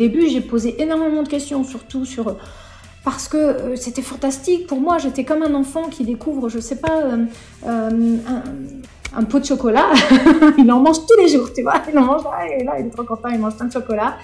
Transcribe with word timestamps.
Début, 0.00 0.30
j'ai 0.30 0.40
posé 0.40 0.80
énormément 0.80 1.22
de 1.22 1.28
questions, 1.28 1.62
surtout 1.62 2.06
sur 2.06 2.34
parce 3.04 3.28
que 3.28 3.36
euh, 3.36 3.76
c'était 3.76 4.00
fantastique. 4.00 4.66
Pour 4.66 4.80
moi, 4.80 4.96
j'étais 4.96 5.24
comme 5.24 5.42
un 5.42 5.52
enfant 5.52 5.90
qui 5.90 6.04
découvre, 6.04 6.48
je 6.48 6.58
sais 6.58 6.76
pas, 6.76 7.02
euh, 7.02 7.26
euh, 7.66 8.16
un, 9.14 9.24
pot 9.24 9.40
de 9.40 9.44
chocolat. 9.44 9.88
il 10.58 10.72
en 10.72 10.80
mange 10.80 11.00
tous 11.06 11.22
les 11.22 11.28
jours, 11.28 11.52
tu 11.52 11.60
vois. 11.60 11.82
Il 11.92 11.98
en 11.98 12.06
mange, 12.06 12.22
et 12.50 12.64
là, 12.64 12.80
il 12.80 12.86
est 12.86 12.90
trop 12.90 13.04
content, 13.04 13.28
il 13.28 13.38
mange 13.38 13.56
plein 13.56 13.66
de 13.66 13.72
chocolat. 13.74 14.16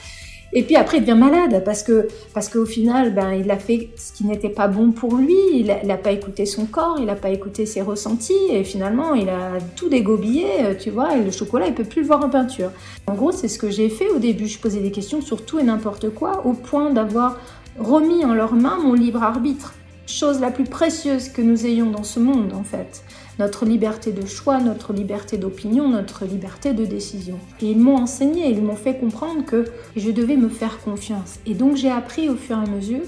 Et 0.53 0.63
puis 0.63 0.77
après, 0.77 0.99
il 0.99 1.01
devient 1.01 1.19
malade 1.19 1.63
parce 1.65 1.83
que 1.83 2.09
parce 2.33 2.49
qu'au 2.49 2.67
final, 2.67 3.15
ben, 3.15 3.33
il 3.33 3.51
a 3.51 3.59
fait 3.59 3.91
ce 3.97 4.13
qui 4.13 4.25
n'était 4.25 4.49
pas 4.49 4.69
bon 4.69 4.93
pour 4.93 5.17
lui. 5.17 5.37
Il 5.53 5.67
n'a 5.67 5.97
pas 5.97 6.13
écouté 6.13 6.47
son 6.47 6.67
corps, 6.67 6.97
il 6.99 7.07
n'a 7.07 7.17
pas 7.17 7.31
écouté 7.31 7.67
ses 7.67 7.83
ressentis, 7.83 8.33
et 8.51 8.65
finalement, 8.65 9.15
il 9.15 9.29
a 9.29 9.59
tout 9.75 9.89
dégobillé, 9.89 10.47
tu 10.81 10.91
vois. 10.91 11.17
Et 11.17 11.25
le 11.25 11.31
chocolat, 11.31 11.67
il 11.67 11.75
peut 11.75 11.85
plus 11.85 12.03
le 12.03 12.07
voir 12.07 12.25
en 12.25 12.31
peinture. 12.31 12.71
En 13.07 13.15
gros, 13.15 13.33
c'est 13.33 13.49
ce 13.49 13.59
que 13.59 13.71
j'ai 13.71 13.89
fait 13.89 14.09
au 14.11 14.19
début. 14.19 14.47
Je 14.47 14.59
posais 14.59 14.81
des 14.81 14.93
questions 14.93 15.21
sur 15.21 15.45
tout 15.45 15.59
et 15.59 15.63
n'importe 15.63 16.11
quoi, 16.11 16.47
au 16.47 16.53
point 16.53 16.91
d'avoir 16.91 17.39
remis 17.79 18.25
en 18.25 18.35
leurs 18.35 18.55
mains 18.55 18.79
mon 18.83 18.95
libre 18.95 19.23
arbitre, 19.23 19.75
chose 20.07 20.41
la 20.41 20.51
plus 20.51 20.65
précieuse 20.65 21.29
que 21.29 21.43
nous 21.43 21.67
ayons 21.67 21.91
dans 21.91 22.05
ce 22.05 22.21
monde 22.21 22.53
en 22.55 22.63
fait. 22.63 23.03
Notre 23.39 23.67
liberté 23.67 24.13
de 24.13 24.25
choix, 24.25 24.61
notre 24.61 24.93
liberté 24.93 25.37
d'opinion, 25.37 25.89
notre 25.89 26.25
liberté 26.25 26.73
de 26.73 26.87
décision. 26.87 27.39
Et 27.61 27.71
ils 27.71 27.79
m'ont 27.79 27.97
enseigné, 27.97 28.49
ils 28.49 28.63
m'ont 28.63 28.77
fait 28.77 28.97
comprendre 28.99 29.45
que 29.45 29.67
je 29.95 30.11
devais 30.11 30.37
me 30.37 30.49
faire 30.49 30.81
confiance. 30.81 31.39
Et 31.45 31.55
donc 31.55 31.77
j'ai 31.77 31.91
appris 31.91 32.29
au 32.29 32.37
fur 32.37 32.57
et 32.57 32.69
à 32.69 32.71
mesure 32.71 33.03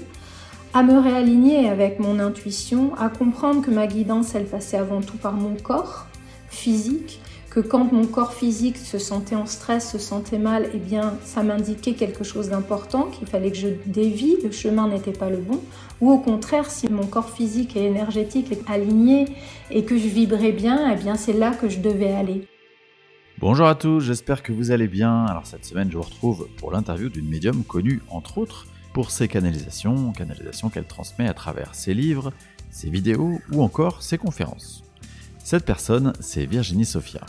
à 0.73 0.83
me 0.83 0.99
réaligner 0.99 1.67
avec 1.67 1.99
mon 1.99 2.19
intuition, 2.19 2.93
à 2.95 3.09
comprendre 3.09 3.61
que 3.61 3.71
ma 3.71 3.87
guidance, 3.87 4.35
elle 4.35 4.45
passait 4.45 4.77
avant 4.77 5.01
tout 5.01 5.17
par 5.17 5.33
mon 5.33 5.55
corps 5.55 6.05
physique, 6.49 7.21
que 7.49 7.59
quand 7.59 7.91
mon 7.91 8.05
corps 8.05 8.33
physique 8.33 8.77
se 8.77 8.99
sentait 8.99 9.35
en 9.35 9.47
stress, 9.47 9.91
se 9.91 9.97
sentait 9.97 10.37
mal, 10.37 10.69
eh 10.73 10.77
bien, 10.77 11.15
ça 11.23 11.41
m'indiquait 11.41 11.93
quelque 11.93 12.23
chose 12.23 12.49
d'important, 12.49 13.05
qu'il 13.05 13.27
fallait 13.27 13.49
que 13.49 13.57
je 13.57 13.69
dévie, 13.87 14.37
le 14.43 14.51
chemin 14.51 14.87
n'était 14.87 15.11
pas 15.11 15.29
le 15.29 15.37
bon. 15.37 15.59
Ou 16.01 16.11
au 16.11 16.19
contraire, 16.19 16.69
si 16.69 16.87
mon 16.87 17.05
corps 17.05 17.29
physique 17.29 17.75
et 17.75 17.85
énergétique 17.85 18.51
est 18.51 18.69
aligné 18.69 19.27
et 19.69 19.83
que 19.83 19.97
je 19.97 20.07
vibrais 20.07 20.51
bien, 20.51 20.91
eh 20.93 20.95
bien, 20.95 21.15
c'est 21.15 21.33
là 21.33 21.51
que 21.51 21.67
je 21.67 21.79
devais 21.79 22.13
aller. 22.13 22.47
Bonjour 23.39 23.67
à 23.67 23.75
tous, 23.75 24.01
j'espère 24.01 24.43
que 24.43 24.51
vous 24.51 24.71
allez 24.71 24.87
bien. 24.87 25.25
Alors 25.25 25.45
cette 25.45 25.65
semaine, 25.65 25.89
je 25.89 25.97
vous 25.97 26.03
retrouve 26.03 26.47
pour 26.57 26.71
l'interview 26.71 27.09
d'une 27.09 27.27
médium 27.27 27.63
connue, 27.63 28.01
entre 28.09 28.37
autres, 28.37 28.67
pour 28.93 29.11
ses 29.11 29.27
canalisations, 29.27 30.11
canalisations 30.11 30.69
qu'elle 30.69 30.85
transmet 30.85 31.27
à 31.27 31.33
travers 31.33 31.75
ses 31.75 31.93
livres, 31.93 32.33
ses 32.69 32.89
vidéos 32.89 33.39
ou 33.51 33.61
encore 33.61 34.01
ses 34.03 34.17
conférences. 34.17 34.83
Cette 35.43 35.65
personne, 35.65 36.13
c'est 36.19 36.45
Virginie 36.45 36.85
Sophia. 36.85 37.21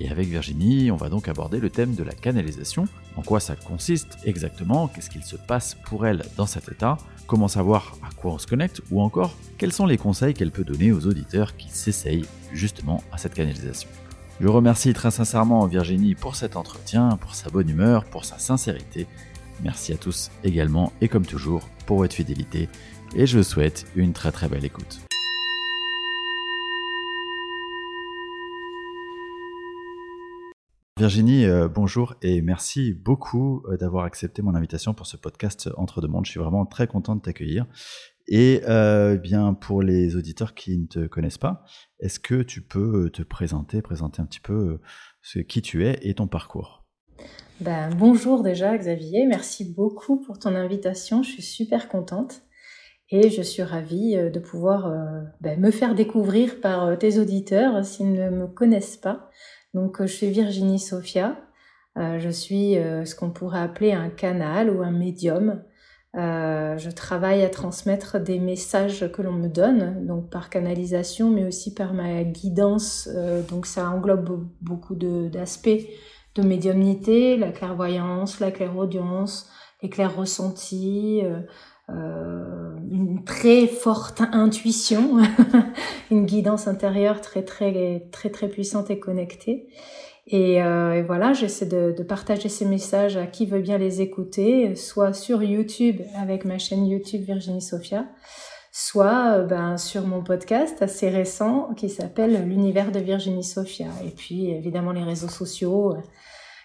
Et 0.00 0.08
avec 0.08 0.28
Virginie, 0.28 0.90
on 0.90 0.96
va 0.96 1.10
donc 1.10 1.28
aborder 1.28 1.60
le 1.60 1.68
thème 1.68 1.94
de 1.94 2.02
la 2.02 2.14
canalisation, 2.14 2.86
en 3.16 3.22
quoi 3.22 3.38
ça 3.38 3.54
consiste 3.54 4.16
exactement, 4.24 4.88
qu'est-ce 4.88 5.10
qu'il 5.10 5.22
se 5.22 5.36
passe 5.36 5.76
pour 5.84 6.06
elle 6.06 6.22
dans 6.38 6.46
cet 6.46 6.72
état, 6.72 6.96
comment 7.26 7.48
savoir 7.48 7.98
à 8.02 8.08
quoi 8.14 8.32
on 8.32 8.38
se 8.38 8.46
connecte, 8.46 8.80
ou 8.90 9.02
encore 9.02 9.36
quels 9.58 9.72
sont 9.72 9.84
les 9.84 9.98
conseils 9.98 10.32
qu'elle 10.32 10.52
peut 10.52 10.64
donner 10.64 10.90
aux 10.90 11.06
auditeurs 11.06 11.54
qui 11.56 11.68
s'essayent 11.68 12.24
justement 12.52 13.04
à 13.12 13.18
cette 13.18 13.34
canalisation? 13.34 13.90
Je 14.40 14.48
remercie 14.48 14.94
très 14.94 15.10
sincèrement 15.10 15.66
Virginie 15.66 16.14
pour 16.14 16.34
cet 16.34 16.56
entretien, 16.56 17.18
pour 17.20 17.34
sa 17.34 17.50
bonne 17.50 17.68
humeur, 17.68 18.06
pour 18.06 18.24
sa 18.24 18.38
sincérité. 18.38 19.06
Merci 19.62 19.92
à 19.92 19.98
tous 19.98 20.30
également 20.44 20.94
et 21.02 21.08
comme 21.08 21.26
toujours 21.26 21.68
pour 21.84 21.98
votre 21.98 22.14
fidélité 22.14 22.70
et 23.14 23.26
je 23.26 23.36
vous 23.36 23.44
souhaite 23.44 23.86
une 23.96 24.14
très 24.14 24.32
très 24.32 24.48
belle 24.48 24.64
écoute. 24.64 25.09
Virginie, 31.00 31.46
euh, 31.46 31.66
bonjour 31.66 32.14
et 32.20 32.42
merci 32.42 32.92
beaucoup 32.92 33.62
euh, 33.70 33.78
d'avoir 33.78 34.04
accepté 34.04 34.42
mon 34.42 34.54
invitation 34.54 34.92
pour 34.92 35.06
ce 35.06 35.16
podcast 35.16 35.70
Entre 35.78 36.02
deux 36.02 36.08
mondes. 36.08 36.26
Je 36.26 36.32
suis 36.32 36.40
vraiment 36.40 36.66
très 36.66 36.86
content 36.86 37.16
de 37.16 37.22
t'accueillir. 37.22 37.64
Et 38.28 38.60
euh, 38.68 39.16
bien 39.16 39.54
pour 39.54 39.80
les 39.80 40.16
auditeurs 40.16 40.52
qui 40.52 40.76
ne 40.76 40.84
te 40.84 41.06
connaissent 41.06 41.38
pas, 41.38 41.64
est-ce 42.00 42.20
que 42.20 42.42
tu 42.42 42.60
peux 42.60 43.08
te 43.08 43.22
présenter, 43.22 43.80
présenter 43.80 44.20
un 44.20 44.26
petit 44.26 44.40
peu 44.40 44.78
ce, 45.22 45.38
qui 45.38 45.62
tu 45.62 45.86
es 45.86 45.98
et 46.02 46.12
ton 46.12 46.26
parcours? 46.26 46.84
Ben, 47.62 47.88
Bonjour 47.96 48.42
déjà 48.42 48.76
Xavier, 48.76 49.24
merci 49.26 49.72
beaucoup 49.72 50.20
pour 50.20 50.38
ton 50.38 50.54
invitation. 50.54 51.22
Je 51.22 51.30
suis 51.30 51.42
super 51.42 51.88
contente 51.88 52.42
et 53.08 53.30
je 53.30 53.40
suis 53.40 53.62
ravie 53.62 54.16
de 54.16 54.38
pouvoir 54.38 54.92
ben, 55.40 55.58
me 55.58 55.70
faire 55.70 55.94
découvrir 55.94 56.60
par 56.60 56.98
tes 56.98 57.18
auditeurs 57.18 57.86
s'ils 57.86 58.12
ne 58.12 58.28
me 58.28 58.46
connaissent 58.46 58.98
pas. 58.98 59.30
Donc, 59.74 60.00
euh, 60.00 60.06
je 60.06 60.12
suis 60.12 60.30
Virginie 60.30 60.78
Sophia. 60.78 61.36
Euh, 61.98 62.18
je 62.18 62.28
suis 62.28 62.78
euh, 62.78 63.04
ce 63.04 63.14
qu'on 63.14 63.30
pourrait 63.30 63.60
appeler 63.60 63.92
un 63.92 64.08
canal 64.08 64.70
ou 64.70 64.82
un 64.82 64.92
médium. 64.92 65.62
je 66.14 66.90
travaille 66.90 67.44
à 67.44 67.50
transmettre 67.50 68.18
des 68.18 68.40
messages 68.40 69.10
que 69.12 69.22
l'on 69.22 69.32
me 69.32 69.48
donne, 69.48 70.06
donc 70.06 70.30
par 70.30 70.50
canalisation, 70.50 71.30
mais 71.30 71.44
aussi 71.44 71.72
par 71.74 71.94
ma 71.94 72.24
guidance. 72.24 73.08
donc, 73.48 73.66
ça 73.66 73.88
englobe 73.88 74.48
beaucoup 74.60 74.96
d'aspects 74.96 75.86
de, 76.34 76.42
médiumnité, 76.42 77.36
la 77.36 77.52
clairvoyance, 77.52 78.40
la 78.40 78.50
clairaudience, 78.50 79.48
les 79.82 79.90
clairs 79.90 80.16
ressentis, 80.16 81.22
une 82.90 83.24
très 83.24 83.66
forte 83.66 84.20
intuition, 84.32 85.18
une 86.10 86.26
guidance 86.26 86.66
intérieure 86.66 87.20
très 87.20 87.42
très 87.42 88.08
très 88.10 88.30
très 88.30 88.48
puissante 88.48 88.90
et 88.90 88.98
connectée. 88.98 89.68
Et, 90.26 90.62
euh, 90.62 91.02
voilà, 91.04 91.32
j'essaie 91.32 91.66
de, 91.66 92.02
partager 92.02 92.48
ces 92.48 92.64
messages 92.64 93.16
à 93.16 93.26
qui 93.26 93.46
veut 93.46 93.60
bien 93.60 93.78
les 93.78 94.00
écouter, 94.00 94.76
soit 94.76 95.12
sur 95.12 95.42
YouTube 95.42 96.00
avec 96.16 96.44
ma 96.44 96.58
chaîne 96.58 96.86
YouTube 96.86 97.22
Virginie 97.22 97.62
Sophia, 97.62 98.06
soit 98.70 99.38
euh, 99.38 99.44
ben, 99.44 99.76
sur 99.76 100.06
mon 100.06 100.22
podcast 100.22 100.82
assez 100.82 101.08
récent 101.08 101.74
qui 101.76 101.88
s'appelle 101.88 102.46
L'univers 102.48 102.92
de 102.92 103.00
Virginie 103.00 103.42
Sophia. 103.42 103.88
Et 104.04 104.10
puis 104.10 104.50
évidemment 104.50 104.92
les 104.92 105.02
réseaux 105.02 105.28
sociaux 105.28 105.96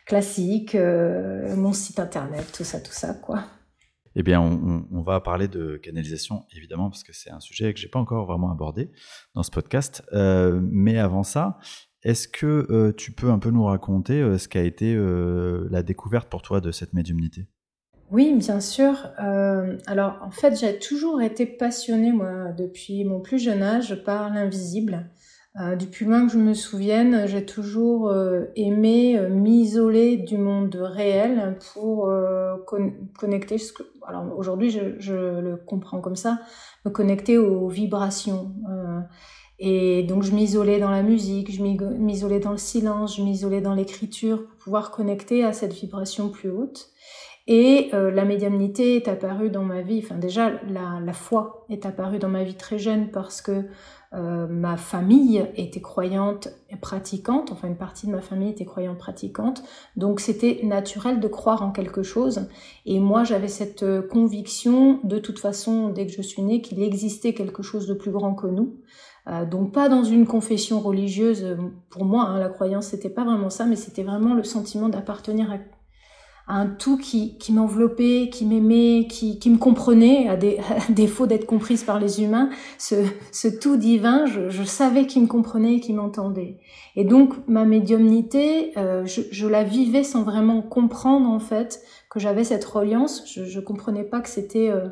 classiques, 0.06 0.75
mon 0.75 1.74
site 1.74 2.00
internet, 2.00 2.46
tout 2.56 2.64
ça, 2.64 2.80
tout 2.80 2.94
ça, 2.94 3.16
quoi. 3.16 3.46
Eh 4.18 4.24
bien, 4.24 4.40
on, 4.42 5.02
va 5.02 5.20
parler 5.20 5.50
de 5.50 5.76
canalisation, 5.76 6.46
évidemment, 6.56 6.90
parce 6.90 7.03
que 7.03 7.12
c'est 7.12 7.31
un 7.31 7.42
sujet 7.42 7.74
que 7.74 7.80
j'ai 7.80 7.90
pas 7.90 8.00
encore 8.00 8.26
vraiment 8.26 8.50
abordé 8.50 8.90
dans 9.34 9.44
ce 9.44 9.52
podcast. 9.52 10.03
Euh, 10.14 10.62
mais 10.64 10.98
avant 10.98 11.24
ça, 11.24 11.59
est-ce 12.02 12.30
que 12.30 12.66
euh, 12.70 12.94
tu 12.94 13.12
peux 13.12 13.30
un 13.30 13.40
peu 13.40 13.50
nous 13.50 13.66
raconter 13.66 14.22
euh, 14.22 14.38
ce 14.38 14.48
qu'a 14.48 14.62
été 14.62 14.96
la 14.96 15.84
découverte 15.84 16.30
pour 16.30 16.42
toi 16.42 16.62
de 16.62 16.72
cette 16.72 16.94
médiumnité? 16.94 17.48
Oui, 18.09 18.34
bien 18.38 18.62
sûr. 18.62 18.96
alors, 19.18 20.20
en 20.22 20.32
fait, 20.32 20.58
j'ai 20.58 20.80
toujours 20.80 21.22
été 21.22 21.46
passionnée, 21.46 22.14
moi, 22.14 22.53
depuis 22.58 23.03
mon 23.03 23.20
plus 23.20 23.40
jeune 23.40 23.64
âge, 23.64 24.02
par 24.06 24.34
l'invisible. 24.34 25.09
Euh, 25.62 25.78
du 25.78 25.88
plus 25.88 26.06
loin 26.06 26.26
que 26.26 26.34
je 26.34 26.38
me 26.38 26.54
souvienne, 26.54 27.28
j'ai 27.28 27.46
toujours 27.46 28.10
euh, 28.10 28.44
aimé 28.58 29.18
euh, 29.18 29.30
m'isoler 29.30 30.18
du 30.18 30.38
monde 30.38 30.76
réel 30.76 31.58
pour 31.74 32.10
connecter. 33.18 33.56
Alors 34.06 34.38
aujourd'hui, 34.38 34.70
je, 34.70 35.14
le 35.40 35.56
comprends 35.56 36.02
comme 36.02 36.18
ça, 36.18 36.40
me 36.84 36.92
connecter 36.92 37.38
aux 37.38 37.70
vibrations. 37.70 38.54
et 39.58 40.04
donc 40.04 40.24
je 40.24 40.34
m'isolais 40.34 40.80
dans 40.80 40.92
la 40.92 41.04
musique, 41.04 41.52
je 41.52 41.64
m'isolais 41.64 42.40
dans 42.40 42.52
le 42.52 42.58
silence, 42.58 43.16
je 43.16 43.24
m'isolais 43.24 43.62
dans 43.62 43.74
l'écriture 43.74 44.46
pour 44.46 44.58
pouvoir 44.58 44.92
connecter 44.92 45.46
à 45.46 45.54
cette 45.54 45.74
vibration 45.74 46.30
plus 46.30 46.50
haute. 46.50 46.90
Et 47.48 47.92
la 47.94 48.26
médiumnité 48.26 48.96
est 48.96 49.08
apparue 49.08 49.50
dans 49.50 49.64
ma 49.64 49.82
vie, 49.82 50.02
enfin 50.03 50.16
déjà 50.16 50.52
la 50.68 51.14
foi 51.14 51.66
est 51.70 51.85
apparue 51.85 52.20
dans 52.20 52.29
ma 52.29 52.44
vie 52.44 52.56
très 52.56 52.79
jeune 52.79 53.12
parce 53.12 53.41
que 53.41 53.66
euh, 54.16 54.47
ma 54.47 54.78
famille 54.78 55.46
était 55.56 55.82
croyante 55.82 56.47
et 56.70 56.78
pratiquante, 56.78 57.52
enfin 57.52 57.67
une 57.67 57.76
partie 57.76 58.08
de 58.08 58.12
ma 58.12 58.22
famille 58.22 58.50
était 58.50 58.64
croyante 58.64 58.97
pratiquante, 58.97 59.62
donc 59.97 60.22
c'était 60.22 60.62
naturel 60.64 61.20
de 61.20 61.28
croire 61.28 61.64
en 61.64 61.72
quelque 61.72 62.02
chose. 62.02 62.47
Et 62.85 63.00
moi 63.00 63.26
j'avais 63.26 63.50
cette 63.50 63.84
euh, 63.84 64.02
conviction, 64.02 65.00
de 65.03 65.20
toute 65.20 65.40
façon, 65.40 65.90
dès 65.90 66.06
que 66.06 66.14
je 66.14 66.22
suis 66.22 66.44
née, 66.44 66.62
qu'il 66.62 66.82
existait 66.82 67.34
quelque 67.34 67.62
chose 67.62 67.88
de 67.88 67.94
plus 67.94 68.12
grand 68.12 68.35
que 68.35 68.47
nous. 68.47 68.78
Euh, 69.28 69.46
donc 69.46 69.73
pas 69.73 69.90
dans 69.90 70.03
une 70.03 70.26
confession 70.26 70.79
religieuse, 70.79 71.58
pour 71.90 72.06
moi, 72.06 72.23
hein, 72.23 72.40
la 72.40 72.50
croyance 72.50 72.88
c'était 72.88 73.09
pas 73.09 73.26
vraiment 73.26 73.50
ça, 73.50 73.66
mais 73.66 73.76
c'était 73.76 74.03
vraiment 74.03 74.34
le 74.34 74.44
sentiment 74.44 74.88
d'appartenir 74.88 75.52
à 75.52 75.58
un 76.47 76.68
tout 76.68 76.97
qui, 76.97 77.38
qui 77.38 77.52
m'enveloppait, 77.52 78.30
qui 78.32 78.46
m'aimait, 78.46 79.08
qui, 79.09 79.40
qui 79.40 79.50
me 79.50 79.58
comprenait, 79.58 80.30
à, 80.30 80.38
défaut 80.90 81.28
d'être 81.28 81.46
comprise 81.46 81.84
par 81.84 82.00
les 82.00 82.22
humains, 82.22 82.50
ce, 82.78 82.96
ce 83.32 83.47
tout 83.47 83.78
divin, 83.78 84.26
je, 84.26 84.50
je 84.50 84.64
savais 84.64 85.08
qu'il 85.08 85.24
me 85.24 85.28
comprenait 85.28 85.76
et 85.76 85.80
qu'il 85.80 85.96
m'entendait. 85.96 86.58
Et 86.96 87.03
donc 87.03 87.34
ma 87.47 87.66
médiumnité, 87.66 88.78
euh, 88.78 89.06
je, 89.06 89.22
je, 89.32 89.47
la 89.47 89.64
vivais 89.64 90.03
sans 90.03 90.24
vraiment 90.24 90.62
comprendre 90.62 91.30
en 91.30 91.40
fait 91.40 91.82
que 92.09 92.20
j'avais 92.20 92.44
cette 92.44 92.66
reliance. 92.66 93.24
Je, 93.26 93.44
je 93.46 93.59
comprenais 93.59 94.03
pas 94.03 94.22
que 94.22 94.30
c'était 94.30 94.70
euh, 94.70 94.88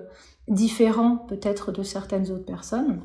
différent 0.48 1.18
peut-être 1.30 1.72
de 1.72 1.84
certaines 1.84 2.32
autres 2.32 2.46
personnes. 2.46 3.02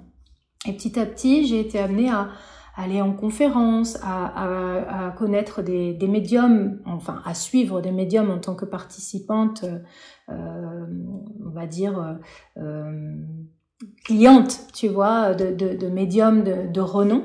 Et 0.67 0.73
petit 0.73 0.99
à 0.99 1.07
petit, 1.07 1.47
j'ai 1.47 1.61
été 1.61 1.79
amenée 1.79 2.11
à, 2.11 2.31
aller 2.79 3.03
en 3.03 3.13
conférence, 3.13 3.99
à, 4.03 5.13
connaître 5.19 5.63
des, 5.63 5.97
médiums, 6.09 6.81
enfin 6.87 7.21
à 7.25 7.35
suivre 7.35 7.81
des 7.81 7.91
médiums 7.91 8.31
en 8.31 8.39
tant 8.39 8.55
que 8.55 8.65
participante, 8.65 9.65
euh, 10.31 10.87
on 11.45 11.51
va 11.51 11.67
dire 11.67 12.19
euh, 12.57 13.17
cliente, 14.05 14.61
tu 14.73 14.87
vois, 14.87 15.35
de, 15.35 15.51
de, 15.75 15.89
médiums 15.89 16.45
de, 16.45 16.81
renom, 16.81 17.25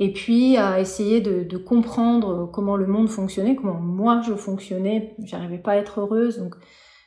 et 0.00 0.12
puis 0.12 0.56
à 0.56 0.80
essayer 0.80 1.20
de, 1.20 1.56
comprendre 1.56 2.50
comment 2.52 2.76
le 2.76 2.88
monde 2.88 3.08
fonctionnait, 3.08 3.54
comment 3.54 3.80
moi 3.80 4.20
je 4.26 4.34
fonctionnais. 4.34 5.14
J'arrivais 5.22 5.58
pas 5.58 5.72
à 5.72 5.76
être 5.76 6.00
heureuse, 6.00 6.38
donc 6.38 6.56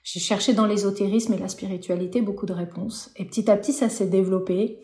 j'ai 0.03 0.21
cherché 0.21 0.53
dans 0.53 0.65
l'ésotérisme 0.65 1.33
et 1.33 1.37
la 1.37 1.49
spiritualité 1.49 2.21
beaucoup 2.21 2.45
de 2.45 2.53
réponses. 2.53 3.11
Et 3.17 3.25
petit 3.25 3.51
à 3.51 3.57
petit, 3.57 3.73
ça 3.73 3.89
s'est 3.89 4.07
développé. 4.07 4.79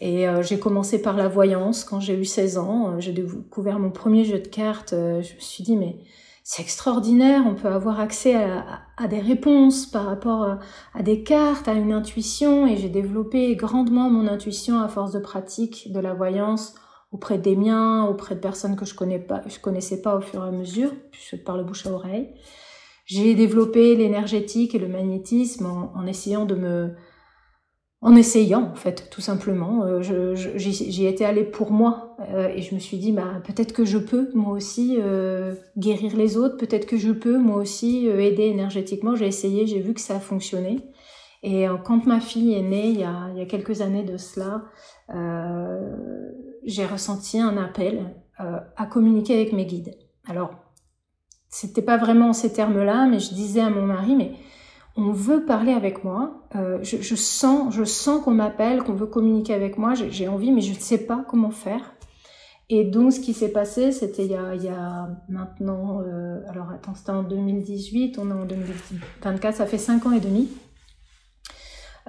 Et 0.00 0.28
euh, 0.28 0.42
j'ai 0.42 0.58
commencé 0.58 1.02
par 1.02 1.16
la 1.16 1.28
voyance 1.28 1.84
quand 1.84 2.00
j'ai 2.00 2.14
eu 2.14 2.24
16 2.24 2.58
ans. 2.58 2.90
Euh, 2.90 3.00
j'ai 3.00 3.12
découvert 3.12 3.78
mon 3.78 3.90
premier 3.90 4.24
jeu 4.24 4.38
de 4.38 4.46
cartes. 4.46 4.92
Euh, 4.92 5.22
je 5.22 5.34
me 5.34 5.40
suis 5.40 5.64
dit, 5.64 5.76
mais 5.76 5.96
c'est 6.44 6.62
extraordinaire, 6.62 7.42
on 7.46 7.54
peut 7.54 7.68
avoir 7.68 8.00
accès 8.00 8.34
à, 8.34 9.08
des 9.08 9.20
réponses 9.20 9.84
par 9.84 10.06
rapport 10.06 10.58
à, 10.94 11.02
des 11.02 11.22
cartes, 11.22 11.68
à 11.68 11.74
une 11.74 11.92
intuition. 11.92 12.66
Et 12.66 12.76
j'ai 12.76 12.88
développé 12.88 13.54
grandement 13.56 14.08
mon 14.08 14.26
intuition 14.26 14.80
à 14.80 14.88
force 14.88 15.12
de 15.12 15.18
pratique 15.18 15.92
de 15.92 16.00
la 16.00 16.14
voyance 16.14 16.74
auprès 17.12 17.38
des 17.38 17.56
miens, 17.56 18.04
auprès 18.04 18.34
de 18.34 18.40
personnes 18.40 18.76
que 18.76 18.86
je 18.86 18.94
connais 18.94 19.26
connaissais 19.60 20.00
pas 20.00 20.16
au 20.16 20.20
fur 20.20 20.44
et 20.44 20.48
à 20.48 20.50
mesure, 20.50 20.92
par 21.44 21.56
le 21.56 21.64
bouche 21.64 21.86
à 21.86 21.90
oreille. 21.90 22.30
J'ai 23.04 23.34
développé 23.34 23.94
l'énergétique 23.96 24.74
et 24.74 24.78
le 24.78 24.88
magnétisme 24.88 25.66
en 25.66 26.06
essayant 26.06 26.44
de 26.44 26.54
me 26.54 26.94
en 28.00 28.14
essayant 28.14 28.70
en 28.70 28.74
fait 28.74 29.10
tout 29.10 29.20
simplement. 29.20 29.82
Euh, 29.82 30.34
j'y 30.34 31.06
étais 31.06 31.24
allée 31.24 31.44
pour 31.44 31.72
moi 31.72 32.16
euh, 32.32 32.48
et 32.48 32.62
je 32.62 32.74
me 32.74 32.80
suis 32.80 32.96
dit 32.98 33.12
bah 33.12 33.42
peut-être 33.44 33.72
que 33.72 33.84
je 33.84 33.98
peux 33.98 34.30
moi 34.34 34.52
aussi 34.52 34.98
euh, 35.00 35.54
guérir 35.76 36.16
les 36.16 36.36
autres 36.36 36.56
peut-être 36.56 36.86
que 36.86 36.96
je 36.96 37.10
peux 37.10 37.38
moi 37.38 37.56
aussi 37.56 38.06
aider 38.06 38.44
énergétiquement. 38.44 39.16
J'ai 39.16 39.26
essayé 39.26 39.66
j'ai 39.66 39.80
vu 39.80 39.94
que 39.94 40.00
ça 40.00 40.16
a 40.16 40.20
fonctionné 40.20 40.80
et 41.42 41.66
quand 41.84 42.06
ma 42.06 42.20
fille 42.20 42.54
est 42.54 42.62
née 42.62 42.88
il 42.88 43.00
y 43.00 43.04
a, 43.04 43.30
il 43.32 43.38
y 43.38 43.42
a 43.42 43.46
quelques 43.46 43.80
années 43.80 44.02
de 44.02 44.16
cela 44.16 44.64
j'ai 46.64 46.84
ressenti 46.86 47.40
un 47.40 47.56
appel 47.56 48.14
à 48.38 48.86
communiquer 48.86 49.34
avec 49.34 49.52
mes 49.52 49.64
guides. 49.64 49.96
Alors 50.28 50.50
c'était 51.48 51.82
pas 51.82 51.96
vraiment 51.96 52.32
ces 52.32 52.52
termes 52.52 52.82
là 52.84 53.06
mais 53.06 53.18
je 53.18 53.34
disais 53.34 53.60
à 53.60 53.70
mon 53.70 53.82
mari 53.86 54.14
mais 54.14 54.32
on 54.98 55.12
veut 55.12 55.44
parler 55.44 55.72
avec 55.72 56.02
moi, 56.02 56.42
euh, 56.56 56.80
je, 56.82 57.14
sens, 57.14 57.72
je 57.72 57.84
sens 57.84 58.20
qu'on 58.24 58.32
m'appelle, 58.32 58.82
qu'on 58.82 58.94
veut 58.94 59.06
communiquer 59.06 59.54
avec 59.54 59.78
moi, 59.78 59.94
j'ai 59.94 60.26
envie, 60.26 60.50
mais 60.50 60.60
je 60.60 60.74
ne 60.74 60.78
sais 60.78 60.98
pas 60.98 61.24
comment 61.28 61.52
faire. 61.52 61.94
Et 62.68 62.84
donc, 62.84 63.12
ce 63.12 63.20
qui 63.20 63.32
s'est 63.32 63.52
passé, 63.52 63.92
c'était 63.92 64.24
il, 64.24 64.32
y 64.32 64.68
a 64.68 65.08
maintenant, 65.28 66.02
euh, 66.02 66.40
alors 66.48 66.70
attends, 66.70 66.96
c'était 66.96 67.12
en 67.12 67.22
2018, 67.22 68.18
on 68.18 68.28
est 68.28 68.34
en 68.34 68.44
2024, 68.44 69.54
ça 69.54 69.66
fait 69.66 69.78
5 69.78 70.04
ans 70.06 70.12
et 70.12 70.20
demi. 70.20 70.48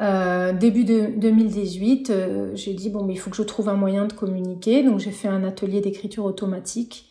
Euh, 0.01 0.51
début 0.51 0.83
de 0.83 1.11
2018, 1.15 2.11
j'ai 2.55 2.73
dit 2.73 2.89
bon, 2.89 3.03
mais 3.03 3.13
il 3.13 3.17
faut 3.17 3.29
que 3.29 3.35
je 3.35 3.43
trouve 3.43 3.69
un 3.69 3.75
moyen 3.75 4.07
de 4.07 4.13
communiquer. 4.13 4.81
Donc, 4.81 4.99
j'ai 4.99 5.11
fait 5.11 5.27
un 5.27 5.43
atelier 5.43 5.79
d'écriture 5.79 6.25
automatique. 6.25 7.05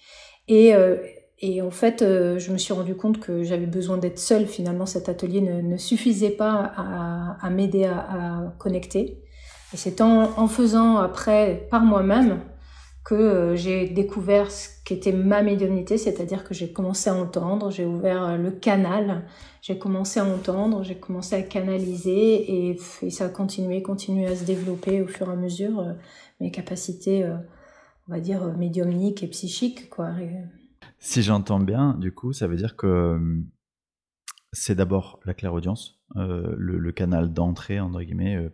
Et 0.48 0.74
et 1.40 1.62
en 1.62 1.70
fait, 1.70 2.02
euh, 2.02 2.38
je 2.38 2.50
me 2.50 2.58
suis 2.58 2.72
rendu 2.72 2.96
compte 2.96 3.20
que 3.20 3.44
j'avais 3.44 3.66
besoin 3.66 3.96
d'être 3.96 4.18
seule. 4.18 4.46
Finalement, 4.46 4.86
cet 4.86 5.08
atelier 5.08 5.40
ne, 5.40 5.76
suffisait 5.76 6.30
pas 6.30 6.72
à, 7.40 7.50
m'aider 7.50 7.84
à, 7.84 8.54
connecter. 8.58 9.22
Et 9.72 9.76
c'est 9.76 10.00
en, 10.00 10.48
faisant 10.48 10.96
après 10.96 11.68
par 11.70 11.82
moi-même 11.82 12.40
que 13.04 13.14
euh, 13.14 13.56
j'ai 13.56 13.88
découvert 13.88 14.50
ce 14.50 14.68
qu'était 14.84 15.12
ma 15.12 15.42
médiumnité, 15.42 15.96
c'est-à-dire 15.96 16.44
que 16.44 16.54
j'ai 16.54 16.72
commencé 16.72 17.08
à 17.08 17.14
entendre, 17.14 17.70
j'ai 17.70 17.86
ouvert 17.86 18.24
euh, 18.24 18.36
le 18.36 18.50
canal, 18.50 19.24
j'ai 19.62 19.78
commencé 19.78 20.20
à 20.20 20.24
entendre, 20.24 20.82
j'ai 20.82 20.96
commencé 20.96 21.36
à 21.36 21.42
canaliser 21.42 22.70
et, 22.70 22.78
ça 23.10 23.26
a 23.26 23.28
continué, 23.28 23.82
continué 23.82 24.26
à 24.26 24.34
se 24.34 24.44
développer 24.44 25.00
au 25.02 25.06
fur 25.06 25.28
et 25.28 25.32
à 25.32 25.36
mesure 25.36 25.94
mes 26.40 26.50
capacités, 26.50 27.24
on 28.08 28.12
va 28.12 28.20
dire 28.20 28.44
médiumniques 28.58 29.22
et 29.22 29.28
psychiques, 29.28 29.88
quoi. 29.88 30.10
Si 31.00 31.22
j'entends 31.22 31.60
bien, 31.60 31.94
du 31.94 32.12
coup, 32.12 32.32
ça 32.32 32.48
veut 32.48 32.56
dire 32.56 32.76
que 32.76 32.86
euh, 32.86 33.18
c'est 34.52 34.74
d'abord 34.74 35.20
la 35.24 35.34
clairaudience, 35.34 36.00
euh, 36.16 36.54
le, 36.58 36.92
canal 36.92 37.32
d'entrée, 37.32 37.78
entre 37.78 38.02
guillemets, 38.02 38.36
euh, 38.36 38.50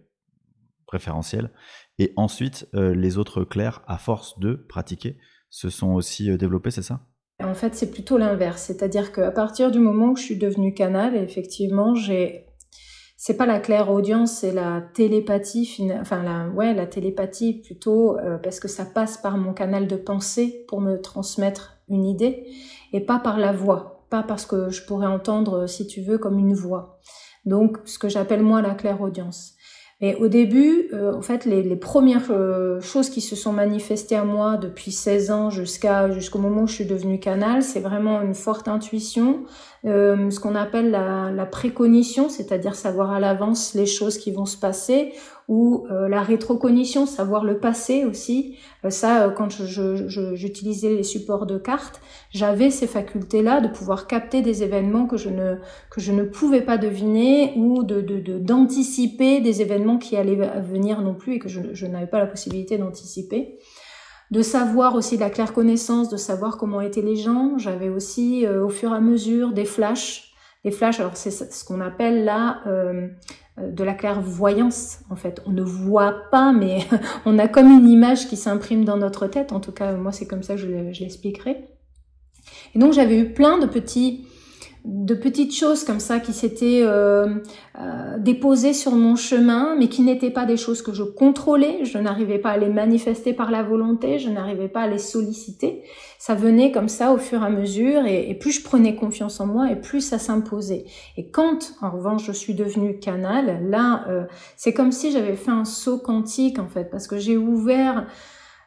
préférentiel, 0.86 1.50
et 1.98 2.12
ensuite 2.16 2.68
les 2.72 3.18
autres 3.18 3.42
clairs, 3.42 3.82
à 3.86 3.98
force 3.98 4.38
de 4.38 4.54
pratiquer, 4.54 5.16
se 5.48 5.70
sont 5.70 5.92
aussi 5.92 6.36
développés, 6.36 6.70
c'est 6.70 6.82
ça? 6.82 7.00
En 7.42 7.54
fait, 7.54 7.74
c'est 7.74 7.90
plutôt 7.90 8.18
l'inverse, 8.18 8.62
c'est-à-dire 8.62 9.12
qu'à 9.12 9.30
partir 9.30 9.70
du 9.70 9.78
moment 9.78 10.10
où 10.10 10.16
je 10.16 10.22
suis 10.22 10.36
devenue 10.36 10.74
canal, 10.74 11.16
effectivement, 11.16 11.94
j'ai 11.94 12.46
c'est 13.16 13.36
pas 13.36 13.46
la 13.46 13.58
claire 13.58 13.90
audience, 13.90 14.40
c'est 14.40 14.52
la 14.52 14.82
télépathie, 14.82 15.90
enfin 16.00 16.22
la, 16.22 16.48
ouais, 16.50 16.74
la 16.74 16.86
télépathie 16.86 17.62
plutôt, 17.62 18.18
parce 18.42 18.60
que 18.60 18.68
ça 18.68 18.84
passe 18.84 19.16
par 19.16 19.38
mon 19.38 19.54
canal 19.54 19.88
de 19.88 19.96
pensée 19.96 20.64
pour 20.68 20.80
me 20.80 21.00
transmettre 21.00 21.73
une 21.88 22.04
idée, 22.04 22.46
et 22.92 23.00
pas 23.00 23.18
par 23.18 23.38
la 23.38 23.52
voix, 23.52 24.06
pas 24.10 24.22
parce 24.22 24.46
que 24.46 24.70
je 24.70 24.84
pourrais 24.84 25.06
entendre, 25.06 25.66
si 25.66 25.86
tu 25.86 26.02
veux, 26.02 26.18
comme 26.18 26.38
une 26.38 26.54
voix. 26.54 27.00
Donc, 27.44 27.78
ce 27.84 27.98
que 27.98 28.08
j'appelle 28.08 28.42
moi 28.42 28.62
la 28.62 28.74
claire 28.74 29.00
audience. 29.00 29.54
Et 30.00 30.16
au 30.16 30.28
début, 30.28 30.88
euh, 30.92 31.14
en 31.14 31.22
fait, 31.22 31.44
les, 31.44 31.62
les 31.62 31.76
premières 31.76 32.30
euh, 32.30 32.80
choses 32.80 33.10
qui 33.10 33.20
se 33.20 33.36
sont 33.36 33.52
manifestées 33.52 34.16
à 34.16 34.24
moi 34.24 34.56
depuis 34.56 34.90
16 34.90 35.30
ans 35.30 35.50
jusqu'à 35.50 36.10
jusqu'au 36.10 36.40
moment 36.40 36.62
où 36.62 36.66
je 36.66 36.74
suis 36.74 36.84
devenue 36.84 37.20
canal, 37.20 37.62
c'est 37.62 37.80
vraiment 37.80 38.20
une 38.20 38.34
forte 38.34 38.66
intuition, 38.66 39.44
euh, 39.86 40.30
ce 40.30 40.40
qu'on 40.40 40.54
appelle 40.54 40.90
la, 40.90 41.30
la 41.30 41.46
précognition, 41.46 42.28
c'est-à-dire 42.28 42.74
savoir 42.74 43.10
à 43.10 43.20
l'avance 43.20 43.74
les 43.74 43.86
choses 43.86 44.18
qui 44.18 44.32
vont 44.32 44.46
se 44.46 44.56
passer, 44.56 45.12
ou 45.46 45.86
euh, 45.90 46.08
la 46.08 46.22
rétrocognition, 46.22 47.04
savoir 47.06 47.44
le 47.44 47.58
passé 47.58 48.04
aussi. 48.04 48.56
Euh, 48.84 48.90
ça, 48.90 49.24
euh, 49.24 49.30
quand 49.30 49.50
j'utilisais 49.50 50.90
je, 50.90 50.96
les 50.96 51.02
supports 51.02 51.44
de 51.44 51.58
cartes, 51.58 52.00
j'avais 52.30 52.70
ces 52.70 52.86
facultés-là 52.86 53.60
de 53.60 53.68
pouvoir 53.68 54.06
capter 54.06 54.40
des 54.40 54.62
événements 54.62 55.06
que 55.06 55.18
je 55.18 55.28
ne 55.28 55.56
que 55.90 56.00
je 56.00 56.12
ne 56.12 56.22
pouvais 56.22 56.62
pas 56.62 56.78
deviner 56.78 57.52
ou 57.56 57.82
de 57.82 58.00
d'anticiper 58.38 59.40
de, 59.40 59.44
des 59.44 59.60
événements 59.60 59.98
qui 59.98 60.16
allaient 60.16 60.60
venir 60.62 61.02
non 61.02 61.14
plus 61.14 61.34
et 61.34 61.38
que 61.38 61.48
je, 61.48 61.60
je 61.72 61.86
n'avais 61.86 62.06
pas 62.06 62.18
la 62.18 62.26
possibilité 62.26 62.78
d'anticiper 62.78 63.58
de 64.34 64.42
savoir 64.42 64.96
aussi 64.96 65.16
la 65.16 65.30
claire 65.30 65.52
connaissance, 65.52 66.08
de 66.08 66.16
savoir 66.16 66.58
comment 66.58 66.80
étaient 66.80 67.02
les 67.02 67.14
gens. 67.14 67.56
J'avais 67.56 67.88
aussi 67.88 68.46
au 68.48 68.68
fur 68.68 68.92
et 68.92 68.96
à 68.96 69.00
mesure 69.00 69.52
des 69.52 69.64
flashs, 69.64 70.34
des 70.64 70.72
flashs. 70.72 70.98
Alors 70.98 71.16
c'est 71.16 71.30
ce 71.30 71.64
qu'on 71.64 71.80
appelle 71.80 72.24
là 72.24 72.60
euh, 72.66 73.06
euh, 73.58 73.70
de 73.70 73.84
la 73.84 73.94
clairvoyance 73.94 75.00
en 75.10 75.16
fait. 75.16 75.40
On 75.46 75.52
ne 75.52 75.62
voit 75.62 76.30
pas, 76.32 76.52
mais 76.52 76.80
on 77.26 77.38
a 77.38 77.46
comme 77.46 77.70
une 77.70 77.88
image 77.88 78.28
qui 78.28 78.36
s'imprime 78.36 78.84
dans 78.84 78.96
notre 78.96 79.28
tête. 79.28 79.52
En 79.52 79.60
tout 79.60 79.72
cas, 79.72 79.92
moi 79.92 80.10
c'est 80.10 80.26
comme 80.26 80.42
ça 80.42 80.54
que 80.54 80.60
je 80.60 81.00
l'expliquerai. 81.00 81.68
Et 82.74 82.78
donc 82.78 82.92
j'avais 82.92 83.18
eu 83.18 83.32
plein 83.32 83.58
de 83.58 83.66
petits 83.66 84.26
de 84.84 85.14
petites 85.14 85.56
choses 85.56 85.82
comme 85.82 85.98
ça 85.98 86.20
qui 86.20 86.34
s'étaient 86.34 86.82
euh, 86.82 87.36
euh, 87.80 88.18
déposées 88.18 88.74
sur 88.74 88.92
mon 88.92 89.16
chemin, 89.16 89.76
mais 89.78 89.88
qui 89.88 90.02
n'étaient 90.02 90.30
pas 90.30 90.44
des 90.44 90.58
choses 90.58 90.82
que 90.82 90.92
je 90.92 91.02
contrôlais. 91.02 91.86
Je 91.86 91.96
n'arrivais 91.96 92.38
pas 92.38 92.50
à 92.50 92.58
les 92.58 92.68
manifester 92.68 93.32
par 93.32 93.50
la 93.50 93.62
volonté, 93.62 94.18
je 94.18 94.28
n'arrivais 94.28 94.68
pas 94.68 94.82
à 94.82 94.86
les 94.86 94.98
solliciter. 94.98 95.84
Ça 96.18 96.34
venait 96.34 96.70
comme 96.70 96.88
ça 96.88 97.12
au 97.12 97.16
fur 97.16 97.42
et 97.42 97.46
à 97.46 97.50
mesure, 97.50 98.04
et, 98.04 98.34
plus 98.38 98.52
je 98.52 98.62
prenais 98.62 98.94
confiance 98.94 99.40
en 99.40 99.46
moi, 99.46 99.70
et 99.70 99.76
plus 99.80 100.02
ça 100.02 100.18
s'imposait. 100.18 100.84
Et 101.16 101.30
quand, 101.30 101.74
en 101.80 101.90
revanche, 101.90 102.26
je 102.26 102.32
suis 102.32 102.54
devenue 102.54 102.98
canal, 102.98 103.66
là, 103.70 104.04
euh, 104.08 104.24
c'est 104.58 104.74
comme 104.74 104.92
si 104.92 105.12
j'avais 105.12 105.36
fait 105.36 105.50
un 105.50 105.64
saut 105.64 105.98
quantique 105.98 106.58
en 106.58 106.68
fait, 106.68 106.90
parce 106.90 107.06
que 107.06 107.16
j'ai 107.16 107.38
ouvert, 107.38 108.06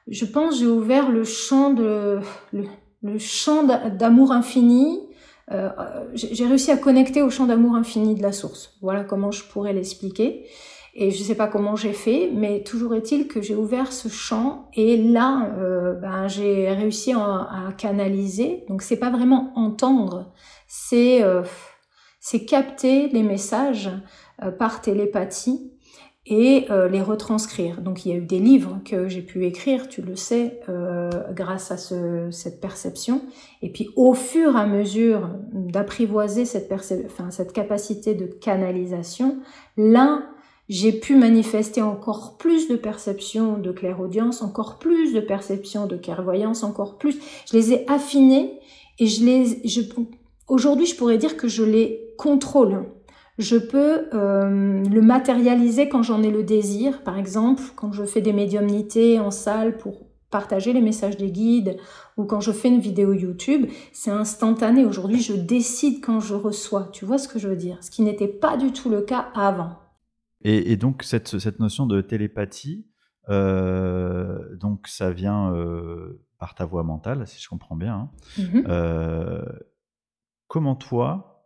je 0.07 0.25
pense, 0.25 0.57
j'ai 0.57 0.67
ouvert 0.67 1.11
le 1.11 1.23
champ 1.23 1.73
de 1.73 2.19
le, 2.53 2.63
le 3.03 3.19
champ 3.19 3.63
d'amour 3.63 4.31
infini 4.31 5.06
euh, 5.51 5.69
j'ai 6.13 6.45
réussi 6.45 6.71
à 6.71 6.77
connecter 6.77 7.21
au 7.21 7.29
champ 7.29 7.45
d'amour 7.45 7.75
infini 7.75 8.15
de 8.15 8.21
la 8.21 8.31
source. 8.31 8.75
Voilà 8.81 9.03
comment 9.03 9.31
je 9.31 9.43
pourrais 9.43 9.73
l'expliquer. 9.73 10.45
Et 10.99 11.11
je 11.11 11.19
ne 11.19 11.23
sais 11.23 11.35
pas 11.35 11.47
comment 11.47 11.75
j'ai 11.75 11.93
fait, 11.93 12.31
mais 12.33 12.63
toujours 12.63 12.95
est-il 12.95 13.27
que 13.27 13.39
j'ai 13.39 13.55
ouvert 13.55 13.93
ce 13.93 14.07
champ 14.07 14.67
et 14.73 14.97
là, 14.97 15.51
euh, 15.59 15.93
ben, 15.93 16.27
j'ai 16.27 16.71
réussi 16.71 17.13
à, 17.13 17.69
canaliser. 17.77 18.65
Donc 18.67 18.81
c'est 18.81 18.97
pas 18.97 19.11
vraiment 19.11 19.53
entendre, 19.55 20.33
c'est 20.67 21.23
euh, 21.23 21.43
c'est 22.19 22.45
capter 22.45 23.09
les 23.09 23.21
messages 23.21 23.91
par 24.57 24.81
télépathie 24.81 25.76
et 26.27 26.65
euh, 26.69 26.89
les 26.89 27.01
retranscrire. 27.01 27.81
Donc 27.81 28.05
il 28.05 28.11
y 28.11 28.11
a 28.13 28.17
eu 28.17 28.25
des 28.25 28.39
livres 28.39 28.79
que 28.85 29.07
j'ai 29.07 29.21
pu 29.21 29.45
écrire, 29.45 29.87
tu 29.87 30.01
le 30.01 30.15
sais, 30.15 30.59
euh, 30.67 31.09
grâce 31.33 31.71
à 31.71 31.77
ce, 31.77 32.29
cette 32.31 32.59
perception. 32.59 33.21
Et 33.61 33.69
puis 33.69 33.89
au 33.95 34.13
fur 34.13 34.55
et 34.55 34.59
à 34.59 34.67
mesure 34.67 35.29
d'apprivoiser 35.53 36.45
cette, 36.45 36.71
enfin, 36.71 37.31
cette 37.31 37.53
capacité 37.53 38.13
de 38.13 38.25
canalisation, 38.25 39.37
là, 39.77 40.23
j'ai 40.67 40.91
pu 40.91 41.15
manifester 41.15 41.81
encore 41.81 42.35
plus 42.37 42.67
de 42.67 42.75
perception 42.75 43.57
de 43.57 43.71
clairaudience, 43.71 44.41
encore 44.41 44.79
plus 44.79 45.13
de 45.13 45.21
perception 45.21 45.87
de 45.87 45.95
clairvoyance, 45.95 46.63
encore 46.63 46.97
plus. 46.97 47.17
Je 47.49 47.55
les 47.55 47.71
ai 47.71 47.89
affinés 47.89 48.59
et 48.99 49.07
je 49.07 49.23
les, 49.23 49.65
je, 49.65 49.81
aujourd'hui, 50.49 50.85
je 50.85 50.97
pourrais 50.97 51.17
dire 51.17 51.37
que 51.37 51.47
je 51.47 51.63
les 51.63 52.13
contrôle. 52.17 52.85
Je 53.37 53.57
peux 53.57 54.07
euh, 54.13 54.83
le 54.83 55.01
matérialiser 55.01 55.89
quand 55.89 56.01
j'en 56.01 56.23
ai 56.23 56.31
le 56.31 56.43
désir, 56.43 57.03
par 57.03 57.17
exemple, 57.17 57.63
quand 57.75 57.91
je 57.91 58.03
fais 58.03 58.21
des 58.21 58.33
médiumnités 58.33 59.19
en 59.19 59.31
salle 59.31 59.77
pour 59.77 60.07
partager 60.29 60.73
les 60.73 60.81
messages 60.81 61.17
des 61.17 61.31
guides 61.31 61.77
ou 62.17 62.25
quand 62.25 62.41
je 62.41 62.51
fais 62.51 62.67
une 62.67 62.79
vidéo 62.79 63.13
YouTube, 63.13 63.69
c'est 63.93 64.11
instantané. 64.11 64.85
Aujourd'hui, 64.85 65.21
je 65.21 65.33
décide 65.33 66.03
quand 66.03 66.19
je 66.19 66.33
reçois. 66.33 66.89
Tu 66.91 67.05
vois 67.05 67.17
ce 67.17 67.27
que 67.27 67.39
je 67.39 67.47
veux 67.47 67.55
dire? 67.55 67.83
Ce 67.83 67.91
qui 67.91 68.01
n'était 68.01 68.27
pas 68.27 68.57
du 68.57 68.73
tout 68.73 68.89
le 68.89 69.01
cas 69.01 69.29
avant. 69.35 69.79
Et, 70.41 70.77
donc 70.77 71.03
cette, 71.03 71.39
cette, 71.39 71.59
notion 71.59 71.87
de 71.87 71.99
télépathie, 71.99 72.87
euh, 73.29 74.55
donc 74.55 74.87
ça 74.87 75.11
vient 75.11 75.53
euh, 75.53 76.23
par 76.37 76.55
ta 76.55 76.65
voix 76.65 76.83
mentale, 76.83 77.27
si 77.27 77.41
je 77.41 77.49
comprends 77.49 77.75
bien. 77.75 77.95
Hein. 77.95 78.09
Mm-hmm. 78.37 78.63
Euh, 78.67 79.45
comment 80.47 80.75
toi, 80.75 81.36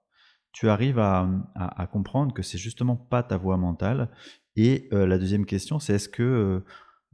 tu 0.52 0.70
arrives 0.70 1.00
à, 1.00 1.88
comprendre 1.92 2.34
que 2.34 2.44
c'est 2.44 2.58
justement 2.58 2.96
pas 2.96 3.24
ta 3.24 3.38
voix 3.38 3.58
mentale. 3.58 4.10
Et 4.56 4.90
la 4.92 5.18
deuxième 5.18 5.46
question, 5.46 5.80
c'est 5.80 5.94
est-ce 5.94 6.10
que 6.10 6.64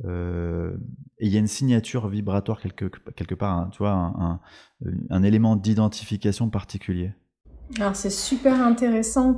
il 0.03 1.27
y 1.27 1.35
a 1.35 1.39
une 1.39 1.47
signature 1.47 2.07
vibratoire 2.07 2.59
quelque, 2.61 3.35
part, 3.35 3.69
hein, 3.81 4.39
un, 5.09 5.23
élément 5.23 5.55
d'identification 5.55 6.49
particulier? 6.49 7.13
Alors 7.79 7.95
c'est 7.95 8.09
super 8.09 8.61
intéressant, 8.61 9.37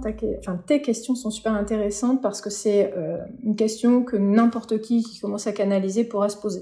tes 0.67 0.81
questions 0.81 1.15
sont 1.15 1.31
super 1.31 1.53
intéressantes 1.53 2.21
parce 2.21 2.41
que 2.41 2.51
c'est 2.51 2.93
euh, 2.95 3.17
une 3.43 3.55
question 3.55 4.03
que 4.03 4.17
n'importe 4.17 4.79
qui 4.81 5.03
qui 5.03 5.19
commence 5.19 5.47
à 5.47 5.51
canaliser 5.51 6.03
pourra 6.03 6.29
se 6.29 6.37
poser 6.37 6.61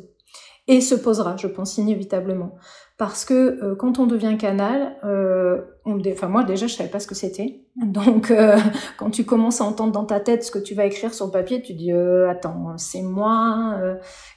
et 0.68 0.82
se 0.82 0.96
posera, 0.96 1.38
je 1.38 1.48
pense, 1.48 1.78
inévitablement. 1.78 2.58
Parce 2.98 3.26
que 3.26 3.64
euh, 3.64 3.76
quand 3.76 4.00
on 4.00 4.08
devient 4.08 4.38
canal, 4.40 4.98
euh, 5.06 5.62
enfin 5.86 6.28
moi 6.30 6.44
déjà 6.44 6.66
je 6.66 6.74
savais 6.74 6.90
pas 6.90 7.00
ce 7.00 7.06
que 7.06 7.14
c'était. 7.14 7.62
Donc 7.76 8.32
euh, 8.32 8.58
quand 8.98 9.12
tu 9.12 9.24
commences 9.24 9.62
à 9.62 9.66
entendre 9.66 9.92
dans 9.92 10.06
ta 10.06 10.20
tête 10.20 10.44
ce 10.44 10.50
que 10.50 10.58
tu 10.58 10.74
vas 10.74 10.86
écrire 10.86 11.14
sur 11.14 11.28
le 11.28 11.32
papier, 11.32 11.62
tu 11.62 11.74
dis 11.74 11.94
euh, 11.94 12.28
attends 12.28 12.76
c'est 12.78 13.04
moi, 13.04 13.80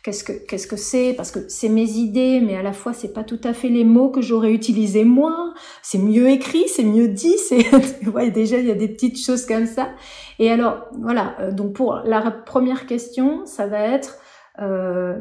qu'est-ce 0.04 0.24
que 0.24 0.32
qu'est-ce 0.46 0.66
que 0.66 0.76
c'est? 0.76 1.14
Parce 1.14 1.30
que 1.30 1.48
c'est 1.48 1.70
mes 1.70 1.90
idées, 1.92 2.40
mais 2.40 2.54
à 2.54 2.62
la 2.62 2.74
fois 2.74 2.92
c'est 2.92 3.14
pas 3.14 3.24
tout 3.24 3.40
à 3.44 3.54
fait 3.54 3.70
les 3.70 3.84
mots 3.84 4.10
que 4.10 4.20
j'aurais 4.20 4.52
utilisés 4.52 5.04
moi. 5.04 5.54
C'est 5.82 5.98
mieux 5.98 6.28
écrit, 6.28 6.68
c'est 6.68 6.84
mieux 6.84 7.08
dit. 7.08 7.38
C'est 7.38 7.64
ouais, 8.08 8.30
déjà 8.30 8.58
il 8.58 8.66
y 8.66 8.70
a 8.70 8.74
des 8.74 8.88
petites 8.88 9.18
choses 9.18 9.46
comme 9.46 9.66
ça. 9.66 9.88
Et 10.38 10.50
alors 10.50 10.86
voilà 11.00 11.50
donc 11.50 11.72
pour 11.72 12.02
la 12.04 12.30
première 12.30 12.86
question, 12.86 13.46
ça 13.46 13.66
va 13.66 13.80
être 13.80 14.18
euh, 14.58 15.18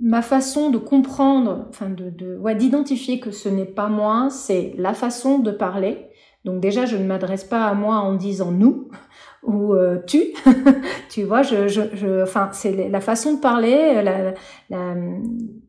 ma 0.00 0.22
façon 0.22 0.70
de 0.70 0.78
comprendre, 0.78 1.66
enfin 1.70 1.88
de, 1.88 2.10
de 2.10 2.36
ouais, 2.36 2.54
d'identifier 2.54 3.18
que 3.20 3.30
ce 3.30 3.48
n'est 3.48 3.64
pas 3.64 3.88
moi, 3.88 4.28
c'est 4.30 4.74
la 4.76 4.94
façon 4.94 5.38
de 5.38 5.50
parler. 5.50 6.10
Donc 6.44 6.60
déjà, 6.60 6.86
je 6.86 6.96
ne 6.96 7.04
m'adresse 7.04 7.44
pas 7.44 7.64
à 7.64 7.74
moi 7.74 7.96
en 7.96 8.14
disant 8.14 8.52
nous 8.52 8.88
ou 9.42 9.74
euh, 9.74 9.98
tu. 10.06 10.34
tu 11.10 11.24
vois, 11.24 11.42
je, 11.42 11.68
je, 11.68 11.82
je 11.94 12.22
enfin, 12.22 12.50
c'est 12.52 12.88
la 12.88 13.00
façon 13.00 13.34
de 13.34 13.40
parler, 13.40 14.02
la, 14.02 14.34
la, 14.70 14.94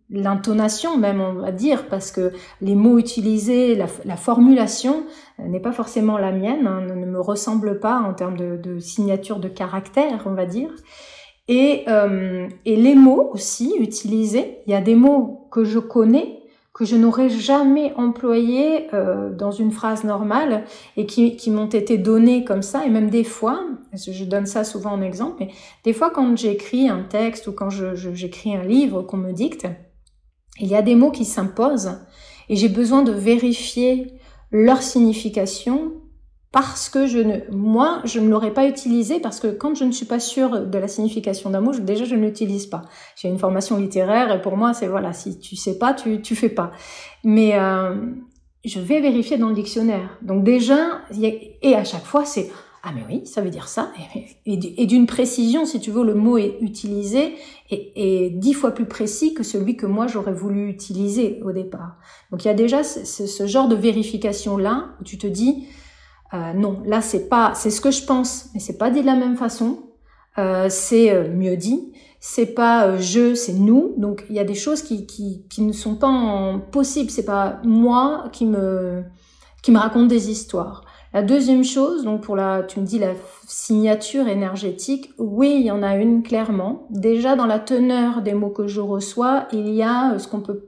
l'intonation 0.09 0.97
même, 0.97 1.21
on 1.21 1.33
va 1.33 1.51
dire, 1.51 1.87
parce 1.87 2.11
que 2.11 2.31
les 2.61 2.75
mots 2.75 2.97
utilisés, 2.97 3.75
la, 3.75 3.87
la 4.05 4.15
formulation 4.15 5.05
euh, 5.39 5.47
n'est 5.47 5.59
pas 5.59 5.71
forcément 5.71 6.17
la 6.17 6.31
mienne, 6.31 6.67
hein, 6.67 6.81
ne 6.81 7.05
me 7.05 7.19
ressemble 7.19 7.79
pas 7.79 7.99
en 7.99 8.13
termes 8.13 8.37
de, 8.37 8.57
de 8.57 8.79
signature 8.79 9.39
de 9.39 9.47
caractère, 9.47 10.23
on 10.25 10.33
va 10.33 10.45
dire. 10.45 10.69
Et, 11.47 11.85
euh, 11.87 12.47
et 12.65 12.75
les 12.75 12.95
mots 12.95 13.29
aussi 13.33 13.73
utilisés, 13.79 14.59
il 14.67 14.71
y 14.71 14.75
a 14.75 14.81
des 14.81 14.95
mots 14.95 15.47
que 15.51 15.63
je 15.63 15.79
connais, 15.79 16.39
que 16.73 16.85
je 16.85 16.95
n'aurais 16.95 17.29
jamais 17.29 17.93
employés 17.95 18.93
euh, 18.93 19.31
dans 19.33 19.51
une 19.51 19.71
phrase 19.71 20.03
normale 20.03 20.65
et 20.95 21.05
qui, 21.05 21.35
qui 21.35 21.49
m'ont 21.49 21.69
été 21.69 21.97
donnés 21.97 22.43
comme 22.43 22.61
ça. 22.61 22.85
Et 22.85 22.89
même 22.89 23.09
des 23.09 23.23
fois, 23.23 23.61
je 23.93 24.23
donne 24.25 24.45
ça 24.45 24.63
souvent 24.63 24.91
en 24.91 25.01
exemple, 25.01 25.37
mais 25.39 25.49
des 25.83 25.93
fois 25.93 26.11
quand 26.11 26.37
j'écris 26.37 26.89
un 26.89 27.03
texte 27.03 27.47
ou 27.47 27.53
quand 27.53 27.69
j'écris 27.69 28.55
un 28.55 28.63
livre 28.63 29.01
qu'on 29.01 29.17
me 29.17 29.31
dicte, 29.31 29.67
il 30.59 30.67
y 30.67 30.75
a 30.75 30.81
des 30.81 30.95
mots 30.95 31.11
qui 31.11 31.25
s'imposent 31.25 31.99
et 32.49 32.55
j'ai 32.55 32.69
besoin 32.69 33.03
de 33.03 33.11
vérifier 33.11 34.13
leur 34.51 34.81
signification 34.81 35.93
parce 36.59 36.89
que 36.89 37.05
je 37.05 37.19
ne, 37.19 37.35
moi, 37.51 38.01
je 38.03 38.19
ne 38.19 38.29
l'aurais 38.29 38.51
pas 38.51 38.67
utilisé 38.67 39.19
parce 39.19 39.39
que 39.39 39.45
quand 39.45 39.75
je 39.75 39.83
ne 39.83 39.91
suis 39.91 40.07
pas 40.07 40.19
sûre 40.19 40.65
de 40.65 40.77
la 40.79 40.87
signification 40.87 41.51
d'un 41.51 41.61
mot, 41.61 41.71
déjà 41.71 42.03
je 42.03 42.15
ne 42.15 42.25
l'utilise 42.25 42.65
pas. 42.65 42.81
J'ai 43.15 43.27
une 43.27 43.37
formation 43.37 43.77
littéraire 43.77 44.33
et 44.33 44.41
pour 44.41 44.57
moi 44.57 44.73
c'est 44.73 44.87
voilà, 44.87 45.13
si 45.13 45.37
tu 45.37 45.55
sais 45.55 45.77
pas, 45.77 45.93
tu 45.93 46.19
tu 46.19 46.35
fais 46.35 46.49
pas. 46.49 46.71
Mais 47.23 47.51
euh, 47.59 47.93
je 48.65 48.79
vais 48.79 49.01
vérifier 49.01 49.37
dans 49.37 49.49
le 49.49 49.53
dictionnaire. 49.53 50.17
Donc 50.23 50.43
déjà, 50.43 51.01
et 51.11 51.75
à 51.75 51.83
chaque 51.83 52.05
fois 52.05 52.25
c'est 52.25 52.49
ah 52.81 52.89
mais 52.95 53.03
oui, 53.07 53.27
ça 53.27 53.41
veut 53.41 53.51
dire 53.51 53.67
ça. 53.67 53.91
Et, 54.47 54.85
d'une 54.87 55.05
précision, 55.05 55.63
si 55.65 55.79
tu 55.79 55.91
veux, 55.91 56.03
le 56.03 56.15
mot 56.15 56.39
est 56.39 56.57
utilisé 56.61 57.35
et, 57.69 58.31
dix 58.31 58.53
fois 58.53 58.71
plus 58.71 58.85
précis 58.85 59.35
que 59.35 59.43
celui 59.43 59.77
que 59.77 59.85
moi 59.85 60.07
j'aurais 60.07 60.33
voulu 60.33 60.69
utiliser 60.69 61.39
au 61.45 61.51
départ. 61.51 61.97
Donc 62.31 62.45
il 62.45 62.47
y 62.47 62.51
a 62.51 62.55
déjà 62.55 62.83
ce, 62.83 63.27
ce 63.27 63.45
genre 63.45 63.67
de 63.67 63.75
vérification 63.75 64.57
là 64.57 64.95
où 64.99 65.03
tu 65.03 65.19
te 65.19 65.27
dis 65.27 65.67
euh, 66.34 66.53
non, 66.53 66.81
là 66.86 67.01
c'est 67.01 67.29
pas, 67.29 67.53
c'est 67.55 67.69
ce 67.69 67.81
que 67.81 67.91
je 67.91 68.03
pense, 68.03 68.50
mais 68.53 68.60
c'est 68.60 68.77
pas 68.77 68.89
dit 68.89 69.01
de 69.01 69.05
la 69.05 69.15
même 69.15 69.38
façon. 69.38 69.84
Euh, 70.38 70.67
c'est 70.69 71.12
euh, 71.12 71.27
mieux 71.29 71.57
dit. 71.57 71.91
C'est 72.19 72.48
pas 72.48 72.88
euh, 72.88 72.98
je, 73.00 73.34
c'est 73.34 73.53
nous. 73.53 73.93
Donc 73.98 74.25
il 74.29 74.36
y 74.36 74.39
a 74.39 74.43
des 74.43 74.55
choses 74.55 74.81
qui, 74.81 75.05
qui, 75.05 75.46
qui 75.50 75.62
ne 75.62 75.74
sont 75.74 75.96
pas 75.96 76.60
possibles. 76.72 77.10
C'est 77.10 77.25
pas 77.25 77.60
moi 77.63 78.25
qui 78.31 78.46
me 78.46 79.03
qui 79.63 79.72
me 79.72 79.79
raconte 79.79 80.07
des 80.07 80.29
histoires. 80.29 80.84
La 81.13 81.24
deuxième 81.24 81.63
chose, 81.63 82.03
donc 82.03 82.22
pour 82.22 82.36
la, 82.36 82.63
tu 82.63 82.79
me 82.79 82.86
dis 82.86 83.00
la 83.00 83.13
signature 83.48 84.27
énergétique, 84.27 85.13
oui, 85.17 85.55
il 85.60 85.65
y 85.65 85.72
en 85.72 85.81
a 85.81 85.96
une 85.96 86.22
clairement. 86.22 86.86
Déjà 86.89 87.36
dans 87.36 87.46
la 87.46 87.60
teneur 87.60 88.22
des 88.22 88.34
mots 88.34 88.50
que 88.50 88.67
je 88.67 88.81
reçois, 88.81 89.48
il 89.51 89.69
y 89.69 89.81
a 89.81 90.19
ce 90.19 90.27
qu'on 90.27 90.41
peut 90.41 90.67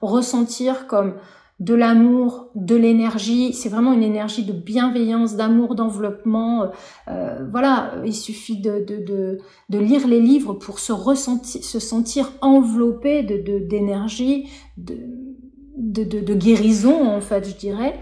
ressentir 0.00 0.86
comme 0.86 1.14
de 1.60 1.74
l'amour, 1.74 2.48
de 2.54 2.74
l'énergie. 2.74 3.52
C'est 3.52 3.68
vraiment 3.68 3.92
une 3.92 4.02
énergie 4.02 4.44
de 4.44 4.52
bienveillance, 4.52 5.36
d'amour, 5.36 5.74
d'enveloppement. 5.74 6.70
Euh, 7.08 7.46
voilà, 7.50 7.92
il 8.04 8.14
suffit 8.14 8.60
de, 8.60 9.38
lire 9.68 10.08
les 10.08 10.20
livres 10.20 10.54
pour 10.54 10.78
se 10.78 10.92
ressentir, 10.92 11.62
se 11.62 11.78
sentir 11.78 12.32
enveloppé 12.40 13.22
d'énergie, 13.22 14.48
de, 14.78 14.96
de, 15.76 16.04
de, 16.04 16.34
guérison 16.34 17.06
en 17.06 17.20
fait, 17.20 17.46
je 17.46 17.56
dirais. 17.56 18.00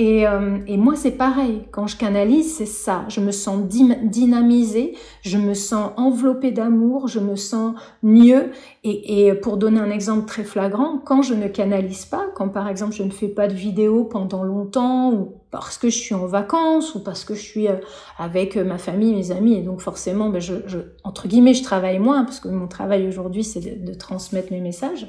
Et, 0.00 0.28
euh, 0.28 0.58
et, 0.68 0.76
moi, 0.76 0.94
c'est 0.94 1.16
pareil. 1.16 1.64
Quand 1.72 1.88
je 1.88 1.96
canalise, 1.96 2.56
c'est 2.56 2.66
ça. 2.66 3.04
Je 3.08 3.20
me 3.20 3.32
sens 3.32 3.58
dynamisée, 3.66 4.94
je 5.22 5.38
me 5.38 5.54
sens 5.54 5.90
enveloppée 5.96 6.52
d'amour, 6.52 7.08
je 7.08 7.18
me 7.18 7.34
sens 7.34 7.74
mieux. 8.04 8.52
Et, 8.84 9.26
et, 9.26 9.34
pour 9.34 9.56
donner 9.56 9.80
un 9.80 9.90
exemple 9.90 10.26
très 10.26 10.44
flagrant, 10.44 10.98
quand 11.04 11.22
je 11.22 11.34
ne 11.34 11.48
canalise 11.48 12.04
pas, 12.04 12.26
quand 12.36 12.48
par 12.48 12.68
exemple 12.68 12.94
je 12.94 13.02
ne 13.02 13.10
fais 13.10 13.26
pas 13.26 13.48
de 13.48 13.54
vidéo 13.54 14.04
pendant 14.04 14.44
longtemps, 14.44 15.12
ou 15.12 15.32
parce 15.50 15.78
que 15.78 15.90
je 15.90 15.98
suis 15.98 16.14
en 16.14 16.26
vacances, 16.26 16.94
ou 16.94 17.02
parce 17.02 17.24
que 17.24 17.34
je 17.34 17.42
suis 17.42 17.66
euh, 17.66 17.74
avec 18.18 18.56
ma 18.56 18.78
famille, 18.78 19.16
mes 19.16 19.32
amis, 19.32 19.54
et 19.54 19.62
donc 19.62 19.80
forcément, 19.80 20.28
ben 20.28 20.40
je, 20.40 20.54
je, 20.66 20.78
entre 21.02 21.26
guillemets, 21.26 21.54
je 21.54 21.64
travaille 21.64 21.98
moins, 21.98 22.22
parce 22.22 22.38
que 22.38 22.46
mon 22.46 22.68
travail 22.68 23.08
aujourd'hui, 23.08 23.42
c'est 23.42 23.84
de 23.84 23.94
transmettre 23.94 24.52
mes 24.52 24.60
messages 24.60 25.08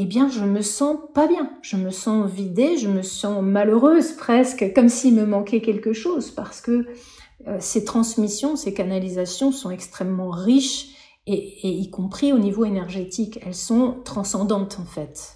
eh 0.00 0.04
bien, 0.04 0.28
je 0.28 0.44
me 0.44 0.62
sens 0.62 0.96
pas 1.12 1.26
bien. 1.26 1.50
Je 1.60 1.76
me 1.76 1.90
sens 1.90 2.30
vidée, 2.30 2.78
je 2.78 2.86
me 2.86 3.02
sens 3.02 3.42
malheureuse 3.42 4.12
presque, 4.12 4.72
comme 4.72 4.88
s'il 4.88 5.16
me 5.16 5.26
manquait 5.26 5.60
quelque 5.60 5.92
chose, 5.92 6.30
parce 6.30 6.60
que 6.60 6.86
euh, 7.48 7.56
ces 7.58 7.84
transmissions, 7.84 8.54
ces 8.54 8.72
canalisations 8.72 9.50
sont 9.50 9.70
extrêmement 9.70 10.30
riches, 10.30 10.94
et, 11.26 11.68
y 11.68 11.90
compris 11.90 12.32
au 12.32 12.38
niveau 12.38 12.64
énergétique. 12.64 13.40
Elles 13.42 13.56
sont 13.56 14.00
transcendantes, 14.04 14.78
en 14.78 14.84
fait. 14.84 15.34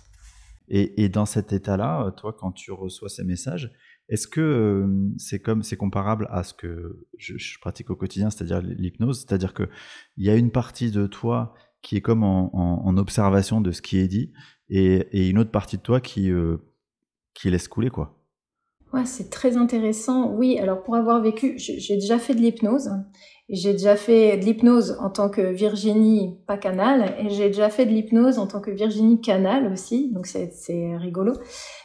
Et, 0.68 1.08
dans 1.08 1.26
cet 1.26 1.52
état-là, 1.52 2.06
euh, 2.06 2.10
toi, 2.12 2.32
quand 2.32 2.52
tu 2.52 2.70
reçois 2.70 3.08
ces 3.08 3.24
messages, 3.24 3.72
est-ce 4.08 4.28
que 4.28 4.40
euh, 4.40 4.86
c'est 5.18 5.40
comme 5.40 5.64
c'est 5.64 5.76
comparable 5.76 6.28
à 6.30 6.44
ce 6.44 6.54
que 6.54 7.04
je, 7.18 7.36
je 7.36 7.58
pratique 7.58 7.90
au 7.90 7.96
quotidien, 7.96 8.30
c'est-à-dire 8.30 8.62
l'hypnose, 8.62 9.26
c'est-à-dire 9.26 9.54
que 9.54 9.68
il 10.16 10.24
y 10.24 10.30
a 10.30 10.36
une 10.36 10.52
partie 10.52 10.92
de 10.92 11.06
toi 11.06 11.52
qui 11.82 11.96
est 11.96 12.00
comme 12.00 12.22
en, 12.24 12.96
observation 12.96 13.60
de 13.60 13.72
ce 13.72 13.82
qui 13.82 13.98
est 13.98 14.08
dit, 14.08 14.32
et, 14.68 15.28
une 15.28 15.38
autre 15.38 15.50
partie 15.50 15.76
de 15.76 15.82
toi 15.82 16.00
qui, 16.00 16.30
euh, 16.30 16.58
qui 17.34 17.50
laisse 17.50 17.68
couler, 17.68 17.90
quoi. 17.90 18.21
Ouais, 18.92 19.06
c'est 19.06 19.30
très 19.30 19.56
intéressant. 19.56 20.30
Oui, 20.30 20.58
alors 20.58 20.82
pour 20.82 20.96
avoir 20.96 21.22
vécu, 21.22 21.54
j'ai 21.56 21.94
déjà 21.94 22.18
fait 22.18 22.34
de 22.34 22.40
l'hypnose. 22.40 22.90
J'ai 23.48 23.72
déjà 23.72 23.96
fait 23.96 24.36
de 24.38 24.44
l'hypnose 24.44 24.96
en 25.00 25.10
tant 25.10 25.28
que 25.28 25.40
Virginie, 25.40 26.38
pas 26.46 26.56
Canal, 26.56 27.14
et 27.18 27.28
j'ai 27.28 27.48
déjà 27.48 27.68
fait 27.70 27.84
de 27.84 27.90
l'hypnose 27.90 28.38
en 28.38 28.46
tant 28.46 28.60
que 28.60 28.70
Virginie 28.70 29.20
Canal 29.20 29.70
aussi, 29.70 30.10
donc 30.12 30.26
c'est 30.26 30.96
rigolo. 30.96 31.34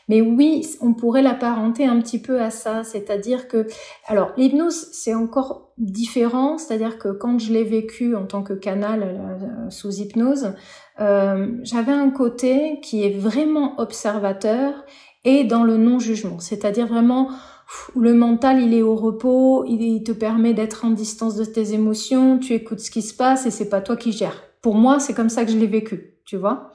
Mais 0.07 0.21
oui, 0.21 0.65
on 0.79 0.93
pourrait 0.93 1.21
l'apparenter 1.21 1.85
un 1.85 1.99
petit 1.99 2.19
peu 2.19 2.41
à 2.41 2.51
ça, 2.51 2.83
c'est-à-dire 2.83 3.47
que, 3.47 3.67
alors 4.05 4.31
l'hypnose 4.37 4.87
c'est 4.93 5.13
encore 5.13 5.73
différent, 5.77 6.57
c'est-à-dire 6.57 6.97
que 6.97 7.09
quand 7.09 7.39
je 7.39 7.51
l'ai 7.51 7.63
vécu 7.63 8.15
en 8.15 8.25
tant 8.25 8.43
que 8.43 8.53
Canal 8.53 9.03
euh, 9.03 9.69
sous 9.69 9.99
hypnose, 9.99 10.53
euh, 10.99 11.47
j'avais 11.63 11.91
un 11.91 12.09
côté 12.11 12.79
qui 12.81 13.03
est 13.03 13.17
vraiment 13.17 13.79
observateur 13.79 14.85
et 15.27 15.43
dans 15.43 15.65
le 15.65 15.75
non-jugement, 15.75 16.39
c'est-à-dire 16.39 16.87
vraiment 16.87 17.29
le 17.97 18.13
mental 18.13 18.61
il 18.61 18.73
est 18.73 18.81
au 18.81 18.95
repos, 18.95 19.65
il 19.67 20.01
te 20.01 20.13
permet 20.13 20.53
d'être 20.53 20.85
en 20.85 20.89
distance 20.89 21.35
de 21.35 21.43
tes 21.43 21.73
émotions, 21.73 22.37
tu 22.37 22.53
écoutes 22.53 22.79
ce 22.79 22.89
qui 22.89 23.01
se 23.01 23.13
passe 23.13 23.45
et 23.45 23.51
c'est 23.51 23.67
pas 23.67 23.81
toi 23.81 23.97
qui 23.97 24.13
gères. 24.13 24.41
Pour 24.61 24.75
moi, 24.75 25.01
c'est 25.01 25.13
comme 25.13 25.27
ça 25.27 25.43
que 25.43 25.51
je 25.51 25.57
l'ai 25.57 25.67
vécu, 25.67 26.13
tu 26.25 26.37
vois. 26.37 26.71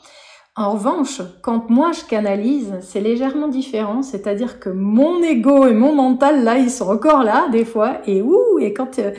En 0.55 0.73
revanche, 0.73 1.23
quand 1.41 1.71
moi 1.71 1.93
je 1.93 2.05
canalise, 2.05 2.75
c'est 2.83 3.01
légèrement 3.01 3.49
différent, 3.49 4.03
c'est-à-dire 4.03 4.61
que 4.61 4.69
mon 4.69 5.23
ego 5.23 5.67
et 5.67 5.73
mon 5.73 5.95
mental 5.95 6.45
là, 6.45 6.59
ils 6.59 6.71
sont 6.71 6.91
encore 6.91 7.23
là 7.23 7.49
des 7.51 7.65
fois 7.65 8.03
et 8.07 8.21
ouh 8.21 8.59
et 8.61 8.75
quand 8.75 8.99
euh, 8.99 9.13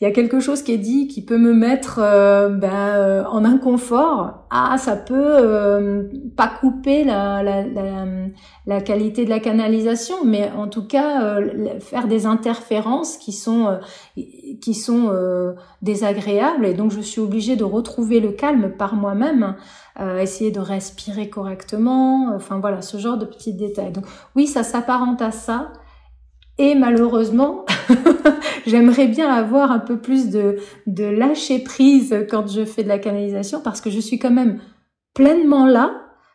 il 0.00 0.04
y 0.04 0.06
a 0.06 0.12
quelque 0.12 0.38
chose 0.38 0.62
qui 0.62 0.72
est 0.72 0.78
dit 0.78 1.08
qui 1.08 1.24
peut 1.24 1.38
me 1.38 1.52
mettre 1.52 1.98
euh, 2.00 2.50
ben, 2.50 2.70
euh, 2.70 3.24
en 3.24 3.44
inconfort, 3.44 4.46
ah 4.48 4.78
ça 4.78 4.94
peut 4.94 5.14
euh, 5.16 6.04
pas 6.36 6.46
couper 6.46 7.02
la, 7.02 7.42
la, 7.42 7.66
la, 7.66 8.06
la, 8.66 8.80
qualité 8.80 9.24
de 9.24 9.30
la 9.30 9.40
canalisation, 9.40 10.24
mais 10.24 10.52
en 10.56 10.68
tout 10.68 10.86
cas 10.86 11.40
faire 11.80 12.06
des 12.06 12.26
interférences 12.26 13.16
qui 13.16 13.32
sont 13.32 13.80
qui 14.60 14.74
sont 14.74 15.12
désagréables 15.82 16.64
et 16.64 16.74
donc 16.74 16.92
je 16.92 17.00
suis 17.00 17.20
obligée 17.20 17.56
de 17.56 17.64
retrouver 17.64 18.20
le 18.20 18.30
calme 18.30 18.70
par 18.78 18.94
moi-même, 18.94 19.56
essayer 20.20 20.52
de 20.52 20.60
respirer 20.60 21.28
correctement, 21.28 22.32
enfin 22.36 22.60
voilà 22.60 22.82
ce 22.82 22.98
genre 22.98 23.18
de 23.18 23.24
petits 23.24 23.54
détails. 23.54 23.90
Donc 23.90 24.04
oui 24.36 24.46
ça 24.46 24.62
s'apparente 24.62 25.20
à 25.22 25.32
ça. 25.32 25.72
Et 26.58 26.74
malheureusement, 26.74 27.64
j'aimerais 28.66 29.06
bien 29.06 29.30
avoir 29.30 29.70
un 29.70 29.78
peu 29.78 29.98
plus 29.98 30.30
de, 30.30 30.56
de 30.86 31.04
lâcher 31.04 31.60
prise 31.60 32.26
quand 32.28 32.48
je 32.48 32.64
fais 32.64 32.82
de 32.82 32.88
la 32.88 32.98
canalisation 32.98 33.60
parce 33.62 33.80
que 33.80 33.90
je 33.90 34.00
suis 34.00 34.18
quand 34.18 34.32
même 34.32 34.60
pleinement 35.14 35.66
là 35.66 35.92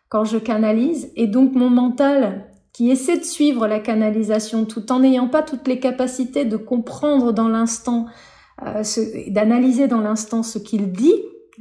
quand 0.09 0.23
je 0.23 0.37
canalise. 0.37 1.11
Et 1.15 1.27
donc 1.27 1.53
mon 1.53 1.69
mental 1.69 2.45
qui 2.73 2.89
essaie 2.89 3.17
de 3.17 3.23
suivre 3.23 3.67
la 3.67 3.79
canalisation 3.79 4.65
tout 4.65 4.91
en 4.91 4.99
n'ayant 4.99 5.27
pas 5.27 5.43
toutes 5.43 5.67
les 5.67 5.79
capacités 5.79 6.43
de 6.43 6.57
comprendre 6.57 7.31
dans 7.31 7.47
l'instant, 7.47 8.07
euh, 8.65 8.83
d'analyser 9.27 9.87
dans 9.87 10.01
l'instant 10.01 10.41
ce 10.41 10.57
qu'il 10.57 10.91
dit, 10.91 11.13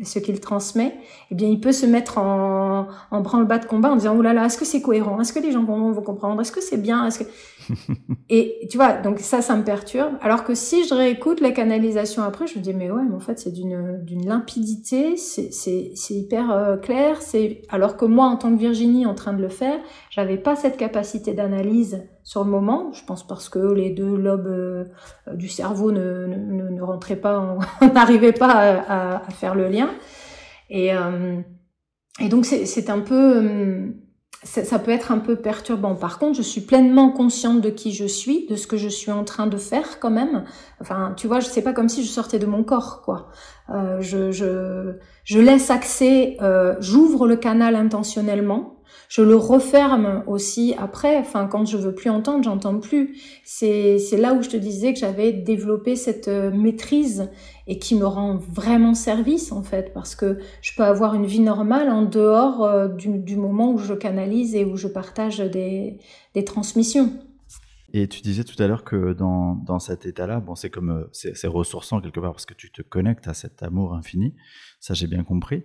ce 0.03 0.19
qu'il 0.19 0.41
transmet, 0.41 0.95
eh 1.31 1.35
bien, 1.35 1.49
il 1.49 1.61
peut 1.61 1.73
se 1.73 1.85
mettre 1.85 2.19
en, 2.19 2.89
en 3.11 3.21
branle-bas 3.21 3.59
de 3.59 3.67
combat 3.67 3.91
en 3.91 3.97
disant, 3.97 4.17
oh 4.17 4.23
là 4.23 4.33
là, 4.33 4.47
est-ce 4.47 4.57
que 4.57 4.65
c'est 4.65 4.81
cohérent? 4.81 5.21
Est-ce 5.21 5.33
que 5.33 5.39
les 5.39 5.53
gens 5.53 5.65
vont, 5.65 5.93
vont 5.93 6.03
comprendre? 6.03 6.41
Est-ce 6.41 6.53
que 6.53 6.63
c'est 6.63 6.81
bien? 6.81 7.07
Est-ce 7.07 7.21
que... 7.21 7.25
et 8.31 8.67
tu 8.71 8.79
vois, 8.79 8.95
donc 8.95 9.21
ça, 9.21 9.43
ça 9.43 9.55
me 9.55 9.65
perturbe. 9.65 10.15
Alors 10.23 10.45
que 10.45 10.55
si 10.55 10.87
je 10.87 10.95
réécoute 10.95 11.41
la 11.41 11.51
canalisation 11.51 12.23
après, 12.23 12.47
je 12.47 12.59
me 12.59 12.65
dis, 12.65 12.73
mais 12.73 12.91
ouais, 12.91 13.03
mais 13.07 13.15
en 13.15 13.21
fait, 13.21 13.39
c'est 13.39 13.53
d'une, 13.53 14.03
d'une 14.03 14.27
limpidité, 14.27 15.17
c'est, 15.19 15.53
c'est, 15.53 15.93
c'est 15.95 16.15
hyper 16.15 16.51
euh, 16.51 16.77
clair, 16.79 17.21
c'est, 17.21 17.63
alors 17.69 17.99
que 17.99 18.07
moi, 18.07 18.27
en 18.27 18.37
tant 18.37 18.51
que 18.51 18.59
Virginie, 18.59 19.05
en 19.05 19.15
train 19.15 19.35
de 19.35 19.43
le 19.43 19.51
faire, 19.51 19.79
j'avais 20.11 20.39
pas 20.39 20.57
cette 20.57 20.79
capacité 20.79 21.35
d'analyse 21.35 22.03
sur 22.25 22.45
le 22.45 22.51
moment. 22.51 22.93
Je 22.93 23.05
pense 23.05 23.27
parce 23.27 23.49
que 23.49 23.59
les 23.59 23.91
deux 23.91 24.17
lobes 24.17 24.47
euh, 24.47 24.85
du 25.35 25.49
cerveau 25.49 25.93
ne, 25.93 26.27
ne, 26.27 26.69
ne, 26.69 26.83
rentraient 26.83 27.17
pas, 27.17 27.57
n'arrivaient 27.95 28.33
pas 28.33 28.83
à, 28.89 29.31
faire 29.31 29.55
le 29.55 29.69
lien. 29.69 29.91
Et, 30.71 30.95
euh, 30.95 31.41
et 32.21 32.29
donc 32.29 32.45
c'est 32.47 32.91
un 32.91 33.01
peu, 33.01 33.37
euh, 33.37 33.89
ça, 34.45 34.79
peut 34.79 34.91
être 34.91 35.13
un 35.13 35.19
peu 35.19 35.37
perturbant. 35.37 35.95
Par 35.95 36.19
contre, 36.19 36.37
je 36.37 36.43
suis 36.43 36.61
pleinement 36.61 37.11
consciente 37.11 37.61
de 37.61 37.71
qui 37.71 37.93
je 37.93 38.07
suis, 38.07 38.47
de 38.47 38.57
ce 38.57 38.67
que 38.67 38.77
je 38.77 38.89
suis 38.89 39.11
en 39.11 39.25
train 39.25 39.47
de 39.47 39.57
faire 39.57 39.99
quand 40.01 40.11
même. 40.11 40.45
Enfin, 40.81 41.15
tu 41.17 41.27
vois, 41.27 41.41
je 41.41 41.47
sais 41.47 41.63
pas 41.63 41.73
comme 41.73 41.89
si 41.89 42.05
je 42.05 42.11
sortais 42.11 42.39
de 42.39 42.47
mon 42.47 42.63
corps, 42.63 43.03
quoi. 43.03 43.29
Je, 44.01 44.33
je, 44.33 44.99
je 45.25 45.39
laisse 45.39 45.71
accès, 45.71 46.37
j'ouvre 46.81 47.27
le 47.27 47.37
canal 47.37 47.75
intentionnellement 47.75 48.82
je 49.13 49.21
le 49.21 49.37
referme 49.37 50.25
aussi 50.27 50.75
après. 50.79 51.19
Enfin, 51.19 51.47
quand 51.47 51.67
je 51.67 51.77
veux 51.77 51.95
plus 51.95 52.09
entendre, 52.09 52.45
j'entends 52.45 52.81
plus. 52.81 53.21
C'est 53.45 53.99
là 54.17 54.33
où 54.33 54.43
je 54.43 54.49
te 54.49 54.57
disais 54.57 54.95
que 54.95 54.99
j'avais 54.99 55.35
développé 55.35 55.97
cette 55.97 56.29
euh, 56.29 56.51
maîtrise 56.51 57.31
et 57.67 57.79
qui 57.79 57.95
me 57.95 58.07
rend 58.07 58.39
vraiment 58.39 58.95
service 58.95 59.53
en 59.53 59.63
fait, 59.63 59.93
parce 59.93 60.15
que 60.15 60.39
je 60.63 60.75
peux 60.75 60.83
avoir 60.83 61.15
une 61.15 61.27
vie 61.27 61.41
normale 61.41 61.91
en 61.91 62.05
dehors 62.05 62.65
euh, 62.65 62.89
du, 62.89 63.37
moment 63.37 63.75
où 63.75 63.77
je 63.77 63.93
canalise 63.93 64.55
et 64.55 64.65
où 64.65 64.77
je 64.77 64.89
partage 64.89 65.41
des, 65.41 65.99
transmissions. 66.47 67.13
Et 67.93 68.09
tu 68.09 68.23
disais 68.23 68.45
tout 68.45 68.61
à 68.63 68.67
l'heure 68.67 68.83
que 68.83 69.13
dans, 69.13 69.57
dans 69.57 69.79
cet 69.79 70.07
état-là, 70.07 70.41
bon, 70.41 70.55
c'est 70.55 70.71
comme 70.71 70.89
euh, 70.89 71.05
c'est 71.13 71.49
ressourçant 71.49 72.01
quelque 72.01 72.19
part 72.19 72.33
parce 72.33 72.47
que 72.47 72.55
tu 72.55 72.73
te 72.73 72.81
connectes 72.81 73.29
à 73.29 73.35
cet 73.35 73.63
amour 73.63 73.93
infini. 73.93 74.35
Ça, 74.81 74.95
j'ai 74.95 75.07
bien 75.07 75.23
compris. 75.23 75.65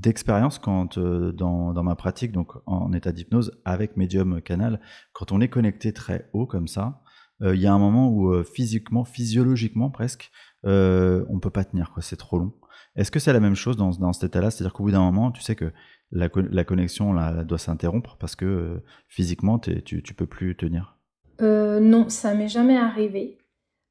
D'expérience 0.00 0.58
quand 0.58 0.96
euh, 0.98 1.32
dans, 1.32 1.72
dans, 1.72 1.82
ma 1.82 1.96
pratique, 1.96 2.32
donc 2.32 2.52
en 2.66 2.92
état 2.92 3.12
d'hypnose 3.12 3.60
avec 3.64 3.96
médium 3.96 4.40
canal, 4.40 4.80
quand 5.12 5.32
on 5.32 5.40
est 5.40 5.48
connecté 5.48 5.92
très 5.92 6.28
haut 6.32 6.46
comme 6.46 6.68
ça, 6.68 7.02
euh, 7.42 7.54
il 7.54 7.60
y 7.60 7.66
a 7.66 7.72
un 7.72 7.78
moment 7.78 8.08
où 8.08 8.32
euh, 8.32 8.44
physiquement, 8.44 9.04
physiologiquement 9.04 9.90
presque, 9.90 10.30
on 10.64 11.38
peut 11.40 11.50
pas 11.50 11.64
tenir, 11.64 11.92
quoi. 11.92 12.02
C'est 12.02 12.16
trop 12.16 12.38
long. 12.38 12.52
Est-ce 12.96 13.10
que 13.10 13.20
c'est 13.20 13.32
la 13.32 13.40
même 13.40 13.54
chose 13.54 13.76
dans, 13.76 13.90
dans 13.90 14.12
cet 14.12 14.24
état-là? 14.24 14.50
C'est-à-dire 14.50 14.72
qu'au 14.72 14.84
bout 14.84 14.90
d'un 14.90 15.00
moment, 15.00 15.30
tu 15.30 15.40
sais 15.40 15.54
que 15.54 15.72
la, 16.10 16.28
la 16.34 16.64
connexion 16.64 17.12
là, 17.12 17.44
doit 17.44 17.58
s'interrompre 17.58 18.16
parce 18.18 18.34
que 18.34 18.82
physiquement, 19.08 19.58
tu, 19.58 20.02
tu 20.02 20.14
peux 20.14 20.26
plus 20.26 20.56
tenir 20.56 20.98
Non, 21.40 22.08
ça 22.08 22.34
m'est 22.34 22.48
jamais 22.48 22.76
arrivé. 22.76 23.38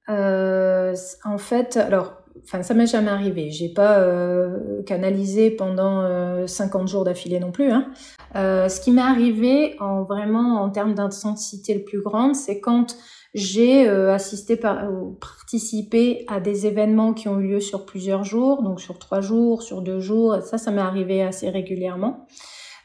en 0.07 1.37
fait, 1.37 1.77
alors 1.77 2.21
enfin 2.43 2.63
ça 2.63 2.73
m'est 2.73 2.87
jamais 2.87 3.09
arrivé. 3.09 3.51
J'ai 3.51 3.69
pas 3.69 3.99
euh, 3.99 4.83
canalisé 4.83 5.51
pendant 5.51 6.01
euh, 6.01 6.47
50 6.47 6.87
jours 6.87 7.03
d'affilée 7.03 7.39
non 7.39 7.51
plus. 7.51 7.71
Hein. 7.71 7.91
Euh, 8.35 8.69
ce 8.69 8.81
qui 8.81 8.91
m'est 8.91 9.01
arrivé 9.01 9.75
en 9.79 10.03
vraiment 10.03 10.61
en 10.61 10.69
termes 10.69 10.93
d'intensité 10.93 11.73
le 11.73 11.83
plus 11.83 12.01
grande, 12.01 12.35
c'est 12.35 12.59
quand 12.59 12.97
j'ai 13.33 13.87
euh, 13.87 14.13
assisté 14.13 14.55
par, 14.55 14.91
ou 14.91 15.17
participé 15.19 16.25
à 16.27 16.39
des 16.39 16.65
événements 16.65 17.13
qui 17.13 17.27
ont 17.27 17.39
eu 17.39 17.47
lieu 17.47 17.59
sur 17.59 17.85
plusieurs 17.85 18.23
jours, 18.23 18.63
donc 18.63 18.81
sur 18.81 18.99
trois 18.99 19.21
jours, 19.21 19.61
sur 19.61 19.81
deux 19.81 19.99
jours. 19.99 20.41
Ça, 20.41 20.57
ça 20.57 20.71
m'est 20.71 20.81
arrivé 20.81 21.21
assez 21.21 21.49
régulièrement 21.49 22.27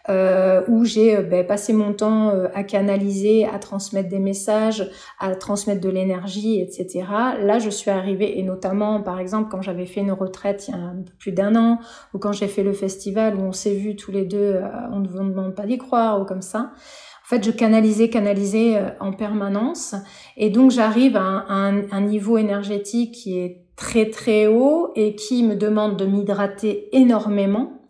euh, 0.09 0.63
où 0.69 0.85
j'ai 0.85 1.17
euh, 1.17 1.23
ben, 1.23 1.47
passé 1.47 1.73
mon 1.73 1.93
temps 1.93 2.31
euh, 2.31 2.49
à 2.55 2.65
canaliser, 2.65 3.47
à 3.47 3.59
transmettre 3.59 4.09
des 4.09 4.19
messages, 4.19 4.91
à 5.21 5.35
transmettre 5.37 5.81
de 5.81 5.89
l'énergie, 5.89 6.61
etc. 6.61 7.05
Là, 7.41 7.59
je 7.59 7.71
suis 7.71 7.91
arrivée, 7.91 8.39
et 8.39 8.43
notamment, 8.43 9.01
par 9.01 9.21
exemple, 9.21 9.49
quand 9.51 9.63
j'avais 9.63 9.87
fait 9.87 10.01
une 10.01 10.13
retraite 10.13 10.67
il 10.69 10.73
y 10.73 10.75
a 10.75 10.81
un 10.81 11.03
peu 11.03 11.13
plus 11.19 11.33
d'un 11.33 11.55
an, 11.57 11.79
ou 12.15 12.19
quand 12.19 12.33
j'ai 12.33 12.49
fait 12.49 12.63
le 12.63 12.73
festival 12.73 13.37
où 13.37 13.43
on 13.43 13.53
s'est 13.53 13.75
vus 13.75 13.97
tous 13.97 14.11
les 14.11 14.25
deux, 14.25 14.39
euh, 14.39 14.69
on 14.93 15.01
ne 15.01 15.09
vous 15.09 15.19
demande 15.19 15.55
pas 15.55 15.67
d'y 15.67 15.79
croire, 15.79 16.21
ou 16.21 16.25
comme 16.25 16.43
ça. 16.43 16.73
En 17.25 17.29
fait, 17.29 17.45
je 17.45 17.53
canalisais, 17.53 18.11
canalisais 18.11 18.83
en 18.99 19.13
permanence, 19.13 19.95
et 20.37 20.51
donc 20.51 20.73
j'arrive 20.73 21.17
à 21.17 21.45
un, 21.49 21.89
un 21.93 22.01
niveau 22.01 22.37
énergétique 22.37 23.13
qui 23.13 23.39
est 23.39 23.63
très 23.77 24.11
très 24.11 24.49
haut 24.49 24.91
et 24.97 25.15
qui 25.15 25.43
me 25.43 25.55
demande 25.55 25.97
de 25.97 26.05
m'hydrater 26.05 26.89
énormément 26.95 27.82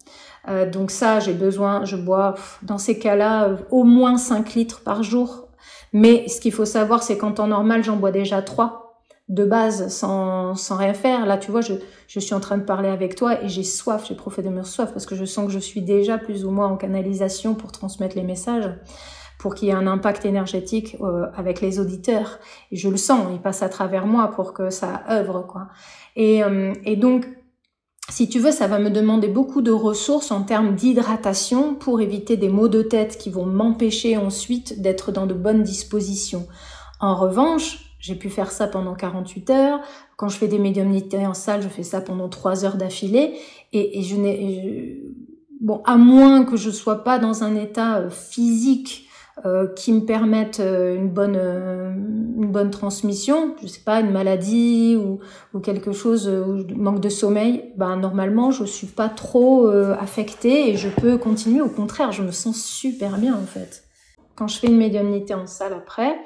euh, 0.48 0.68
donc 0.68 0.90
ça, 0.90 1.20
j'ai 1.20 1.34
besoin, 1.34 1.84
je 1.84 1.96
bois 1.96 2.34
dans 2.62 2.78
ces 2.78 2.98
cas-là 2.98 3.48
euh, 3.48 3.56
au 3.70 3.84
moins 3.84 4.16
5 4.16 4.54
litres 4.54 4.82
par 4.82 5.02
jour. 5.02 5.48
Mais 5.92 6.26
ce 6.28 6.40
qu'il 6.40 6.52
faut 6.52 6.64
savoir, 6.64 7.02
c'est 7.02 7.18
qu'en 7.18 7.32
temps 7.32 7.46
normal, 7.46 7.84
j'en 7.84 7.96
bois 7.96 8.10
déjà 8.10 8.42
3 8.42 8.78
de 9.28 9.44
base 9.44 9.88
sans, 9.88 10.56
sans 10.56 10.76
rien 10.76 10.94
faire. 10.94 11.26
Là, 11.26 11.38
tu 11.38 11.50
vois, 11.50 11.60
je, 11.60 11.74
je 12.08 12.20
suis 12.20 12.34
en 12.34 12.40
train 12.40 12.58
de 12.58 12.64
parler 12.64 12.88
avec 12.88 13.14
toi 13.14 13.42
et 13.42 13.48
j'ai 13.48 13.62
soif, 13.62 14.04
j'ai 14.08 14.16
profondément 14.16 14.64
soif 14.64 14.90
parce 14.92 15.06
que 15.06 15.14
je 15.14 15.24
sens 15.24 15.46
que 15.46 15.52
je 15.52 15.58
suis 15.58 15.80
déjà 15.80 16.18
plus 16.18 16.44
ou 16.44 16.50
moins 16.50 16.66
en 16.66 16.76
canalisation 16.76 17.54
pour 17.54 17.70
transmettre 17.70 18.16
les 18.16 18.24
messages, 18.24 18.68
pour 19.38 19.54
qu'il 19.54 19.68
y 19.68 19.70
ait 19.70 19.74
un 19.74 19.86
impact 19.86 20.24
énergétique 20.24 20.96
euh, 21.00 21.26
avec 21.36 21.60
les 21.60 21.78
auditeurs. 21.78 22.40
Et 22.72 22.76
je 22.76 22.88
le 22.88 22.96
sens, 22.96 23.28
il 23.32 23.40
passe 23.40 23.62
à 23.62 23.68
travers 23.68 24.06
moi 24.06 24.32
pour 24.32 24.54
que 24.54 24.70
ça 24.70 25.04
œuvre, 25.08 25.46
quoi. 25.46 25.68
Et, 26.16 26.42
et 26.84 26.96
donc, 26.96 27.26
si 28.12 28.28
tu 28.28 28.40
veux, 28.40 28.52
ça 28.52 28.66
va 28.66 28.78
me 28.78 28.90
demander 28.90 29.26
beaucoup 29.26 29.62
de 29.62 29.70
ressources 29.70 30.32
en 30.32 30.42
termes 30.42 30.74
d'hydratation 30.74 31.74
pour 31.74 32.02
éviter 32.02 32.36
des 32.36 32.50
maux 32.50 32.68
de 32.68 32.82
tête 32.82 33.16
qui 33.16 33.30
vont 33.30 33.46
m'empêcher 33.46 34.18
ensuite 34.18 34.82
d'être 34.82 35.12
dans 35.12 35.26
de 35.26 35.32
bonnes 35.32 35.62
dispositions. 35.62 36.46
En 37.00 37.14
revanche, 37.14 37.96
j'ai 38.00 38.14
pu 38.14 38.28
faire 38.28 38.52
ça 38.52 38.66
pendant 38.66 38.94
48 38.94 39.48
heures. 39.48 39.80
Quand 40.16 40.28
je 40.28 40.36
fais 40.36 40.46
des 40.46 40.58
médiumnités 40.58 41.26
en 41.26 41.32
salle, 41.32 41.62
je 41.62 41.68
fais 41.68 41.84
ça 41.84 42.02
pendant 42.02 42.28
3 42.28 42.66
heures 42.66 42.76
d'affilée. 42.76 43.32
Et, 43.72 44.02
je 44.02 44.16
n'ai, 44.16 45.00
bon, 45.62 45.80
à 45.86 45.96
moins 45.96 46.44
que 46.44 46.58
je 46.58 46.68
sois 46.68 47.04
pas 47.04 47.18
dans 47.18 47.44
un 47.44 47.56
état 47.56 47.96
euh, 47.96 48.10
physique 48.10 49.08
euh, 49.46 49.68
qui 49.74 49.90
me 49.90 50.00
permettent 50.00 50.60
euh, 50.60 50.96
une 50.96 51.08
bonne 51.08 52.31
bonne 52.52 52.70
transmission, 52.70 53.56
je 53.60 53.66
sais 53.66 53.80
pas 53.84 54.00
une 54.00 54.10
maladie 54.10 54.96
ou, 54.96 55.20
ou 55.54 55.60
quelque 55.60 55.92
chose 55.92 56.28
ou 56.28 56.64
manque 56.76 57.00
de 57.00 57.08
sommeil, 57.08 57.72
ben 57.76 57.96
normalement 57.96 58.50
je 58.50 58.64
suis 58.64 58.86
pas 58.86 59.08
trop 59.08 59.66
affectée 59.66 60.70
et 60.70 60.76
je 60.76 60.88
peux 60.88 61.18
continuer. 61.18 61.60
Au 61.60 61.68
contraire, 61.68 62.12
je 62.12 62.22
me 62.22 62.30
sens 62.30 62.62
super 62.62 63.18
bien 63.18 63.34
en 63.34 63.46
fait. 63.46 63.84
Quand 64.36 64.48
je 64.48 64.58
fais 64.58 64.68
une 64.68 64.76
médiumnité 64.76 65.34
en 65.34 65.46
salle 65.46 65.72
après, 65.72 66.16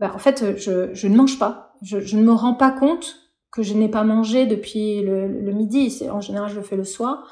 ben, 0.00 0.10
en 0.14 0.18
fait 0.18 0.56
je, 0.56 0.94
je 0.94 1.08
ne 1.08 1.16
mange 1.16 1.38
pas, 1.38 1.74
je, 1.82 2.16
ne 2.16 2.22
me 2.22 2.32
rends 2.32 2.54
pas 2.54 2.70
compte 2.70 3.16
que 3.52 3.62
je 3.62 3.74
n'ai 3.74 3.88
pas 3.88 4.04
mangé 4.04 4.46
depuis 4.46 5.02
le, 5.02 5.26
le 5.26 5.52
midi. 5.52 6.02
En 6.10 6.20
général, 6.20 6.50
je 6.50 6.56
le 6.56 6.62
fais 6.62 6.76
le 6.76 6.84
soir 6.84 7.26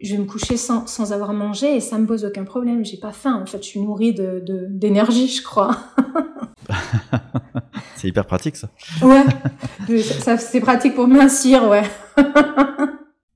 je 0.00 0.14
vais 0.14 0.20
me 0.20 0.26
coucher 0.26 0.56
sans, 0.56 0.86
sans 0.86 1.12
avoir 1.12 1.32
mangé 1.32 1.76
et 1.76 1.80
ça 1.80 1.98
me 1.98 2.06
pose 2.06 2.24
aucun 2.24 2.44
problème. 2.44 2.84
J'ai 2.84 2.98
pas 2.98 3.12
faim. 3.12 3.40
En 3.42 3.46
fait, 3.46 3.58
je 3.58 3.68
suis 3.68 3.80
nourrie 3.80 4.12
de, 4.12 4.42
d'énergie, 4.70 5.28
je 5.28 5.42
crois. 5.42 5.76
c'est 7.96 8.08
hyper 8.08 8.26
pratique, 8.26 8.56
ça. 8.56 8.70
Ouais. 9.02 9.24
ça, 10.02 10.36
c'est 10.38 10.60
pratique 10.60 10.94
pour 10.94 11.08
mincir, 11.08 11.68
ouais. 11.68 11.82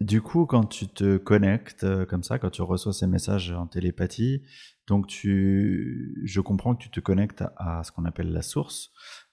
du 0.00 0.22
coup, 0.22 0.46
quand 0.46 0.64
tu 0.64 0.88
te 0.88 1.16
connectes 1.16 1.84
euh, 1.84 2.06
comme 2.06 2.22
ça, 2.22 2.38
quand 2.38 2.50
tu 2.50 2.62
reçois 2.62 2.92
ces 2.92 3.06
messages 3.06 3.52
en 3.52 3.66
télépathie, 3.66 4.42
donc 4.86 5.06
tu, 5.06 6.22
je 6.24 6.40
comprends 6.40 6.74
que 6.74 6.82
tu 6.82 6.90
te 6.90 7.00
connectes 7.00 7.44
à, 7.56 7.82
ce 7.84 7.92
qu'on 7.92 8.04
appelle 8.04 8.32
la 8.32 8.42
source. 8.42 8.90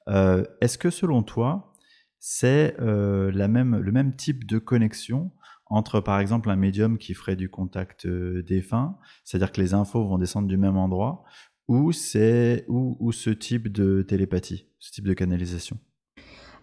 Euh, 0.07 0.43
est-ce 0.61 0.77
que 0.77 0.89
selon 0.89 1.23
toi, 1.23 1.73
c'est 2.19 2.75
euh, 2.79 3.31
la 3.31 3.47
même, 3.47 3.77
le 3.77 3.91
même 3.91 4.15
type 4.15 4.45
de 4.45 4.57
connexion 4.59 5.31
entre 5.67 5.99
par 5.99 6.19
exemple 6.19 6.49
un 6.49 6.55
médium 6.55 6.97
qui 6.97 7.13
ferait 7.13 7.35
du 7.35 7.49
contact 7.49 8.05
euh, 8.05 8.43
défunt, 8.43 8.97
c'est-à-dire 9.23 9.51
que 9.51 9.61
les 9.61 9.73
infos 9.73 10.07
vont 10.07 10.17
descendre 10.17 10.47
du 10.47 10.57
même 10.57 10.77
endroit, 10.77 11.23
ou 11.67 11.91
c'est 11.91 12.65
ou, 12.67 13.11
ce 13.11 13.29
type 13.29 13.71
de 13.71 14.01
télépathie, 14.01 14.67
ce 14.79 14.91
type 14.91 15.07
de 15.07 15.13
canalisation? 15.13 15.77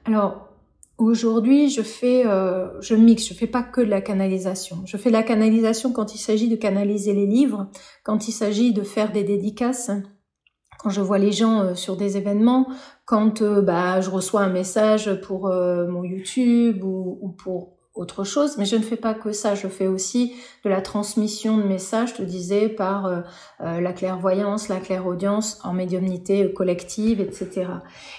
Alors 0.04 0.48
aujourd'hui, 0.98 1.68
je 1.68 1.82
fais, 1.82 2.26
euh, 2.26 2.80
je 2.80 2.94
mixe, 2.94 3.28
je 3.28 3.34
fais 3.34 3.46
pas 3.46 3.62
que 3.62 3.80
de 3.80 3.88
la 3.88 4.00
canalisation. 4.00 4.82
Je 4.86 4.96
fais 4.96 5.10
la 5.10 5.22
canalisation 5.22 5.92
quand 5.92 6.14
il 6.14 6.18
s'agit 6.18 6.48
de 6.48 6.56
canaliser 6.56 7.14
les 7.14 7.26
livres, 7.26 7.70
quand 8.04 8.28
il 8.28 8.32
s'agit 8.32 8.72
de 8.72 8.82
faire 8.82 9.12
des 9.12 9.24
dédicaces 9.24 9.90
quand 10.78 10.90
je 10.90 11.00
vois 11.00 11.18
les 11.18 11.30
gens 11.30 11.60
euh, 11.60 11.74
sur 11.76 11.96
des 11.96 12.16
événements, 12.16 12.66
quand 13.04 13.42
bah, 13.42 14.00
je 14.00 14.10
reçois 14.10 14.40
un 14.40 14.48
message 14.48 15.20
pour 15.20 15.48
mon 15.48 16.02
YouTube 16.02 16.82
ou, 16.82 17.18
ou, 17.20 17.28
pour 17.28 17.76
autre 17.94 18.24
chose, 18.24 18.56
mais 18.56 18.64
je 18.64 18.76
ne 18.76 18.82
fais 18.82 18.96
pas 18.96 19.12
que 19.12 19.32
ça, 19.32 19.54
je 19.54 19.68
fais 19.68 19.86
aussi 19.86 20.32
de 20.64 20.70
la 20.70 20.80
transmission 20.80 21.58
de 21.58 21.64
messages, 21.64 22.10
je 22.10 22.14
te 22.14 22.22
disais, 22.22 22.70
par 22.70 23.04
euh, 23.04 23.20
euh, 23.60 23.82
la 23.82 23.92
clairvoyance, 23.92 24.68
la 24.68 24.80
clairaudience 24.80 25.58
en 25.62 25.74
médiumnité 25.74 26.50
collective, 26.54 27.20
etc. 27.20 27.66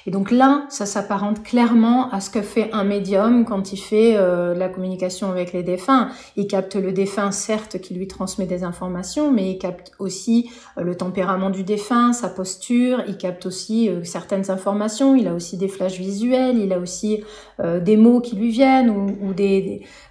Et 0.05 0.11
donc 0.11 0.29
là, 0.29 0.67
ça 0.69 0.85
s'apparente 0.85 1.41
clairement 1.41 2.11
à 2.11 2.19
ce 2.19 2.29
que 2.29 2.43
fait 2.43 2.69
un 2.71 2.83
médium 2.83 3.45
quand 3.45 3.73
il 3.73 3.77
fait 3.77 4.15
euh, 4.15 4.53
la 4.53 4.69
communication 4.69 5.31
avec 5.31 5.53
les 5.53 5.63
défunts. 5.63 6.09
Il 6.35 6.45
capte 6.45 6.75
le 6.75 6.91
défunt, 6.91 7.31
certes, 7.31 7.81
qui 7.81 7.95
lui 7.95 8.07
transmet 8.07 8.45
des 8.45 8.63
informations, 8.63 9.31
mais 9.31 9.49
il 9.49 9.57
capte 9.57 9.93
aussi 9.97 10.51
le 10.77 10.95
tempérament 10.95 11.49
du 11.49 11.63
défunt, 11.63 12.13
sa 12.13 12.29
posture, 12.29 13.01
il 13.07 13.17
capte 13.17 13.47
aussi 13.47 13.89
certaines 14.03 14.51
informations, 14.51 15.15
il 15.15 15.27
a 15.27 15.33
aussi 15.33 15.57
des 15.57 15.67
flashs 15.67 15.97
visuels, 15.97 16.57
il 16.57 16.73
a 16.73 16.79
aussi 16.79 17.23
des 17.59 17.97
mots 17.97 18.19
qui 18.19 18.35
lui 18.35 18.49
viennent 18.49 18.89
ou, 18.89 19.27
ou 19.27 19.33
des 19.33 19.62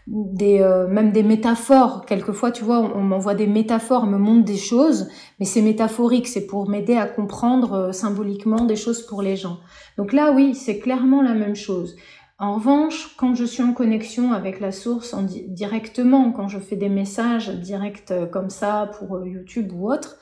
des, 0.06 0.60
euh, 0.60 0.88
même 0.88 1.12
des 1.12 1.22
métaphores. 1.22 2.04
Quelquefois, 2.06 2.50
tu 2.50 2.64
vois, 2.64 2.80
on, 2.80 3.02
m'envoie 3.02 3.34
des 3.34 3.46
métaphores, 3.46 4.04
on 4.04 4.06
me 4.06 4.18
montre 4.18 4.44
des 4.44 4.56
choses, 4.56 5.08
mais 5.38 5.46
c'est 5.46 5.62
métaphorique, 5.62 6.28
c'est 6.28 6.46
pour 6.46 6.68
m'aider 6.68 6.96
à 6.96 7.06
comprendre 7.06 7.72
euh, 7.72 7.92
symboliquement 7.92 8.64
des 8.64 8.76
choses 8.76 9.06
pour 9.06 9.22
les 9.22 9.36
gens. 9.36 9.58
Donc 9.96 10.12
là, 10.12 10.32
oui, 10.32 10.54
c'est 10.54 10.78
clairement 10.78 11.22
la 11.22 11.34
même 11.34 11.56
chose. 11.56 11.96
En 12.38 12.54
revanche, 12.54 13.14
quand 13.16 13.34
je 13.34 13.44
suis 13.44 13.62
en 13.62 13.72
connexion 13.72 14.32
avec 14.32 14.58
la 14.58 14.72
source 14.72 15.14
en 15.14 15.22
directement, 15.22 16.32
quand 16.32 16.48
je 16.48 16.58
fais 16.58 16.76
des 16.76 16.88
messages 16.88 17.50
directs 17.50 18.10
euh, 18.10 18.26
comme 18.26 18.50
ça 18.50 18.90
pour 18.98 19.24
YouTube 19.24 19.72
ou 19.74 19.92
autre, 19.92 20.16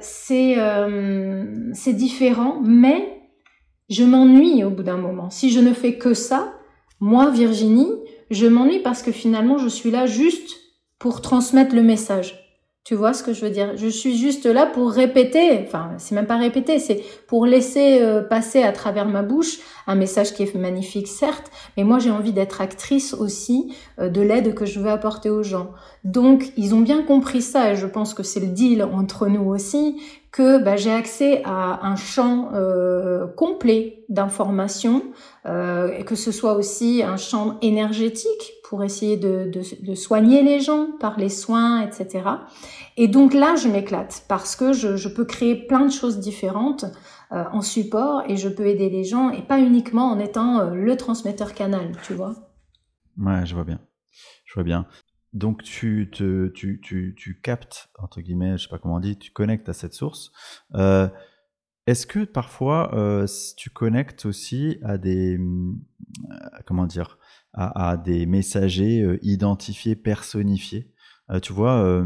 c'est 0.00 0.56
c'est 1.74 1.92
différent, 1.92 2.60
mais 2.60 3.20
je 3.90 4.04
m'ennuie 4.04 4.64
au 4.64 4.70
bout 4.70 4.82
d'un 4.82 4.96
moment. 4.96 5.30
Si 5.30 5.50
je 5.50 5.60
ne 5.60 5.72
fais 5.74 5.94
que 5.94 6.14
ça, 6.14 6.54
moi, 7.00 7.30
Virginie, 7.30 7.90
je 8.30 8.46
m'ennuie 8.46 8.80
parce 8.80 9.02
que 9.02 9.12
finalement, 9.12 9.58
je 9.58 9.68
suis 9.68 9.90
là 9.90 10.06
juste 10.06 10.58
pour 10.98 11.20
transmettre 11.20 11.74
le 11.74 11.82
message. 11.82 12.39
Tu 12.82 12.94
vois 12.94 13.12
ce 13.12 13.22
que 13.22 13.34
je 13.34 13.44
veux 13.44 13.50
dire? 13.50 13.76
Je 13.76 13.88
suis 13.88 14.16
juste 14.16 14.46
là 14.46 14.64
pour 14.64 14.90
répéter, 14.90 15.60
enfin, 15.62 15.90
c'est 15.98 16.14
même 16.14 16.26
pas 16.26 16.38
répéter, 16.38 16.78
c'est 16.78 17.04
pour 17.26 17.44
laisser 17.44 18.00
euh, 18.00 18.22
passer 18.22 18.62
à 18.62 18.72
travers 18.72 19.06
ma 19.06 19.22
bouche 19.22 19.58
un 19.86 19.94
message 19.94 20.32
qui 20.32 20.44
est 20.44 20.54
magnifique, 20.54 21.06
certes, 21.06 21.50
mais 21.76 21.84
moi 21.84 21.98
j'ai 21.98 22.10
envie 22.10 22.32
d'être 22.32 22.62
actrice 22.62 23.12
aussi 23.12 23.74
euh, 23.98 24.08
de 24.08 24.22
l'aide 24.22 24.54
que 24.54 24.64
je 24.64 24.80
veux 24.80 24.88
apporter 24.88 25.28
aux 25.28 25.42
gens. 25.42 25.72
Donc, 26.04 26.52
ils 26.56 26.74
ont 26.74 26.80
bien 26.80 27.02
compris 27.02 27.42
ça 27.42 27.72
et 27.72 27.76
je 27.76 27.86
pense 27.86 28.14
que 28.14 28.22
c'est 28.22 28.40
le 28.40 28.46
deal 28.46 28.82
entre 28.82 29.28
nous 29.28 29.44
aussi, 29.50 30.00
que 30.32 30.62
bah, 30.62 30.76
j'ai 30.76 30.92
accès 30.92 31.42
à 31.44 31.86
un 31.86 31.96
champ 31.96 32.50
euh, 32.54 33.26
complet 33.26 34.04
d'informations, 34.08 35.02
euh, 35.44 35.92
et 35.98 36.04
que 36.04 36.14
ce 36.14 36.32
soit 36.32 36.54
aussi 36.54 37.02
un 37.02 37.16
champ 37.16 37.58
énergétique 37.60 38.54
pour 38.70 38.84
essayer 38.84 39.16
de, 39.16 39.50
soigner 39.96 40.44
les 40.44 40.60
gens 40.60 40.92
par 41.00 41.18
les 41.18 41.28
soins, 41.28 41.80
etc. 41.80 42.22
Et 42.96 43.08
donc 43.08 43.34
là, 43.34 43.56
je 43.56 43.66
m'éclate 43.66 44.24
parce 44.28 44.54
que 44.54 44.72
je, 44.72 45.08
peux 45.08 45.24
créer 45.24 45.56
plein 45.56 45.86
de 45.86 45.90
choses 45.90 46.20
différentes 46.20 46.84
euh, 47.32 47.42
en 47.50 47.62
support 47.62 48.22
et 48.28 48.36
je 48.36 48.48
peux 48.48 48.66
aider 48.66 48.88
les 48.88 49.02
gens 49.02 49.30
et 49.30 49.42
pas 49.42 49.58
uniquement 49.58 50.12
en 50.12 50.20
étant 50.20 50.60
euh, 50.60 50.74
le 50.76 50.96
transmetteur 50.96 51.52
canal, 51.52 51.90
tu 52.04 52.14
vois. 52.14 52.36
Ouais, 53.18 53.44
je 53.44 53.56
vois 53.56 53.64
bien. 53.64 53.80
Je 54.44 54.54
vois 54.54 54.62
bien. 54.62 54.86
Donc 55.32 55.64
tu, 55.64 56.08
te, 56.12 56.46
tu, 56.46 56.80
tu, 56.80 57.16
tu, 57.18 57.40
captes, 57.40 57.90
entre 57.98 58.20
guillemets, 58.20 58.56
je 58.56 58.68
sais 58.68 58.68
pas 58.68 58.78
comment 58.78 58.96
on 58.96 59.00
dit, 59.00 59.18
tu 59.18 59.32
connectes 59.32 59.68
à 59.68 59.72
cette 59.72 59.94
source. 59.94 60.30
Euh, 60.76 61.08
Est-ce 61.88 62.06
que 62.06 62.22
parfois 62.22 62.94
tu 63.56 63.70
connectes 63.70 64.26
aussi 64.26 64.78
à 64.84 64.96
des, 64.96 65.38
euh, 65.38 66.36
comment 66.66 66.86
dire, 66.86 67.18
à, 67.54 67.96
des 67.96 68.26
messagers 68.26 69.02
euh, 69.02 69.18
identifiés, 69.22 69.96
personnifiés 69.96 70.92
euh, 71.30 71.38
tu 71.38 71.52
vois, 71.52 72.04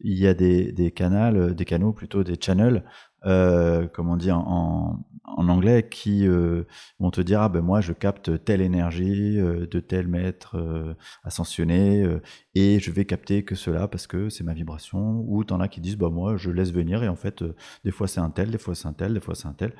il 0.00 0.18
y 0.18 0.26
a 0.26 0.32
des, 0.32 0.90
canaux, 0.94 1.50
des 1.50 1.64
canaux 1.66 1.92
plutôt, 1.92 2.24
des 2.24 2.38
channels 2.40 2.84
euh, 3.26 3.88
comme 3.88 4.08
on 4.08 4.16
dit 4.16 4.30
en, 4.30 5.04
en 5.24 5.48
anglais, 5.48 5.88
qui 5.90 6.26
euh, 6.28 6.64
vont 7.00 7.10
te 7.10 7.20
dire 7.20 7.42
ah 7.42 7.48
ben 7.48 7.60
moi 7.60 7.80
je 7.80 7.92
capte 7.92 8.44
telle 8.44 8.60
énergie 8.60 9.38
euh, 9.40 9.66
de 9.66 9.80
tel 9.80 10.06
maître 10.06 10.56
euh, 10.56 10.94
ascensionné 11.24 12.06
et 12.54 12.78
je 12.78 12.90
vais 12.90 13.04
capter 13.04 13.44
que 13.44 13.54
cela 13.54 13.88
parce 13.88 14.06
que 14.06 14.28
c'est 14.28 14.44
ma 14.44 14.54
vibration. 14.54 15.24
Ou 15.26 15.44
t'en 15.44 15.60
as 15.60 15.68
qui 15.68 15.80
disent 15.80 15.96
bah 15.96 16.10
moi 16.10 16.36
je 16.36 16.50
laisse 16.50 16.72
venir 16.72 17.02
et 17.02 17.08
en 17.08 17.16
fait 17.16 17.42
des 17.84 17.90
fois 17.90 18.06
c'est 18.08 18.20
un 18.20 18.30
tel, 18.30 18.50
des 18.50 18.58
fois 18.58 18.74
c'est 18.74 18.88
un 18.88 18.92
tel, 18.92 19.14
des 19.14 19.20
fois 19.20 19.34
c'est 19.34 19.48
un 19.48 19.54
tel. 19.54 19.74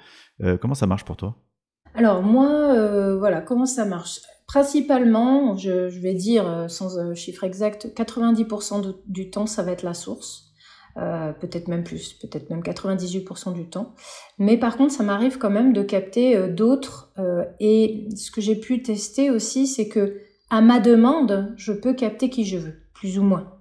comment 0.61 0.75
ça 0.75 0.87
marche 0.87 1.05
pour 1.05 1.17
toi? 1.17 1.46
Alors 1.97 2.23
moi 2.23 3.17
voilà 3.19 3.41
comment 3.41 3.67
ça 3.67 3.85
marche? 3.85 4.21
Principalement, 4.47 5.57
je, 5.57 5.89
vais 6.01 6.15
dire 6.15 6.67
sans 6.69 7.15
chiffre 7.15 7.43
exact, 7.43 7.89
90% 7.97 8.95
du 9.07 9.31
temps 9.31 9.47
ça 9.47 9.63
va 9.63 9.73
être 9.73 9.83
la 9.83 9.95
source. 9.95 10.47
Euh, 10.99 11.33
peut-être 11.33 11.69
même 11.69 11.85
plus, 11.85 12.15
peut-être 12.15 12.49
même 12.49 12.63
98% 12.63 13.53
du 13.53 13.69
temps. 13.69 13.95
Mais 14.39 14.57
par 14.57 14.79
contre, 14.79 14.95
ça 14.95 15.03
m'arrive 15.03 15.37
quand 15.37 15.51
même 15.51 15.75
de 15.75 15.83
capter 15.83 16.35
euh, 16.35 16.49
d'autres. 16.49 17.13
Euh, 17.19 17.45
et 17.61 18.09
ce 18.17 18.31
que 18.31 18.41
j'ai 18.41 18.57
pu 18.57 18.81
tester 18.83 19.31
aussi, 19.31 19.67
c'est 19.67 19.89
que 19.89 20.23
à 20.49 20.63
ma 20.63 20.81
demande, 20.81 21.53
je 21.57 21.73
peux 21.73 21.93
capter 21.93 22.31
qui 22.31 22.47
je 22.47 22.57
veux, 22.57 22.75
plus 22.95 23.19
ou 23.19 23.25
moins. 23.25 23.56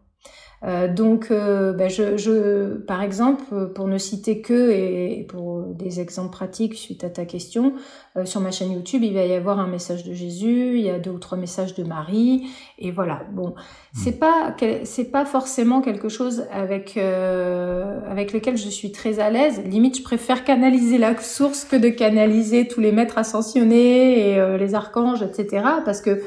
Euh, 0.65 0.91
donc, 0.91 1.27
euh, 1.29 1.73
ben 1.73 1.89
je, 1.89 2.17
je, 2.17 2.75
par 2.75 3.03
exemple, 3.03 3.67
pour 3.75 3.87
ne 3.87 3.97
citer 3.97 4.41
que, 4.41 4.71
et 4.71 5.25
pour 5.29 5.61
des 5.61 5.99
exemples 5.99 6.31
pratiques 6.31 6.73
suite 6.73 7.03
à 7.03 7.09
ta 7.09 7.25
question, 7.25 7.73
euh, 8.17 8.25
sur 8.25 8.41
ma 8.41 8.49
chaîne 8.49 8.71
YouTube, 8.71 9.03
il 9.03 9.13
va 9.13 9.25
y 9.25 9.33
avoir 9.33 9.59
un 9.59 9.67
message 9.67 10.03
de 10.03 10.13
Jésus, 10.13 10.79
il 10.79 10.85
y 10.85 10.89
a 10.89 10.97
deux 10.97 11.11
ou 11.11 11.19
trois 11.19 11.37
messages 11.37 11.75
de 11.75 11.83
Marie, 11.83 12.47
et 12.79 12.89
voilà. 12.89 13.21
Bon, 13.31 13.49
hmm. 13.49 13.53
c'est 13.93 14.19
pas 14.19 14.55
c'est 14.83 15.11
pas 15.11 15.25
forcément 15.25 15.81
quelque 15.81 16.09
chose 16.09 16.45
avec 16.51 16.97
avec 16.97 18.33
lequel 18.33 18.57
je 18.57 18.69
suis 18.69 18.91
très 18.91 19.19
à 19.19 19.29
l'aise. 19.29 19.61
Limite, 19.65 19.97
je 19.99 20.03
préfère 20.03 20.43
canaliser 20.43 20.97
la 20.97 21.15
source 21.17 21.63
que 21.65 21.75
de 21.75 21.89
canaliser 21.89 22.67
tous 22.67 22.81
les 22.81 22.91
maîtres 22.91 23.17
ascensionnés 23.17 24.31
et 24.31 24.57
les 24.57 24.73
archanges, 24.73 25.21
etc. 25.21 25.63
Parce 25.85 26.01
que 26.01 26.21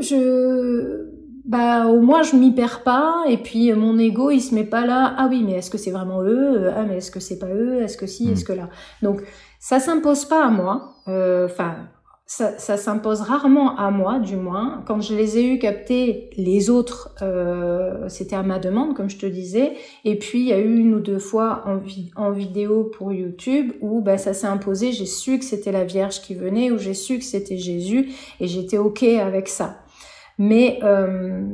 je 0.00 1.19
bah 1.50 1.86
au 1.88 2.00
moins 2.00 2.22
je 2.22 2.36
m'y 2.36 2.52
perds 2.52 2.84
pas 2.84 3.24
et 3.28 3.36
puis 3.36 3.72
mon 3.72 3.98
ego 3.98 4.30
il 4.30 4.40
se 4.40 4.54
met 4.54 4.64
pas 4.64 4.86
là 4.86 5.14
ah 5.18 5.26
oui 5.28 5.42
mais 5.44 5.54
est-ce 5.54 5.70
que 5.70 5.78
c'est 5.78 5.90
vraiment 5.90 6.22
eux? 6.22 6.70
Ah 6.74 6.84
mais 6.84 6.98
est-ce 6.98 7.10
que 7.10 7.18
c'est 7.18 7.40
pas 7.40 7.48
eux? 7.48 7.82
Est-ce 7.82 7.96
que 7.96 8.06
si 8.06 8.30
est-ce 8.30 8.44
mm. 8.44 8.46
que 8.46 8.52
là? 8.52 8.68
Donc 9.02 9.22
ça 9.58 9.80
s'impose 9.80 10.24
pas 10.26 10.46
à 10.46 10.50
moi 10.50 10.94
euh, 11.08 11.46
enfin 11.46 11.74
ça, 12.32 12.56
ça 12.58 12.76
s'impose 12.76 13.22
rarement 13.22 13.76
à 13.76 13.90
moi, 13.90 14.20
du 14.20 14.36
moins. 14.36 14.84
Quand 14.86 15.00
je 15.00 15.16
les 15.16 15.36
ai 15.36 15.52
eu 15.52 15.58
captés, 15.58 16.30
les 16.36 16.70
autres, 16.70 17.12
euh, 17.22 18.08
c'était 18.08 18.36
à 18.36 18.44
ma 18.44 18.60
demande, 18.60 18.94
comme 18.94 19.10
je 19.10 19.18
te 19.18 19.26
disais. 19.26 19.72
Et 20.04 20.16
puis, 20.16 20.38
il 20.38 20.46
y 20.46 20.52
a 20.52 20.60
eu 20.60 20.76
une 20.78 20.94
ou 20.94 21.00
deux 21.00 21.18
fois 21.18 21.64
en, 21.66 21.80
en 22.22 22.30
vidéo 22.30 22.84
pour 22.84 23.12
YouTube 23.12 23.72
où 23.80 24.00
bah, 24.00 24.16
ça 24.16 24.32
s'est 24.32 24.46
imposé. 24.46 24.92
J'ai 24.92 25.06
su 25.06 25.40
que 25.40 25.44
c'était 25.44 25.72
la 25.72 25.82
Vierge 25.82 26.22
qui 26.22 26.36
venait, 26.36 26.70
ou 26.70 26.78
j'ai 26.78 26.94
su 26.94 27.18
que 27.18 27.24
c'était 27.24 27.58
Jésus, 27.58 28.12
et 28.38 28.46
j'étais 28.46 28.78
OK 28.78 29.02
avec 29.02 29.48
ça. 29.48 29.78
Mais... 30.40 30.80
Euh, 30.82 31.46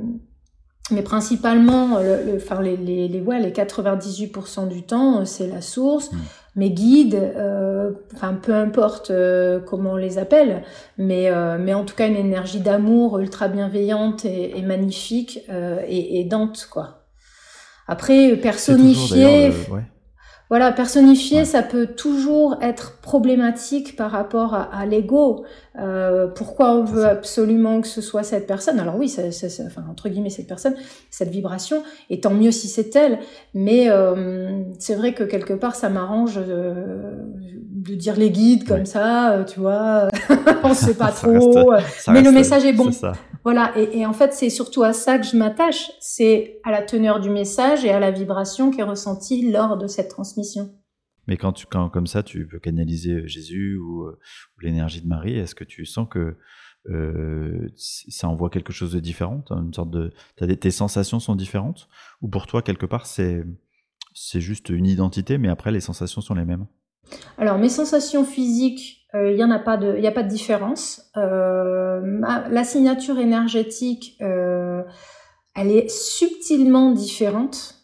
mais 0.92 1.02
principalement, 1.02 1.98
le, 1.98 2.36
enfin 2.36 2.62
les, 2.62 2.76
les, 2.76 3.08
les, 3.08 3.20
ouais, 3.20 3.40
les 3.40 3.50
98% 3.50 4.68
du 4.68 4.84
temps, 4.84 5.24
c'est 5.24 5.48
la 5.48 5.60
source. 5.60 6.12
Mmh 6.12 6.16
mes 6.56 6.70
guides, 6.70 7.14
euh, 7.14 7.92
enfin 8.14 8.32
peu 8.32 8.54
importe 8.54 9.10
euh, 9.10 9.60
comment 9.60 9.92
on 9.92 9.96
les 9.96 10.16
appelle, 10.18 10.62
mais 10.96 11.30
euh, 11.30 11.58
mais 11.60 11.74
en 11.74 11.84
tout 11.84 11.94
cas 11.94 12.08
une 12.08 12.16
énergie 12.16 12.60
d'amour 12.60 13.18
ultra 13.18 13.48
bienveillante 13.48 14.24
et, 14.24 14.58
et 14.58 14.62
magnifique 14.62 15.40
euh, 15.50 15.80
et 15.86 16.18
aidante 16.20 16.66
quoi. 16.70 17.04
Après 17.86 18.36
personnifier, 18.36 19.52
voilà, 20.48 20.70
personnifier, 20.70 21.44
ça 21.44 21.62
peut 21.62 21.86
toujours 21.86 22.56
être 22.62 23.00
problématique 23.00 23.96
par 23.96 24.12
rapport 24.12 24.54
à, 24.54 24.62
à 24.62 24.86
l'ego. 24.86 25.44
Euh, 25.78 26.28
pourquoi 26.28 26.72
on 26.72 26.84
veut 26.84 27.04
absolument 27.04 27.80
que 27.80 27.88
ce 27.88 28.00
soit 28.00 28.22
cette 28.22 28.46
personne? 28.46 28.78
Alors 28.78 28.96
oui, 28.96 29.08
c'est, 29.08 29.30
enfin 29.66 29.84
entre 29.90 30.08
guillemets 30.08 30.30
cette 30.30 30.46
personne, 30.46 30.74
cette 31.10 31.30
vibration, 31.30 31.82
et 32.10 32.20
tant 32.20 32.30
mieux 32.32 32.52
si 32.52 32.68
c'est 32.68 32.94
elle. 32.94 33.18
Mais 33.54 33.90
euh, 33.90 34.62
c'est 34.78 34.94
vrai 34.94 35.14
que 35.14 35.24
quelque 35.24 35.52
part, 35.52 35.74
ça 35.74 35.88
m'arrange 35.88 36.36
de, 36.36 36.62
de 37.88 37.94
dire 37.94 38.16
les 38.16 38.30
guides 38.30 38.66
comme 38.66 38.86
ça, 38.86 39.32
euh, 39.32 39.44
tu 39.44 39.60
vois. 39.60 40.08
on 40.64 40.74
sait 40.74 40.94
pas 40.94 41.12
trop, 41.12 41.72
mais 42.08 42.22
le 42.22 42.32
message 42.32 42.64
est 42.64 42.72
bon. 42.72 42.90
Voilà, 43.44 43.72
et, 43.76 44.00
et, 44.00 44.06
en 44.06 44.12
fait, 44.12 44.32
c'est 44.32 44.50
surtout 44.50 44.82
à 44.82 44.92
ça 44.92 45.18
que 45.18 45.24
je 45.24 45.36
m'attache, 45.36 45.92
c'est 46.00 46.58
à 46.64 46.72
la 46.72 46.82
teneur 46.82 47.20
du 47.20 47.30
message 47.30 47.84
et 47.84 47.90
à 47.90 48.00
la 48.00 48.10
vibration 48.10 48.72
qui 48.72 48.80
est 48.80 48.84
ressentie 48.84 49.52
lors 49.52 49.76
de 49.78 49.86
cette 49.86 50.08
transmission. 50.08 50.72
Mais 51.26 51.36
quand, 51.36 51.52
tu, 51.52 51.66
quand 51.66 51.88
comme 51.90 52.06
ça, 52.06 52.22
tu 52.22 52.46
peux 52.46 52.58
canaliser 52.58 53.12
euh, 53.12 53.26
Jésus 53.26 53.76
ou, 53.76 54.04
euh, 54.04 54.18
ou 54.56 54.60
l'énergie 54.60 55.00
de 55.00 55.08
Marie, 55.08 55.36
est-ce 55.36 55.54
que 55.54 55.64
tu 55.64 55.84
sens 55.84 56.06
que 56.08 56.36
euh, 56.88 57.68
ça 57.76 58.28
envoie 58.28 58.48
quelque 58.48 58.72
chose 58.72 58.92
de 58.92 59.00
différent? 59.00 59.44
Une 59.50 59.74
sorte 59.74 59.90
de, 59.90 60.12
des, 60.40 60.56
tes 60.56 60.70
sensations 60.70 61.18
sont 61.18 61.34
différentes? 61.34 61.88
Ou 62.22 62.28
pour 62.28 62.46
toi, 62.46 62.62
quelque 62.62 62.86
part, 62.86 63.06
c'est 63.06 63.44
c'est 64.18 64.40
juste 64.40 64.70
une 64.70 64.86
identité, 64.86 65.36
mais 65.36 65.48
après, 65.48 65.70
les 65.70 65.80
sensations 65.80 66.22
sont 66.22 66.34
les 66.34 66.46
mêmes? 66.46 66.66
Alors 67.38 67.58
mes 67.58 67.68
sensations 67.68 68.24
physiques, 68.24 69.06
il 69.14 69.18
euh, 69.18 69.46
n'y 69.46 69.52
a 69.52 69.58
pas 69.58 69.76
de, 69.76 69.96
il 69.98 70.06
a 70.06 70.12
pas 70.12 70.22
de 70.22 70.28
différence. 70.28 71.10
Euh, 71.16 72.20
la 72.50 72.64
signature 72.64 73.18
énergétique, 73.18 74.16
euh, 74.20 74.82
elle 75.54 75.70
est 75.70 75.88
subtilement 75.88 76.92
différente 76.92 77.74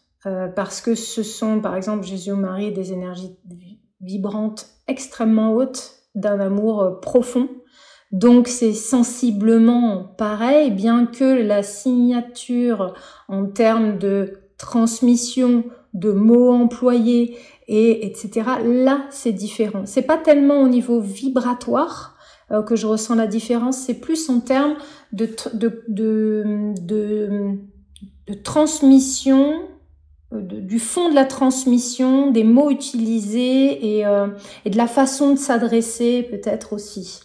parce 0.55 0.79
que 0.79 0.95
ce 0.95 1.21
sont, 1.21 1.59
par 1.59 1.75
exemple, 1.75 2.05
Jésus 2.05 2.31
Marie, 2.31 2.71
des 2.71 2.93
énergies 2.93 3.37
vibrantes 3.99 4.67
extrêmement 4.87 5.53
hautes, 5.53 5.95
d'un 6.15 6.39
amour 6.39 7.01
profond. 7.01 7.49
Donc 8.13 8.47
c'est 8.47 8.71
sensiblement 8.71 10.05
pareil, 10.17 10.71
bien 10.71 11.07
que 11.07 11.25
la 11.25 11.61
signature 11.61 12.93
en 13.27 13.47
termes 13.47 13.97
de 13.97 14.43
transmission 14.57 15.65
de 15.93 16.11
mots 16.11 16.51
employés 16.51 17.37
et 17.67 18.05
etc. 18.05 18.43
Là, 18.63 19.05
c'est 19.09 19.31
différent. 19.31 19.83
C'est 19.85 20.03
pas 20.03 20.17
tellement 20.17 20.61
au 20.61 20.67
niveau 20.67 20.99
vibratoire 20.99 22.13
euh, 22.51 22.61
que 22.61 22.75
je 22.75 22.85
ressens 22.87 23.15
la 23.15 23.27
différence, 23.27 23.77
c'est 23.77 23.95
plus 23.95 24.29
en 24.29 24.39
termes 24.39 24.75
de, 25.11 25.29
de, 25.53 25.83
de, 25.87 26.75
de, 26.81 28.33
transmission, 28.43 29.63
euh, 30.33 30.41
du 30.41 30.79
fond 30.79 31.09
de 31.09 31.15
la 31.15 31.25
transmission, 31.25 32.31
des 32.31 32.43
mots 32.43 32.69
utilisés 32.69 33.97
et, 33.97 34.05
euh, 34.05 34.27
et 34.65 34.69
de 34.69 34.77
la 34.77 34.87
façon 34.87 35.33
de 35.33 35.39
s'adresser 35.39 36.27
peut-être 36.29 36.73
aussi. 36.73 37.21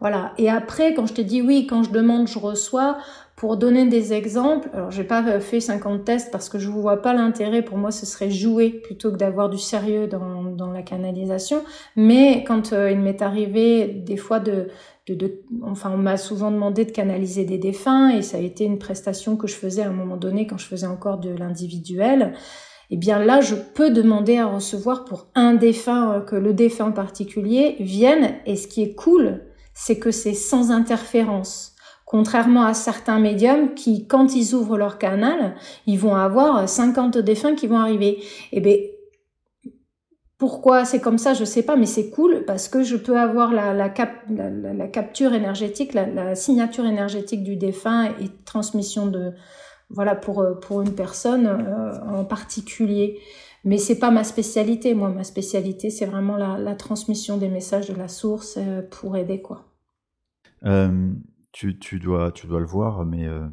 Voilà. 0.00 0.32
Et 0.38 0.50
après, 0.50 0.94
quand 0.94 1.06
je 1.06 1.14
te 1.14 1.20
dis 1.20 1.40
oui, 1.40 1.66
quand 1.66 1.82
je 1.82 1.90
demande, 1.90 2.26
je 2.26 2.38
reçois, 2.38 2.98
pour 3.44 3.58
donner 3.58 3.84
des 3.84 4.14
exemples, 4.14 4.70
alors 4.72 4.90
j'ai 4.90 5.04
pas 5.04 5.38
fait 5.38 5.60
50 5.60 6.02
tests 6.02 6.30
parce 6.32 6.48
que 6.48 6.58
je 6.58 6.70
ne 6.70 6.72
vois 6.72 7.02
pas 7.02 7.12
l'intérêt. 7.12 7.60
Pour 7.60 7.76
moi, 7.76 7.90
ce 7.90 8.06
serait 8.06 8.30
jouer 8.30 8.70
plutôt 8.70 9.12
que 9.12 9.18
d'avoir 9.18 9.50
du 9.50 9.58
sérieux 9.58 10.06
dans, 10.06 10.72
la 10.72 10.80
canalisation. 10.80 11.62
Mais 11.94 12.42
quand 12.46 12.72
euh, 12.72 12.90
il 12.90 12.98
m'est 13.00 13.20
arrivé 13.20 13.86
des 13.86 14.16
fois 14.16 14.40
de, 14.40 14.68
de, 15.08 15.42
enfin, 15.62 15.92
on 15.92 15.98
m'a 15.98 16.16
souvent 16.16 16.50
demandé 16.50 16.86
de 16.86 16.90
canaliser 16.90 17.44
des 17.44 17.58
défunts 17.58 18.08
et 18.08 18.22
ça 18.22 18.38
a 18.38 18.40
été 18.40 18.64
une 18.64 18.78
prestation 18.78 19.36
que 19.36 19.46
je 19.46 19.56
faisais 19.56 19.82
à 19.82 19.88
un 19.88 19.92
moment 19.92 20.16
donné 20.16 20.46
quand 20.46 20.56
je 20.56 20.66
faisais 20.66 20.86
encore 20.86 21.18
de 21.18 21.28
l'individuel. 21.28 22.32
Eh 22.88 22.96
bien 22.96 23.18
là, 23.18 23.42
je 23.42 23.56
peux 23.56 23.90
demander 23.90 24.38
à 24.38 24.46
recevoir 24.46 25.04
pour 25.04 25.26
un 25.34 25.52
défunt, 25.52 26.14
euh, 26.14 26.20
que 26.22 26.36
le 26.36 26.54
défunt 26.54 26.92
particulier 26.92 27.76
vienne. 27.78 28.36
Et 28.46 28.56
ce 28.56 28.68
qui 28.68 28.82
est 28.82 28.94
cool, 28.94 29.42
c'est 29.74 29.98
que 29.98 30.12
c'est 30.12 30.32
sans 30.32 30.70
interférence. 30.70 31.73
Contrairement 32.14 32.64
à 32.64 32.74
certains 32.74 33.18
médiums 33.18 33.74
qui, 33.74 34.06
quand 34.06 34.36
ils 34.36 34.54
ouvrent 34.54 34.78
leur 34.78 34.98
canal, 34.98 35.56
ils 35.88 35.98
vont 35.98 36.14
avoir 36.14 36.68
50 36.68 37.18
défunts 37.18 37.56
qui 37.56 37.66
vont 37.66 37.78
arriver. 37.78 38.22
Eh 38.52 38.60
bien, 38.60 38.76
pourquoi 40.38 40.84
c'est 40.84 41.00
comme 41.00 41.18
ça, 41.18 41.34
je 41.34 41.44
sais 41.44 41.64
pas, 41.64 41.74
mais 41.74 41.86
c'est 41.86 42.10
cool 42.10 42.44
parce 42.46 42.68
que 42.68 42.84
je 42.84 42.94
peux 42.94 43.18
avoir 43.18 43.52
la, 43.52 43.88
capture 43.88 45.34
énergétique, 45.34 45.92
la, 45.92 46.36
signature 46.36 46.86
énergétique 46.86 47.42
du 47.42 47.56
défunt 47.56 48.04
et 48.04 48.30
transmission 48.44 49.08
de, 49.08 49.32
voilà, 49.90 50.14
pour, 50.14 50.46
pour 50.60 50.82
une 50.82 50.94
personne 50.94 51.48
euh, 51.48 51.98
en 52.16 52.24
particulier. 52.24 53.18
Mais 53.64 53.76
c'est 53.76 53.98
pas 53.98 54.12
ma 54.12 54.22
spécialité, 54.22 54.94
moi. 54.94 55.08
Ma 55.08 55.24
spécialité, 55.24 55.90
c'est 55.90 56.06
vraiment 56.06 56.36
la, 56.36 56.76
transmission 56.76 57.38
des 57.38 57.48
messages 57.48 57.88
de 57.88 57.96
la 57.96 58.06
source 58.06 58.56
euh, 58.56 58.82
pour 58.88 59.16
aider, 59.16 59.42
quoi. 59.42 59.64
Euh, 60.64 61.12
tu, 61.54 61.98
dois, 62.00 62.32
le 62.34 62.66
voir, 62.66 63.04
mais 63.06 63.26
euh, 63.26 63.46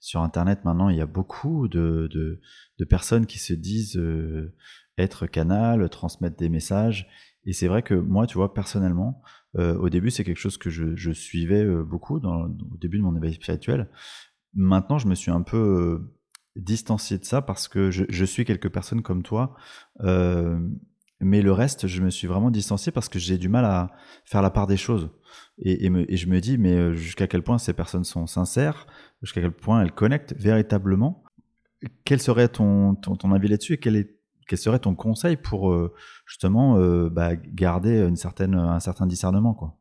sur 0.00 0.22
Internet 0.22 0.64
maintenant, 0.64 0.88
il 0.88 0.96
y 0.96 1.00
a 1.00 1.06
beaucoup 1.06 1.68
de, 1.68 2.40
personnes 2.88 3.26
qui 3.26 3.38
se 3.38 3.52
disent 3.52 3.96
euh, 3.96 4.54
être 4.98 5.26
canal, 5.26 5.88
transmettre 5.88 6.36
des 6.36 6.48
messages. 6.48 7.08
Et 7.44 7.52
c'est 7.52 7.68
vrai 7.68 7.82
que 7.82 7.94
moi, 7.94 8.26
tu 8.26 8.34
vois, 8.34 8.54
personnellement, 8.54 9.22
euh, 9.58 9.76
au 9.76 9.88
début, 9.88 10.10
c'est 10.10 10.24
quelque 10.24 10.38
chose 10.38 10.58
que 10.58 10.70
je, 10.70 11.12
suivais 11.12 11.64
beaucoup 11.84 12.18
au 12.18 12.78
début 12.78 12.98
de 12.98 13.02
mon 13.02 13.14
éveil 13.16 13.34
spirituel. 13.34 13.90
Maintenant, 14.54 14.98
je 14.98 15.06
me 15.06 15.14
suis 15.14 15.30
un 15.30 15.42
peu 15.42 16.10
distancié 16.56 17.18
de 17.18 17.24
ça 17.24 17.42
parce 17.42 17.68
que 17.68 17.90
je 17.90 18.24
suis 18.24 18.44
quelques 18.44 18.70
personnes 18.70 19.02
comme 19.02 19.22
toi. 19.22 19.56
Mais 21.22 21.40
le 21.40 21.52
reste, 21.52 21.86
je 21.86 22.02
me 22.02 22.10
suis 22.10 22.26
vraiment 22.26 22.50
distancié 22.50 22.92
parce 22.92 23.08
que 23.08 23.18
j'ai 23.18 23.38
du 23.38 23.48
mal 23.48 23.64
à 23.64 23.90
faire 24.24 24.42
la 24.42 24.50
part 24.50 24.66
des 24.66 24.76
choses. 24.76 25.10
Et, 25.58 25.86
je 26.16 26.26
me 26.26 26.40
dis, 26.40 26.58
mais 26.58 26.74
euh, 26.74 26.92
jusqu'à 26.92 27.26
quel 27.26 27.42
point 27.42 27.58
ces 27.58 27.72
personnes 27.72 28.04
sont 28.04 28.26
sincères, 28.26 28.86
jusqu'à 29.22 29.40
quel 29.40 29.52
point 29.52 29.82
elles 29.82 29.92
connectent 29.92 30.34
véritablement? 30.36 31.22
Quel 32.04 32.20
serait 32.20 32.48
ton, 32.48 32.94
ton, 32.94 33.32
avis 33.32 33.48
là-dessus? 33.48 33.74
Et 33.74 33.78
quel, 33.78 33.96
est, 33.96 34.16
quel 34.48 34.58
serait 34.58 34.78
ton 34.78 34.94
conseil 34.94 35.36
pour 35.36 35.72
euh, 35.72 35.92
justement 36.26 36.78
euh, 36.78 37.08
bah, 37.08 37.36
garder 37.36 37.98
une 38.00 38.16
certaine, 38.16 38.54
un 38.54 38.80
certain 38.80 39.06
discernement 39.06 39.78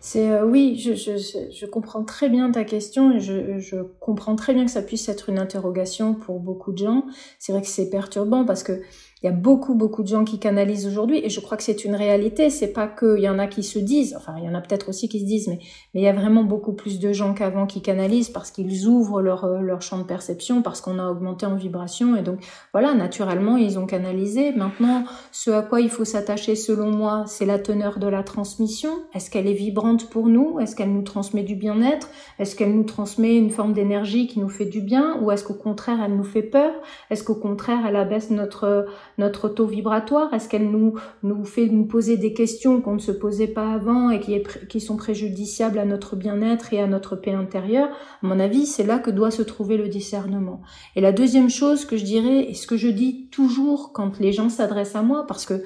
c'est 0.00 0.42
oui, 0.42 0.78
je, 0.78 0.94
je, 0.94 1.16
je, 1.50 1.66
comprends 1.66 2.04
très 2.04 2.28
bien 2.28 2.50
ta 2.50 2.64
question 2.64 3.12
et 3.12 3.20
je, 3.20 3.58
je, 3.58 3.76
comprends 4.00 4.36
très 4.36 4.52
bien 4.52 4.66
que 4.66 4.70
ça 4.70 4.82
puisse 4.82 5.08
être 5.08 5.30
une 5.30 5.38
interrogation 5.38 6.14
pour 6.14 6.40
beaucoup 6.40 6.72
de 6.72 6.78
gens. 6.78 7.06
C'est 7.38 7.52
vrai 7.52 7.62
que 7.62 7.68
c'est 7.68 7.88
perturbant 7.88 8.44
parce 8.44 8.62
que 8.62 8.82
il 9.22 9.26
y 9.26 9.28
a 9.28 9.32
beaucoup, 9.32 9.74
beaucoup 9.74 10.02
de 10.02 10.08
gens 10.08 10.24
qui 10.24 10.38
canalisent 10.38 10.86
aujourd'hui 10.86 11.20
et 11.22 11.28
je 11.28 11.40
crois 11.40 11.58
que 11.58 11.62
c'est 11.62 11.84
une 11.84 11.94
réalité. 11.94 12.48
C'est 12.48 12.72
pas 12.72 12.86
qu'il 12.86 13.18
y 13.18 13.28
en 13.28 13.38
a 13.38 13.46
qui 13.46 13.62
se 13.62 13.78
disent, 13.78 14.14
enfin, 14.16 14.34
il 14.38 14.44
y 14.44 14.48
en 14.48 14.54
a 14.54 14.62
peut-être 14.62 14.88
aussi 14.88 15.10
qui 15.10 15.20
se 15.20 15.26
disent, 15.26 15.48
mais, 15.48 15.58
mais 15.92 16.00
il 16.00 16.04
y 16.04 16.08
a 16.08 16.12
vraiment 16.14 16.42
beaucoup 16.42 16.72
plus 16.72 17.00
de 17.00 17.12
gens 17.12 17.34
qu'avant 17.34 17.66
qui 17.66 17.82
canalisent 17.82 18.30
parce 18.30 18.50
qu'ils 18.50 18.86
ouvrent 18.86 19.20
leur, 19.20 19.44
euh, 19.44 19.60
leur 19.60 19.82
champ 19.82 19.98
de 19.98 20.04
perception, 20.04 20.62
parce 20.62 20.80
qu'on 20.80 20.98
a 20.98 21.10
augmenté 21.10 21.44
en 21.44 21.54
vibration 21.54 22.16
et 22.16 22.22
donc, 22.22 22.40
voilà, 22.72 22.94
naturellement, 22.94 23.58
ils 23.58 23.78
ont 23.78 23.86
canalisé. 23.86 24.52
Maintenant, 24.52 25.04
ce 25.32 25.50
à 25.50 25.62
quoi 25.62 25.82
il 25.82 25.90
faut 25.90 26.06
s'attacher, 26.06 26.56
selon 26.56 26.90
moi, 26.90 27.24
c'est 27.26 27.46
la 27.46 27.58
teneur 27.58 27.98
de 27.98 28.06
la 28.06 28.22
transmission. 28.22 28.90
Est-ce 29.14 29.30
qu'elle 29.30 29.46
est 29.46 29.52
vibrante 29.52 30.08
pour 30.08 30.28
nous? 30.28 30.60
Est-ce 30.60 30.74
qu'elle 30.74 30.92
nous 30.92 31.02
transmet 31.02 31.42
du 31.42 31.56
bien-être? 31.56 32.08
Est-ce 32.38 32.56
qu'elle 32.56 32.74
nous 32.74 32.84
transmet 32.84 33.36
une 33.36 33.50
forme 33.50 33.74
d'énergie 33.74 34.26
qui 34.26 34.40
nous 34.40 34.48
fait 34.48 34.64
du 34.64 34.80
bien? 34.80 35.18
Ou 35.20 35.30
est-ce 35.30 35.44
qu'au 35.44 35.54
contraire, 35.54 35.98
elle 36.02 36.16
nous 36.16 36.24
fait 36.24 36.42
peur? 36.42 36.72
Est-ce 37.10 37.22
qu'au 37.22 37.34
contraire, 37.34 37.80
elle 37.86 37.96
abaisse 37.96 38.30
notre, 38.30 38.86
notre 39.18 39.48
taux 39.48 39.66
vibratoire? 39.66 40.32
Est-ce 40.34 40.48
qu'elle 40.48 40.70
nous, 40.70 40.94
nous 41.22 41.44
fait 41.44 41.66
nous 41.66 41.84
poser 41.84 42.16
des 42.16 42.32
questions 42.32 42.80
qu'on 42.80 42.94
ne 42.94 42.98
se 42.98 43.12
posait 43.12 43.46
pas 43.46 43.72
avant 43.72 44.10
et 44.10 44.20
qui, 44.20 44.34
est, 44.34 44.66
qui 44.68 44.80
sont 44.80 44.96
préjudiciables 44.96 45.78
à 45.78 45.84
notre 45.84 46.16
bien-être 46.16 46.72
et 46.72 46.80
à 46.80 46.86
notre 46.86 47.16
paix 47.16 47.32
intérieure? 47.32 47.88
À 48.22 48.26
mon 48.26 48.40
avis, 48.40 48.66
c'est 48.66 48.84
là 48.84 48.98
que 48.98 49.10
doit 49.10 49.30
se 49.30 49.42
trouver 49.42 49.76
le 49.76 49.88
discernement. 49.88 50.62
Et 50.96 51.00
la 51.00 51.12
deuxième 51.12 51.50
chose 51.50 51.84
que 51.84 51.96
je 51.96 52.04
dirais, 52.04 52.50
et 52.50 52.54
ce 52.54 52.66
que 52.66 52.76
je 52.76 52.88
dis 52.88 53.28
toujours 53.30 53.92
quand 53.92 54.18
les 54.20 54.32
gens 54.32 54.48
s'adressent 54.48 54.96
à 54.96 55.02
moi, 55.02 55.26
parce 55.26 55.46
que 55.46 55.62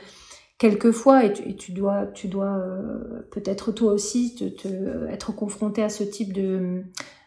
quelquefois, 0.58 1.24
et 1.24 1.32
tu, 1.56 1.72
dois, 1.72 2.06
tu 2.06 2.28
dois 2.28 2.56
euh, 2.58 3.26
peut-être 3.30 3.72
toi 3.72 3.92
aussi 3.92 4.34
te, 4.34 5.06
être 5.10 5.34
confronté 5.34 5.82
à 5.82 5.88
ce 5.88 6.04
type 6.04 6.32
de 6.32 6.82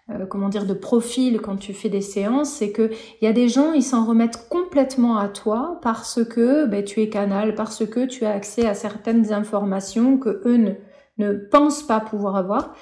euh, 0.09 0.25
comment 0.25 0.49
dire 0.49 0.65
de 0.65 0.73
profil 0.73 1.39
quand 1.41 1.57
tu 1.57 1.73
fais 1.73 1.89
des 1.89 2.01
séances, 2.01 2.49
c'est 2.49 2.71
que 2.71 2.91
il 3.21 3.25
y 3.25 3.27
a 3.27 3.33
des 3.33 3.49
gens 3.49 3.73
ils 3.73 3.83
s'en 3.83 4.05
remettent 4.05 4.47
complètement 4.49 5.17
à 5.17 5.27
toi 5.27 5.79
parce 5.81 6.23
que 6.23 6.65
ben, 6.65 6.83
tu 6.83 7.01
es 7.01 7.09
canal, 7.09 7.55
parce 7.55 7.85
que 7.85 8.05
tu 8.05 8.25
as 8.25 8.31
accès 8.31 8.65
à 8.65 8.73
certaines 8.73 9.33
informations 9.33 10.17
que 10.17 10.41
eux 10.45 10.57
ne, 10.57 10.71
ne 11.17 11.33
pensent 11.33 11.83
pas 11.83 11.99
pouvoir 11.99 12.35
avoir. 12.35 12.75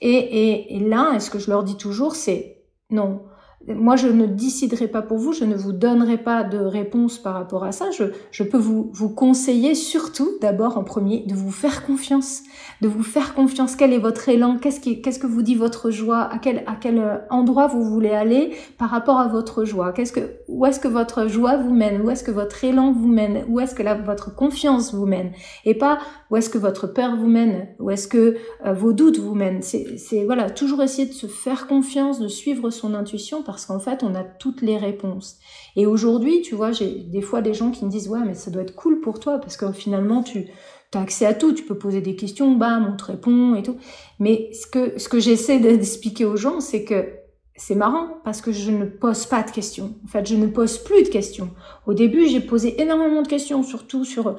Et, 0.00 0.10
et, 0.10 0.76
et 0.76 0.80
là, 0.80 1.18
ce 1.18 1.30
que 1.30 1.38
je 1.40 1.50
leur 1.50 1.64
dis 1.64 1.76
toujours, 1.76 2.14
c'est 2.14 2.62
non, 2.90 3.22
moi, 3.66 3.96
je 3.96 4.08
ne 4.08 4.26
déciderai 4.26 4.88
pas 4.88 5.02
pour 5.02 5.18
vous, 5.18 5.32
je 5.32 5.44
ne 5.44 5.54
vous 5.54 5.72
donnerai 5.72 6.16
pas 6.16 6.44
de 6.44 6.58
réponse 6.58 7.18
par 7.18 7.34
rapport 7.34 7.64
à 7.64 7.72
ça. 7.72 7.90
Je, 7.90 8.04
je 8.30 8.42
peux 8.42 8.56
vous, 8.56 8.90
vous 8.92 9.10
conseiller 9.10 9.74
surtout, 9.74 10.28
d'abord 10.40 10.78
en 10.78 10.84
premier, 10.84 11.24
de 11.26 11.34
vous 11.34 11.50
faire 11.50 11.84
confiance, 11.84 12.42
de 12.80 12.88
vous 12.88 13.02
faire 13.02 13.34
confiance. 13.34 13.76
Quel 13.76 13.92
est 13.92 13.98
votre 13.98 14.28
élan? 14.28 14.56
Qu'est-ce 14.56 14.80
qui, 14.80 15.02
qu'est-ce 15.02 15.18
que 15.18 15.26
vous 15.26 15.42
dit 15.42 15.54
votre 15.54 15.90
joie? 15.90 16.32
À 16.32 16.38
quel, 16.38 16.58
à 16.66 16.76
quel 16.80 17.26
endroit 17.30 17.66
vous 17.66 17.84
voulez 17.84 18.10
aller 18.10 18.52
par 18.78 18.90
rapport 18.90 19.18
à 19.18 19.28
votre 19.28 19.64
joie? 19.64 19.92
Qu'est-ce 19.92 20.12
que, 20.12 20.36
où 20.48 20.64
est-ce 20.64 20.80
que 20.80 20.88
votre 20.88 21.28
joie 21.28 21.56
vous 21.56 21.74
mène? 21.74 22.00
Où 22.00 22.10
est-ce 22.10 22.24
que 22.24 22.30
votre 22.30 22.64
élan 22.64 22.92
vous 22.92 23.08
mène? 23.08 23.44
Où 23.48 23.60
est-ce 23.60 23.74
que 23.74 23.82
la, 23.82 23.94
votre 23.94 24.34
confiance 24.34 24.94
vous 24.94 25.06
mène? 25.06 25.32
Et 25.64 25.74
pas 25.74 25.98
où 26.30 26.36
est-ce 26.36 26.48
que 26.48 26.58
votre 26.58 26.86
peur 26.86 27.16
vous 27.16 27.28
mène? 27.28 27.68
Où 27.80 27.90
est-ce 27.90 28.08
que 28.08 28.36
euh, 28.64 28.72
vos 28.72 28.92
doutes 28.92 29.18
vous 29.18 29.34
mènent? 29.34 29.62
C'est, 29.62 29.98
c'est 29.98 30.24
voilà, 30.24 30.48
toujours 30.48 30.82
essayer 30.82 31.08
de 31.08 31.12
se 31.12 31.26
faire 31.26 31.66
confiance, 31.66 32.18
de 32.18 32.28
suivre 32.28 32.70
son 32.70 32.94
intuition 32.94 33.42
parce 33.48 33.64
qu'en 33.64 33.78
fait, 33.78 34.02
on 34.02 34.14
a 34.14 34.24
toutes 34.24 34.60
les 34.60 34.76
réponses. 34.76 35.38
Et 35.74 35.86
aujourd'hui, 35.86 36.42
tu 36.42 36.54
vois, 36.54 36.70
j'ai 36.70 36.90
des 36.90 37.22
fois 37.22 37.40
des 37.40 37.54
gens 37.54 37.70
qui 37.70 37.86
me 37.86 37.90
disent, 37.90 38.06
ouais, 38.06 38.20
mais 38.26 38.34
ça 38.34 38.50
doit 38.50 38.60
être 38.60 38.74
cool 38.74 39.00
pour 39.00 39.20
toi, 39.20 39.38
parce 39.38 39.56
que 39.56 39.72
finalement, 39.72 40.22
tu 40.22 40.48
as 40.92 41.00
accès 41.00 41.24
à 41.24 41.32
tout, 41.32 41.54
tu 41.54 41.62
peux 41.62 41.78
poser 41.78 42.02
des 42.02 42.14
questions, 42.14 42.52
bam, 42.52 42.90
on 42.92 42.94
te 42.94 43.04
répond 43.04 43.54
et 43.54 43.62
tout. 43.62 43.78
Mais 44.18 44.50
ce 44.52 44.66
que, 44.66 44.98
ce 44.98 45.08
que 45.08 45.18
j'essaie 45.18 45.58
d'expliquer 45.60 46.26
aux 46.26 46.36
gens, 46.36 46.60
c'est 46.60 46.84
que 46.84 47.08
c'est 47.56 47.74
marrant 47.74 48.18
parce 48.22 48.42
que 48.42 48.52
je 48.52 48.70
ne 48.70 48.84
pose 48.84 49.24
pas 49.24 49.42
de 49.42 49.50
questions. 49.50 49.94
En 50.04 50.08
fait, 50.08 50.26
je 50.26 50.36
ne 50.36 50.46
pose 50.46 50.76
plus 50.76 51.04
de 51.04 51.08
questions. 51.08 51.48
Au 51.86 51.94
début, 51.94 52.28
j'ai 52.28 52.40
posé 52.40 52.82
énormément 52.82 53.22
de 53.22 53.28
questions, 53.28 53.62
surtout 53.62 54.04
sur 54.04 54.36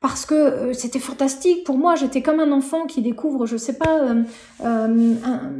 parce 0.00 0.24
que 0.24 0.34
euh, 0.34 0.72
c'était 0.72 1.00
fantastique 1.00 1.64
pour 1.64 1.78
moi. 1.78 1.96
J'étais 1.96 2.22
comme 2.22 2.38
un 2.38 2.52
enfant 2.52 2.86
qui 2.86 3.02
découvre, 3.02 3.44
je 3.46 3.56
sais 3.56 3.76
pas, 3.76 4.02
euh, 4.02 4.22
euh, 4.64 5.14
un 5.24 5.50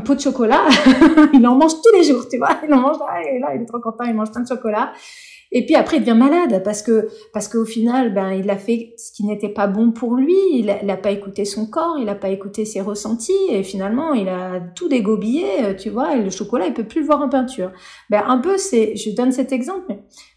pot 0.00 0.14
de 0.14 0.20
chocolat, 0.20 0.64
il 1.32 1.46
en 1.46 1.56
mange 1.56 1.74
tous 1.82 1.96
les 1.96 2.04
jours, 2.04 2.26
tu 2.28 2.38
vois, 2.38 2.58
il 2.66 2.72
en 2.72 2.80
mange, 2.80 2.96
et 3.28 3.38
là, 3.38 3.54
il 3.54 3.62
est 3.62 3.66
trop 3.66 3.80
content, 3.80 4.04
il 4.04 4.14
mange 4.14 4.30
plein 4.30 4.42
de 4.42 4.48
chocolat. 4.48 4.92
Et 5.56 5.64
puis 5.64 5.76
après, 5.76 5.98
il 5.98 6.00
devient 6.00 6.18
malade 6.18 6.62
parce 6.64 6.82
que 6.82 7.08
parce 7.32 7.46
qu'au 7.46 7.64
final, 7.64 8.12
ben, 8.12 8.32
il 8.32 8.50
a 8.50 8.56
fait 8.56 8.92
ce 8.96 9.12
qui 9.12 9.24
n'était 9.24 9.48
pas 9.48 9.68
bon 9.68 9.92
pour 9.92 10.16
lui. 10.16 10.36
Il 10.50 10.66
n'a 10.82 10.96
pas 10.96 11.12
écouté 11.12 11.44
son 11.44 11.66
corps, 11.66 11.96
il 11.96 12.06
n'a 12.06 12.16
pas 12.16 12.30
écouté 12.30 12.64
ses 12.64 12.80
ressentis, 12.80 13.32
et 13.50 13.62
finalement, 13.62 14.14
il 14.14 14.28
a 14.28 14.60
tout 14.74 14.88
dégobillé, 14.88 15.76
tu 15.78 15.90
vois. 15.90 16.16
Et 16.16 16.24
le 16.24 16.30
chocolat, 16.30 16.66
il 16.66 16.74
peut 16.74 16.88
plus 16.88 17.02
le 17.02 17.06
voir 17.06 17.22
en 17.22 17.28
peinture. 17.28 17.70
Ben 18.10 18.24
un 18.26 18.38
peu, 18.38 18.58
c'est, 18.58 18.96
je 18.96 19.14
donne 19.14 19.30
cet 19.30 19.52
exemple, 19.52 19.94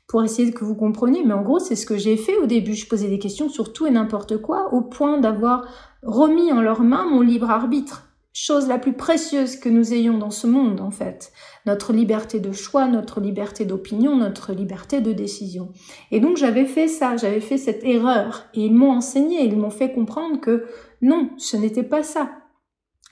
pour 0.08 0.24
essayer 0.24 0.52
que 0.52 0.64
vous 0.64 0.76
compreniez. 0.76 1.24
Mais 1.26 1.34
en 1.34 1.42
gros, 1.42 1.58
c'est 1.58 1.76
ce 1.76 1.88
que 1.88 1.98
j'ai 1.98 2.16
fait 2.16 2.38
au 2.38 2.46
début. 2.46 2.76
Je 2.76 2.88
posais 2.88 3.08
des 3.08 3.20
questions 3.20 3.50
sur 3.50 3.74
tout 3.74 3.88
et 3.88 3.92
n'importe 3.92 4.38
quoi, 4.38 4.72
au 4.72 4.82
point 4.82 5.18
d'avoir 5.20 5.66
remis 6.04 6.52
en 6.52 6.62
leurs 6.62 6.82
mains 6.82 7.08
mon 7.10 7.22
libre 7.22 7.50
arbitre 7.50 8.07
chose 8.40 8.68
la 8.68 8.78
plus 8.78 8.94
précieuse 8.94 9.56
que 9.56 9.68
nous 9.68 9.94
ayons 9.94 10.20
dans 10.20 10.30
ce 10.30 10.46
monde, 10.46 10.80
en 10.80 10.92
fait. 10.92 11.32
Notre 11.66 11.92
liberté 11.92 12.40
de 12.40 12.52
choix, 12.52 12.88
notre 12.88 13.20
liberté 13.20 13.66
d'opinion, 13.66 14.16
notre 14.16 14.54
liberté 14.54 15.02
de 15.02 15.12
décision. 15.12 15.72
Et 16.12 16.20
donc 16.20 16.38
j'avais 16.38 16.66
fait 16.66 16.88
ça, 16.88 17.18
j'avais 17.18 17.42
fait 17.42 17.58
cette 17.58 17.84
erreur. 17.84 18.46
Et 18.54 18.66
ils 18.66 18.76
m'ont 18.76 18.92
enseigné, 18.92 19.44
ils 19.44 19.58
m'ont 19.58 19.72
fait 19.72 19.92
comprendre 19.92 20.40
que 20.40 20.66
non, 21.02 21.32
ce 21.38 21.58
n'était 21.58 21.82
pas 21.82 22.04
ça 22.04 22.30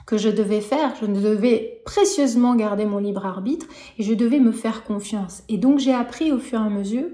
que 0.06 0.20
je 0.20 0.30
devais 0.30 0.62
faire. 0.62 0.94
Je 1.02 1.08
devais 1.08 1.82
précieusement 1.86 2.54
garder 2.54 2.86
mon 2.86 3.00
libre 3.00 3.26
arbitre 3.26 3.66
et 3.98 4.04
je 4.04 4.14
devais 4.14 4.40
me 4.40 4.52
faire 4.52 4.84
confiance. 4.84 5.42
Et 5.50 5.58
donc 5.58 5.80
j'ai 5.80 5.94
appris 5.94 6.32
au 6.32 6.38
fur 6.38 6.62
et 6.62 6.66
à 6.66 6.70
mesure 6.70 7.10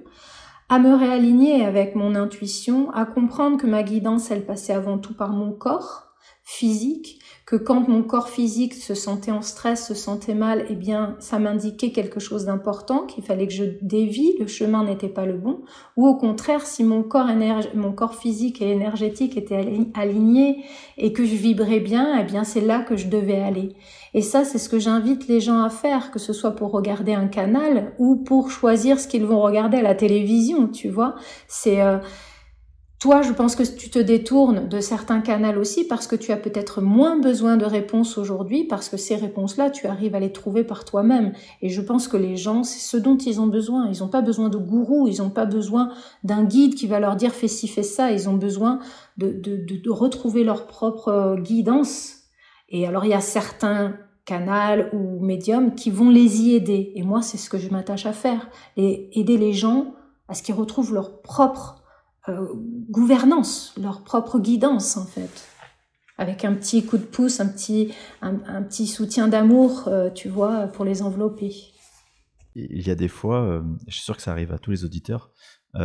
à 0.67 0.79
me 0.79 0.95
réaligner 0.95 1.65
avec 1.65 1.95
mon 1.95 2.15
intuition, 2.15 2.91
à 2.91 3.05
comprendre 3.05 3.57
que 3.57 3.67
ma 3.67 3.83
guidance, 3.83 4.31
elle 4.31 4.45
passait 4.45 4.73
avant 4.73 4.97
tout 4.97 5.13
par 5.13 5.31
mon 5.31 5.51
corps 5.53 6.11
physique, 6.43 7.20
que 7.51 7.57
quand 7.57 7.89
mon 7.89 8.01
corps 8.01 8.29
physique 8.29 8.73
se 8.73 8.93
sentait 8.93 9.33
en 9.33 9.41
stress, 9.41 9.85
se 9.85 9.93
sentait 9.93 10.35
mal, 10.35 10.65
eh 10.69 10.75
bien, 10.75 11.17
ça 11.19 11.37
m'indiquait 11.37 11.91
quelque 11.91 12.21
chose 12.21 12.45
d'important, 12.45 13.05
qu'il 13.05 13.25
fallait 13.25 13.45
que 13.45 13.51
je 13.51 13.65
dévie, 13.81 14.37
le 14.39 14.47
chemin 14.47 14.85
n'était 14.85 15.09
pas 15.09 15.25
le 15.25 15.33
bon, 15.33 15.59
ou 15.97 16.07
au 16.07 16.15
contraire, 16.15 16.65
si 16.65 16.85
mon 16.85 17.03
corps, 17.03 17.27
mon 17.75 17.91
corps 17.91 18.15
physique 18.15 18.61
et 18.61 18.71
énergétique 18.71 19.35
étaient 19.35 19.67
alignés 19.95 20.63
et 20.97 21.11
que 21.11 21.25
je 21.25 21.35
vibrais 21.35 21.81
bien, 21.81 22.17
eh 22.21 22.23
bien, 22.23 22.45
c'est 22.45 22.61
là 22.61 22.79
que 22.79 22.95
je 22.95 23.09
devais 23.09 23.41
aller. 23.41 23.75
Et 24.13 24.21
ça, 24.21 24.45
c'est 24.45 24.57
ce 24.57 24.69
que 24.69 24.79
j'invite 24.79 25.27
les 25.27 25.41
gens 25.41 25.61
à 25.61 25.69
faire, 25.69 26.11
que 26.11 26.19
ce 26.19 26.31
soit 26.31 26.51
pour 26.51 26.71
regarder 26.71 27.13
un 27.13 27.27
canal 27.27 27.91
ou 27.99 28.15
pour 28.15 28.49
choisir 28.49 28.97
ce 28.97 29.09
qu'ils 29.09 29.25
vont 29.25 29.41
regarder 29.41 29.79
à 29.79 29.81
la 29.81 29.95
télévision, 29.95 30.69
tu 30.69 30.87
vois. 30.87 31.15
C'est, 31.49 31.81
euh, 31.81 31.97
toi, 33.01 33.23
je 33.23 33.33
pense 33.33 33.55
que 33.55 33.63
tu 33.63 33.89
te 33.89 33.97
détournes 33.97 34.67
de 34.67 34.79
certains 34.79 35.21
canaux 35.21 35.59
aussi 35.59 35.85
parce 35.85 36.05
que 36.05 36.15
tu 36.15 36.31
as 36.31 36.37
peut-être 36.37 36.81
moins 36.81 37.17
besoin 37.17 37.57
de 37.57 37.65
réponses 37.65 38.19
aujourd'hui 38.19 38.63
parce 38.63 38.89
que 38.89 38.97
ces 38.97 39.15
réponses-là, 39.15 39.71
tu 39.71 39.87
arrives 39.87 40.13
à 40.13 40.19
les 40.19 40.31
trouver 40.31 40.63
par 40.63 40.85
toi-même. 40.85 41.33
Et 41.63 41.69
je 41.69 41.81
pense 41.81 42.07
que 42.07 42.15
les 42.15 42.37
gens, 42.37 42.63
c'est 42.63 42.79
ce 42.79 42.97
dont 42.97 43.17
ils 43.17 43.41
ont 43.41 43.47
besoin. 43.47 43.89
Ils 43.91 44.01
n'ont 44.01 44.07
pas 44.07 44.21
besoin 44.21 44.49
de 44.49 44.57
gourou, 44.57 45.07
ils 45.07 45.17
n'ont 45.17 45.31
pas 45.31 45.47
besoin 45.47 45.89
d'un 46.23 46.43
guide 46.43 46.75
qui 46.75 46.85
va 46.85 46.99
leur 46.99 47.15
dire 47.15 47.31
fais 47.31 47.47
ci, 47.47 47.67
fais 47.67 47.81
ça. 47.81 48.11
Ils 48.11 48.29
ont 48.29 48.35
besoin 48.35 48.77
de, 49.17 49.31
de, 49.31 49.57
de, 49.57 49.89
retrouver 49.89 50.43
leur 50.43 50.67
propre 50.67 51.07
euh, 51.07 51.37
guidance. 51.37 52.17
Et 52.69 52.85
alors, 52.85 53.05
il 53.05 53.09
y 53.09 53.15
a 53.15 53.21
certains 53.21 53.95
canaux 54.25 54.85
ou 54.93 55.19
médiums 55.25 55.73
qui 55.73 55.89
vont 55.89 56.11
les 56.11 56.43
y 56.43 56.53
aider. 56.53 56.91
Et 56.93 57.01
moi, 57.01 57.23
c'est 57.23 57.37
ce 57.37 57.49
que 57.49 57.57
je 57.57 57.69
m'attache 57.69 58.05
à 58.05 58.13
faire. 58.13 58.47
Et 58.77 59.09
aider 59.19 59.39
les 59.39 59.53
gens 59.53 59.95
à 60.27 60.35
ce 60.35 60.43
qu'ils 60.43 60.53
retrouvent 60.53 60.93
leur 60.93 61.23
propre 61.23 61.80
euh, 62.29 62.47
gouvernance, 62.89 63.73
leur 63.81 64.03
propre 64.03 64.39
guidance 64.39 64.97
en 64.97 65.05
fait, 65.05 65.47
avec 66.17 66.45
un 66.45 66.53
petit 66.53 66.85
coup 66.85 66.97
de 66.97 67.03
pouce, 67.03 67.39
un 67.39 67.47
petit, 67.47 67.93
un, 68.21 68.61
petit 68.63 68.87
soutien 68.87 69.27
d'amour, 69.27 69.87
euh, 69.87 70.09
tu 70.09 70.29
vois, 70.29 70.67
pour 70.67 70.85
les 70.85 71.01
envelopper. 71.01 71.53
Il 72.55 72.85
y 72.85 72.91
a 72.91 72.95
des 72.95 73.07
fois, 73.07 73.41
euh, 73.41 73.61
je 73.87 73.95
suis 73.95 74.03
sûr 74.03 74.15
que 74.15 74.21
ça 74.21 74.31
arrive 74.31 74.51
à 74.51 74.59
tous 74.59 74.71
les 74.71 74.85
auditeurs, 74.85 75.31
tu 75.73 75.81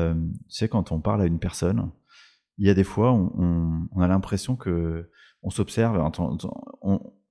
sais, 0.49 0.69
quand 0.69 0.91
on 0.91 1.01
parle 1.01 1.23
à 1.23 1.27
une 1.27 1.39
personne, 1.39 1.91
il 2.59 2.67
y 2.67 2.71
a 2.71 2.75
des 2.75 2.85
fois, 2.85 3.13
on, 3.13 3.87
on, 3.93 4.01
a 4.01 4.09
l'impression 4.09 4.57
que 4.57 5.09
on 5.43 5.51
s'observe, 5.51 5.97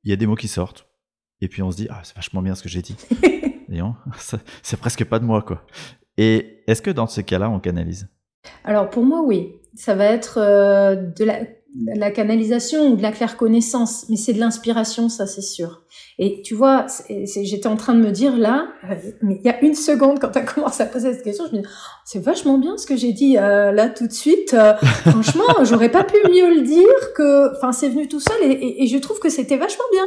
il 0.04 0.10
y 0.10 0.14
a 0.14 0.16
des 0.16 0.26
mots 0.26 0.36
qui 0.36 0.48
sortent, 0.48 0.88
et 1.42 1.50
puis 1.50 1.62
on 1.62 1.70
se 1.70 1.76
dit, 1.76 1.88
ah, 1.90 2.00
c'est 2.04 2.16
vachement 2.16 2.42
bien 2.42 2.56
ce 2.56 2.64
que 2.64 2.70
j'ai 2.70 2.82
dit. 2.82 2.96
c'est 4.64 4.78
presque 4.78 5.06
pas 5.06 5.20
de 5.20 5.26
moi, 5.26 5.42
quoi. 5.42 5.66
Et 6.18 6.64
est-ce 6.68 6.82
que 6.82 6.92
dans 6.92 7.08
ces 7.08 7.24
cas-là, 7.24 7.50
on 7.50 7.60
canalise? 7.60 8.10
Alors 8.64 8.90
pour 8.90 9.04
moi, 9.04 9.22
oui. 9.22 9.54
Ça 9.78 9.94
va 9.94 10.06
être 10.06 10.38
euh, 10.38 10.96
de, 10.96 11.26
la, 11.26 12.12
canalisation 12.12 12.92
ou 12.92 12.96
de 12.96 13.02
la 13.02 13.12
claire 13.12 13.36
connaissance, 13.36 14.06
mais 14.10 14.16
c'est 14.16 14.32
de 14.32 14.40
l'inspiration, 14.40 15.10
ça 15.10 15.28
c'est 15.28 15.42
sûr. 15.42 15.84
Et 16.18 16.42
tu 16.44 16.56
vois, 16.56 16.86
j'étais 17.10 17.68
en 17.68 17.76
train 17.76 17.94
de 17.94 18.00
me 18.00 18.12
dire 18.12 18.38
là, 18.38 18.70
euh, 18.90 18.96
mais 19.22 19.38
il 19.38 19.46
y 19.46 19.50
a 19.50 19.62
une 19.62 19.76
seconde 19.76 20.20
quand 20.20 20.30
tu 20.30 20.40
as 20.40 20.42
commencé 20.54 20.82
à 20.82 20.86
poser 20.86 21.14
cette 21.14 21.24
question, 21.24 21.46
je 21.52 21.58
me 21.58 21.62
dis, 21.62 21.68
oh, 21.70 21.96
c'est 22.06 22.24
vachement 22.24 22.58
bien 22.58 22.78
ce 22.78 22.88
que 22.88 22.96
j'ai 22.96 23.12
dit 23.12 23.38
euh, 23.38 23.74
là 23.74 23.90
tout 23.90 24.08
de 24.08 24.14
suite. 24.14 24.56
franchement, 25.06 25.64
j'aurais 25.64 25.92
pas 25.92 26.06
pu 26.06 26.16
mieux 26.32 26.56
le 26.56 26.62
dire 26.62 27.14
que, 27.16 27.54
enfin, 27.58 27.74
c'est 27.74 27.90
venu 27.90 28.08
tout 28.08 28.22
seul 28.22 28.44
et, 28.44 28.84
et 28.84 28.88
je 28.88 28.98
trouve 28.98 29.20
que 29.20 29.30
c'était 29.30 29.58
vachement 29.58 29.86
bien. 29.92 30.06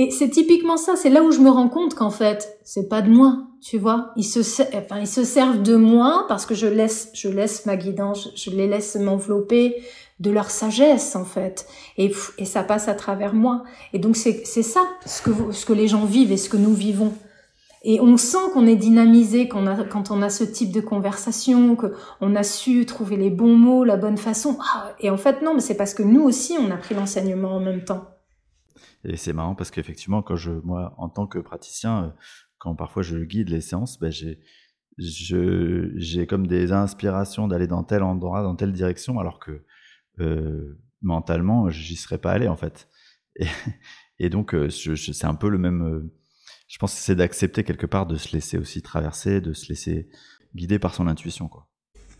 Et 0.00 0.12
c'est 0.12 0.28
typiquement 0.28 0.76
ça, 0.76 0.94
c'est 0.94 1.10
là 1.10 1.24
où 1.24 1.32
je 1.32 1.40
me 1.40 1.50
rends 1.50 1.68
compte 1.68 1.96
qu'en 1.96 2.10
fait, 2.10 2.56
c'est 2.62 2.88
pas 2.88 3.02
de 3.02 3.10
moi, 3.10 3.48
tu 3.60 3.78
vois. 3.78 4.12
Ils 4.14 4.22
se, 4.22 4.38
enfin, 4.76 5.00
ils 5.00 5.08
se 5.08 5.24
servent 5.24 5.60
de 5.60 5.74
moi 5.74 6.24
parce 6.28 6.46
que 6.46 6.54
je 6.54 6.68
laisse, 6.68 7.10
je 7.14 7.28
laisse 7.28 7.66
ma 7.66 7.76
guidance, 7.76 8.30
je 8.36 8.50
les 8.50 8.68
laisse 8.68 8.94
m'envelopper 8.94 9.74
de 10.20 10.30
leur 10.30 10.52
sagesse, 10.52 11.16
en 11.16 11.24
fait. 11.24 11.66
Et, 11.96 12.12
ça 12.44 12.62
passe 12.62 12.86
à 12.86 12.94
travers 12.94 13.34
moi. 13.34 13.64
Et 13.92 13.98
donc, 13.98 14.16
c'est, 14.16 14.44
ça, 14.44 14.86
ce 15.04 15.20
que, 15.20 15.32
ce 15.50 15.66
que 15.66 15.72
les 15.72 15.88
gens 15.88 16.04
vivent 16.04 16.30
et 16.30 16.36
ce 16.36 16.48
que 16.48 16.56
nous 16.56 16.74
vivons. 16.74 17.12
Et 17.82 18.00
on 18.00 18.16
sent 18.16 18.52
qu'on 18.52 18.68
est 18.68 18.76
dynamisé 18.76 19.48
quand 19.48 19.64
on, 19.64 19.66
a, 19.66 19.82
quand 19.82 20.12
on 20.12 20.22
a 20.22 20.30
ce 20.30 20.44
type 20.44 20.70
de 20.70 20.80
conversation, 20.80 21.74
qu'on 21.74 22.36
a 22.36 22.42
su 22.44 22.86
trouver 22.86 23.16
les 23.16 23.30
bons 23.30 23.56
mots, 23.56 23.82
la 23.82 23.96
bonne 23.96 24.16
façon. 24.16 24.58
Ah, 24.60 24.92
et 25.00 25.10
en 25.10 25.16
fait, 25.16 25.42
non, 25.42 25.54
mais 25.54 25.60
c'est 25.60 25.76
parce 25.76 25.94
que 25.94 26.04
nous 26.04 26.22
aussi, 26.22 26.56
on 26.56 26.70
a 26.70 26.76
pris 26.76 26.94
l'enseignement 26.94 27.56
en 27.56 27.60
même 27.60 27.82
temps. 27.82 28.04
Et 29.08 29.16
c'est 29.16 29.32
marrant 29.32 29.54
parce 29.54 29.70
qu'effectivement, 29.70 30.22
quand 30.22 30.36
je, 30.36 30.52
moi, 30.52 30.94
en 30.98 31.08
tant 31.08 31.26
que 31.26 31.38
praticien, 31.38 32.04
euh, 32.04 32.08
quand 32.58 32.74
parfois 32.74 33.02
je 33.02 33.18
guide 33.18 33.48
les 33.48 33.62
séances, 33.62 33.98
ben 33.98 34.12
j'ai, 34.12 34.38
j'ai 34.98 36.26
comme 36.26 36.46
des 36.46 36.72
inspirations 36.72 37.48
d'aller 37.48 37.66
dans 37.66 37.84
tel 37.84 38.02
endroit, 38.02 38.42
dans 38.42 38.54
telle 38.54 38.72
direction, 38.72 39.18
alors 39.18 39.38
que 39.38 39.64
euh, 40.20 40.78
mentalement, 41.00 41.70
j'y 41.70 41.96
serais 41.96 42.18
pas 42.18 42.32
allé 42.32 42.48
en 42.48 42.56
fait. 42.56 42.88
Et, 44.18 44.28
donc, 44.30 44.54
euh, 44.54 44.68
c'est 44.68 45.24
un 45.24 45.34
peu 45.34 45.48
le 45.48 45.58
même. 45.58 46.10
Je 46.68 46.76
pense 46.78 46.94
que 46.94 47.00
c'est 47.00 47.16
d'accepter 47.16 47.64
quelque 47.64 47.86
part 47.86 48.04
de 48.04 48.16
se 48.16 48.34
laisser 48.34 48.58
aussi 48.58 48.82
traverser, 48.82 49.40
de 49.40 49.54
se 49.54 49.68
laisser 49.70 50.10
guider 50.54 50.78
par 50.78 50.94
son 50.94 51.06
intuition. 51.06 51.48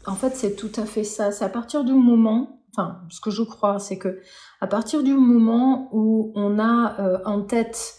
En 0.07 0.15
fait, 0.15 0.35
c'est 0.35 0.57
tout 0.57 0.73
à 0.77 0.87
fait 0.87 1.05
ça. 1.05 1.33
C'est 1.33 1.45
à 1.45 1.51
partir 1.51 1.85
du 1.85 1.93
moment, 1.93 2.58
enfin, 2.73 3.01
ce 3.11 3.21
que 3.21 3.31
je 3.31 3.43
crois, 3.43 3.79
c'est 3.79 3.99
que 3.99 4.21
à 4.61 4.67
partir 4.67 5.03
du 5.03 5.15
moment 5.15 5.89
où 5.93 6.33
on 6.35 6.59
a 6.59 7.01
euh, 7.01 7.19
en 7.25 7.43
tête 7.43 7.95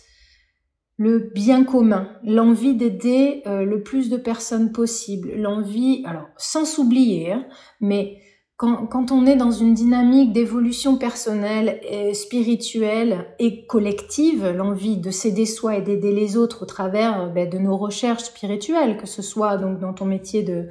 le 0.97 1.31
bien 1.33 1.63
commun, 1.63 2.09
l'envie 2.23 2.75
d'aider 2.75 3.41
euh, 3.47 3.63
le 3.63 3.83
plus 3.83 4.09
de 4.09 4.17
personnes 4.17 4.71
possible, 4.71 5.31
l'envie, 5.37 6.03
alors 6.05 6.27
sans 6.37 6.65
s'oublier, 6.65 7.31
hein, 7.31 7.45
mais 7.79 8.17
quand, 8.59 8.87
quand, 8.87 9.13
on 9.13 9.25
est 9.25 9.37
dans 9.37 9.51
une 9.51 9.73
dynamique 9.73 10.33
d'évolution 10.33 10.97
personnelle, 10.97 11.79
spirituelle 12.13 13.25
et 13.39 13.65
collective, 13.65 14.49
l'envie 14.49 14.97
de 14.97 15.11
s'aider 15.11 15.45
soi 15.45 15.77
et 15.77 15.81
d'aider 15.81 16.11
les 16.11 16.35
autres 16.35 16.63
au 16.63 16.65
travers 16.65 17.21
euh, 17.21 17.27
ben, 17.27 17.49
de 17.49 17.57
nos 17.57 17.77
recherches 17.77 18.23
spirituelles, 18.23 18.97
que 18.97 19.07
ce 19.07 19.21
soit 19.21 19.55
donc 19.55 19.79
dans 19.79 19.93
ton 19.93 20.03
métier 20.03 20.43
de, 20.43 20.67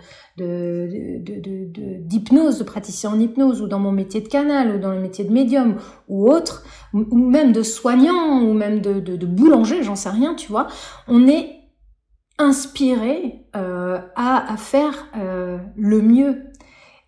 de, 2.18 2.62
praticien 2.62 3.10
en 3.10 3.20
hypnose, 3.20 3.62
ou 3.62 3.68
dans 3.68 3.78
mon 3.78 3.92
métier 3.92 4.20
de 4.20 4.28
canal, 4.28 4.76
ou 4.76 4.78
dans 4.78 4.92
le 4.92 5.00
métier 5.00 5.24
de 5.24 5.32
médium, 5.32 5.76
ou 6.08 6.30
autre, 6.30 6.64
ou 6.92 7.16
même 7.16 7.52
de 7.52 7.62
soignant, 7.62 8.42
ou 8.42 8.52
même 8.52 8.80
de, 8.80 9.26
boulanger, 9.26 9.82
j'en 9.82 9.96
sais 9.96 10.10
rien, 10.10 10.34
tu 10.34 10.48
vois, 10.48 10.68
on 11.06 11.26
est 11.26 11.54
inspiré 12.38 13.46
euh, 13.56 13.98
à, 14.14 14.52
à, 14.52 14.56
faire 14.56 15.08
euh, 15.16 15.58
le 15.76 16.00
mieux 16.00 16.47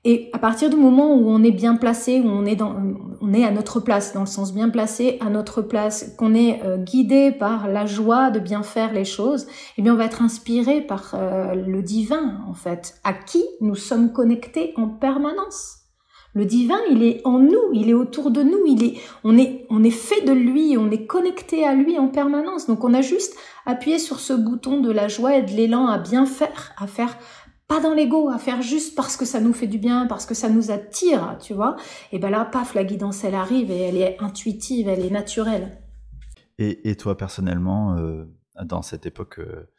et 0.04 0.30
à 0.32 0.38
partir 0.38 0.70
du 0.70 0.76
moment 0.76 1.14
où 1.14 1.28
on 1.28 1.42
est 1.42 1.50
bien 1.50 1.76
placé, 1.76 2.20
où 2.20 2.26
on 2.26 2.46
est 2.46 2.56
dans, 2.56 2.74
on 3.20 3.34
est 3.34 3.44
à 3.44 3.50
notre 3.50 3.80
place, 3.80 4.14
dans 4.14 4.20
le 4.20 4.26
sens 4.26 4.54
bien 4.54 4.70
placé, 4.70 5.18
à 5.20 5.28
notre 5.28 5.60
place, 5.60 6.14
qu'on 6.16 6.34
est 6.34 6.62
euh, 6.64 6.78
guidé 6.78 7.32
par 7.32 7.68
la 7.68 7.84
joie 7.84 8.30
de 8.30 8.38
bien 8.38 8.62
faire 8.62 8.94
les 8.94 9.04
choses, 9.04 9.46
eh 9.76 9.82
bien 9.82 9.92
on 9.92 9.96
va 9.96 10.06
être 10.06 10.22
inspiré 10.22 10.80
par 10.80 11.14
euh, 11.14 11.54
le 11.54 11.82
divin 11.82 12.40
en 12.48 12.54
fait, 12.54 12.98
à 13.04 13.12
qui 13.12 13.44
nous 13.60 13.74
sommes 13.74 14.12
connectés 14.12 14.72
en 14.76 14.88
permanence. 14.88 15.80
Le 16.32 16.44
divin, 16.44 16.78
il 16.88 17.02
est 17.02 17.20
en 17.24 17.40
nous, 17.40 17.72
il 17.72 17.90
est 17.90 17.94
autour 17.94 18.30
de 18.30 18.44
nous, 18.44 18.64
il 18.64 18.84
est, 18.84 18.94
on 19.24 19.36
est, 19.36 19.66
on 19.68 19.82
est 19.82 19.90
fait 19.90 20.24
de 20.24 20.32
lui, 20.32 20.76
on 20.78 20.88
est 20.88 21.04
connecté 21.04 21.66
à 21.66 21.74
lui 21.74 21.98
en 21.98 22.06
permanence. 22.06 22.68
Donc 22.68 22.84
on 22.84 22.94
a 22.94 23.02
juste 23.02 23.34
appuyé 23.66 23.98
sur 23.98 24.20
ce 24.20 24.32
bouton 24.32 24.80
de 24.80 24.92
la 24.92 25.08
joie 25.08 25.36
et 25.36 25.42
de 25.42 25.50
l'élan 25.50 25.88
à 25.88 25.98
bien 25.98 26.26
faire, 26.26 26.72
à 26.78 26.86
faire 26.86 27.16
pas 27.70 27.80
dans 27.80 27.94
l'ego, 27.94 28.28
à 28.30 28.38
faire 28.38 28.62
juste 28.62 28.96
parce 28.96 29.16
que 29.16 29.24
ça 29.24 29.40
nous 29.40 29.52
fait 29.52 29.68
du 29.68 29.78
bien, 29.78 30.08
parce 30.08 30.26
que 30.26 30.34
ça 30.34 30.48
nous 30.48 30.72
attire, 30.72 31.38
tu 31.40 31.54
vois. 31.54 31.76
Et 32.10 32.18
ben 32.18 32.28
là, 32.28 32.44
paf, 32.44 32.74
la 32.74 32.82
guidance, 32.82 33.22
elle 33.22 33.36
arrive 33.36 33.70
et 33.70 33.78
elle 33.82 33.96
est 33.96 34.20
intuitive, 34.20 34.88
elle 34.88 35.06
est 35.06 35.10
naturelle. 35.10 35.78
Et, 36.58 36.96
toi, 36.96 37.16
personnellement, 37.16 37.96
euh, 37.96 38.24
dans 38.64 38.82
cette 38.82 39.06
époque 39.06 39.38
euh, 39.38 39.70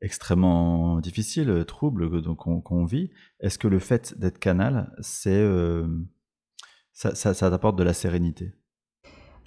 extrêmement 0.00 1.00
difficile, 1.00 1.64
trouble 1.66 2.08
qu'on 2.36 2.84
vit, 2.84 3.10
est-ce 3.40 3.58
que 3.58 3.66
le 3.66 3.80
fait 3.80 4.16
d'être 4.16 4.38
canal, 4.38 4.94
c'est 5.00 5.30
euh, 5.32 5.88
ça, 6.92 7.16
ça, 7.16 7.34
ça 7.34 7.50
t'apporte 7.50 7.76
de 7.76 7.82
la 7.82 7.94
sérénité? 7.94 8.54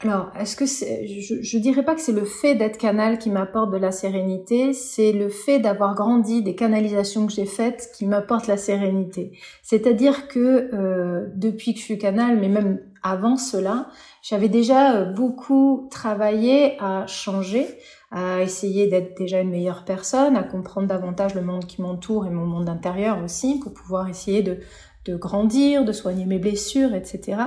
Alors, 0.04 0.30
est-ce 0.40 0.56
que 0.56 0.68
c'est, 0.68 1.08
je, 1.08 1.42
je 1.42 1.58
dirais 1.58 1.84
pas 1.84 1.96
que 1.96 2.02
c'est 2.02 2.12
le 2.12 2.24
fait 2.24 2.54
d'être 2.54 2.78
canal 2.78 3.18
qui 3.18 3.32
m'apporte 3.32 3.72
de 3.72 3.78
la 3.78 3.92
sérénité, 3.92 4.74
c'est 4.74 5.12
le 5.12 5.28
fait 5.28 5.58
d'avoir 5.58 5.96
grandi 5.96 6.44
des 6.44 6.54
canalisations 6.54 7.26
que 7.26 7.34
j'ai 7.34 7.48
faites 7.48 7.90
qui 7.96 8.06
m'apporte 8.06 8.46
la 8.46 8.58
sérénité. 8.58 9.32
C'est-à-dire 9.64 10.28
que 10.28 10.70
euh, 10.72 11.26
depuis 11.34 11.74
que 11.74 11.80
je 11.80 11.86
suis 11.86 11.98
canal, 11.98 12.38
mais 12.40 12.48
même 12.48 12.80
avant 13.02 13.38
cela, 13.38 13.88
j'avais 14.22 14.50
déjà 14.50 14.98
euh, 14.98 15.06
beaucoup 15.06 15.88
travaillé 15.90 16.80
à 16.80 17.08
changer, 17.08 17.66
à 18.12 18.44
essayer 18.44 18.86
d'être 18.86 19.18
déjà 19.18 19.42
une 19.42 19.50
meilleure 19.50 19.84
personne, 19.84 20.38
à 20.38 20.44
comprendre 20.44 20.88
davantage 20.88 21.34
le 21.34 21.42
monde 21.42 21.66
qui 21.66 21.82
m'entoure 21.82 22.28
et 22.28 22.30
mon 22.30 22.46
monde 22.46 22.70
intérieur 22.70 23.24
aussi, 23.24 23.58
pour 23.58 23.74
pouvoir 23.74 24.08
essayer 24.08 24.44
de, 24.44 24.60
de 25.06 25.16
grandir, 25.16 25.86
de 25.86 25.92
soigner 25.92 26.28
mes 26.28 26.38
blessures, 26.38 26.94
etc 26.94 27.38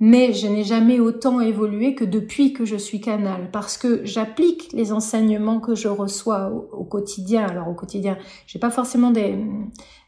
mais 0.00 0.32
je 0.32 0.46
n'ai 0.46 0.64
jamais 0.64 0.98
autant 0.98 1.40
évolué 1.40 1.94
que 1.94 2.04
depuis 2.04 2.54
que 2.54 2.64
je 2.64 2.76
suis 2.76 3.02
canal, 3.02 3.50
parce 3.52 3.76
que 3.76 4.00
j'applique 4.04 4.72
les 4.72 4.92
enseignements 4.92 5.60
que 5.60 5.74
je 5.74 5.88
reçois 5.88 6.50
au, 6.72 6.84
quotidien. 6.84 7.46
Alors 7.46 7.68
au 7.68 7.74
quotidien, 7.74 8.16
j'ai 8.46 8.58
pas 8.58 8.70
forcément 8.70 9.10
des, 9.10 9.36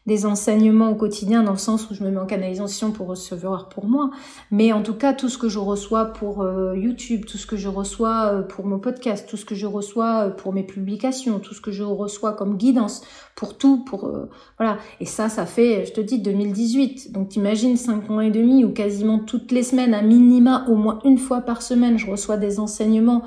des 0.05 0.25
enseignements 0.25 0.89
au 0.89 0.95
quotidien 0.95 1.43
dans 1.43 1.53
le 1.53 1.57
sens 1.57 1.89
où 1.89 1.93
je 1.93 2.03
me 2.03 2.09
mets 2.09 2.19
en 2.19 2.25
canalisation 2.25 2.91
pour 2.91 3.07
recevoir 3.07 3.69
pour 3.69 3.85
moi, 3.85 4.11
mais 4.51 4.73
en 4.73 4.81
tout 4.83 4.93
cas 4.93 5.13
tout 5.13 5.29
ce 5.29 5.37
que 5.37 5.47
je 5.47 5.59
reçois 5.59 6.05
pour 6.05 6.41
euh, 6.41 6.75
YouTube, 6.75 7.25
tout 7.25 7.37
ce 7.37 7.47
que 7.47 7.55
je 7.55 7.69
reçois 7.69 8.33
euh, 8.33 8.41
pour 8.41 8.65
mon 8.65 8.79
podcast, 8.79 9.27
tout 9.29 9.37
ce 9.37 9.45
que 9.45 9.55
je 9.55 9.65
reçois 9.65 10.25
euh, 10.25 10.29
pour 10.29 10.51
mes 10.51 10.63
publications, 10.63 11.39
tout 11.39 11.53
ce 11.53 11.61
que 11.61 11.71
je 11.71 11.83
reçois 11.83 12.33
comme 12.33 12.57
guidance, 12.57 13.01
pour 13.35 13.57
tout, 13.57 13.83
pour 13.83 14.11
voilà. 14.57 14.77
Et 14.99 15.05
ça, 15.05 15.27
ça 15.27 15.45
fait, 15.45 15.85
je 15.85 15.93
te 15.93 16.01
dis, 16.01 16.19
2018. 16.19 17.11
Donc 17.11 17.29
t'imagines 17.29 17.77
cinq 17.77 18.11
ans 18.11 18.19
et 18.19 18.29
demi 18.29 18.63
où 18.63 18.69
quasiment 18.69 19.19
toutes 19.19 19.51
les 19.51 19.63
semaines, 19.63 19.93
à 19.93 20.01
minima, 20.01 20.65
au 20.67 20.75
moins 20.75 20.99
une 21.03 21.17
fois 21.17 21.41
par 21.41 21.61
semaine, 21.61 21.97
je 21.97 22.09
reçois 22.09 22.37
des 22.37 22.59
enseignements 22.59 23.23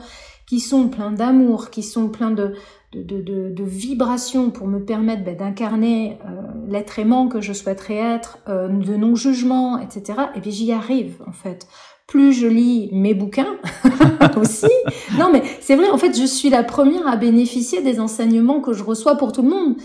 qui 0.47 0.61
sont 0.61 0.89
pleins 0.89 1.11
d'amour, 1.11 1.71
qui 1.71 1.83
sont 1.83 2.09
pleins 2.09 2.31
de, 2.31 2.55
de, 3.03 3.21
de, 3.21 3.51
de, 3.51 3.65
vibrations 3.65 4.51
pour 4.51 4.67
me 4.67 4.85
permettre 4.85 5.25
ben, 5.25 5.37
d'incarner 5.37 6.19
euh, 6.25 6.43
l'être 6.69 6.99
aimant 6.99 7.29
que 7.29 7.41
je 7.41 7.53
souhaiterais 7.53 7.97
être, 7.97 8.39
euh, 8.49 8.69
de 8.69 8.97
non-jugement, 8.97 9.79
etc. 9.79 10.19
Et 10.35 10.41
puis 10.41 10.53
j'y 10.53 10.73
arrive 10.73 11.23
en 11.27 11.33
fait. 11.33 11.67
Plus 12.07 12.33
je 12.33 12.47
lis 12.47 12.89
mes 12.93 13.15
bouquins 13.15 13.57
aussi. 14.37 14.71
Non 15.19 15.31
mais 15.33 15.43
c'est 15.61 15.77
vrai, 15.77 15.91
en 15.91 15.99
fait 15.99 16.17
je 16.17 16.25
suis 16.25 16.51
la 16.51 16.63
première 16.63 17.07
à 17.07 17.17
bénéficier 17.17 17.83
des 17.83 18.01
enseignements 18.01 18.61
que 18.61 18.73
je 18.73 18.85
reçois 18.85 19.17
pour 19.17 19.33
tout 19.33 19.43
le 19.43 19.51
monde. 19.51 19.77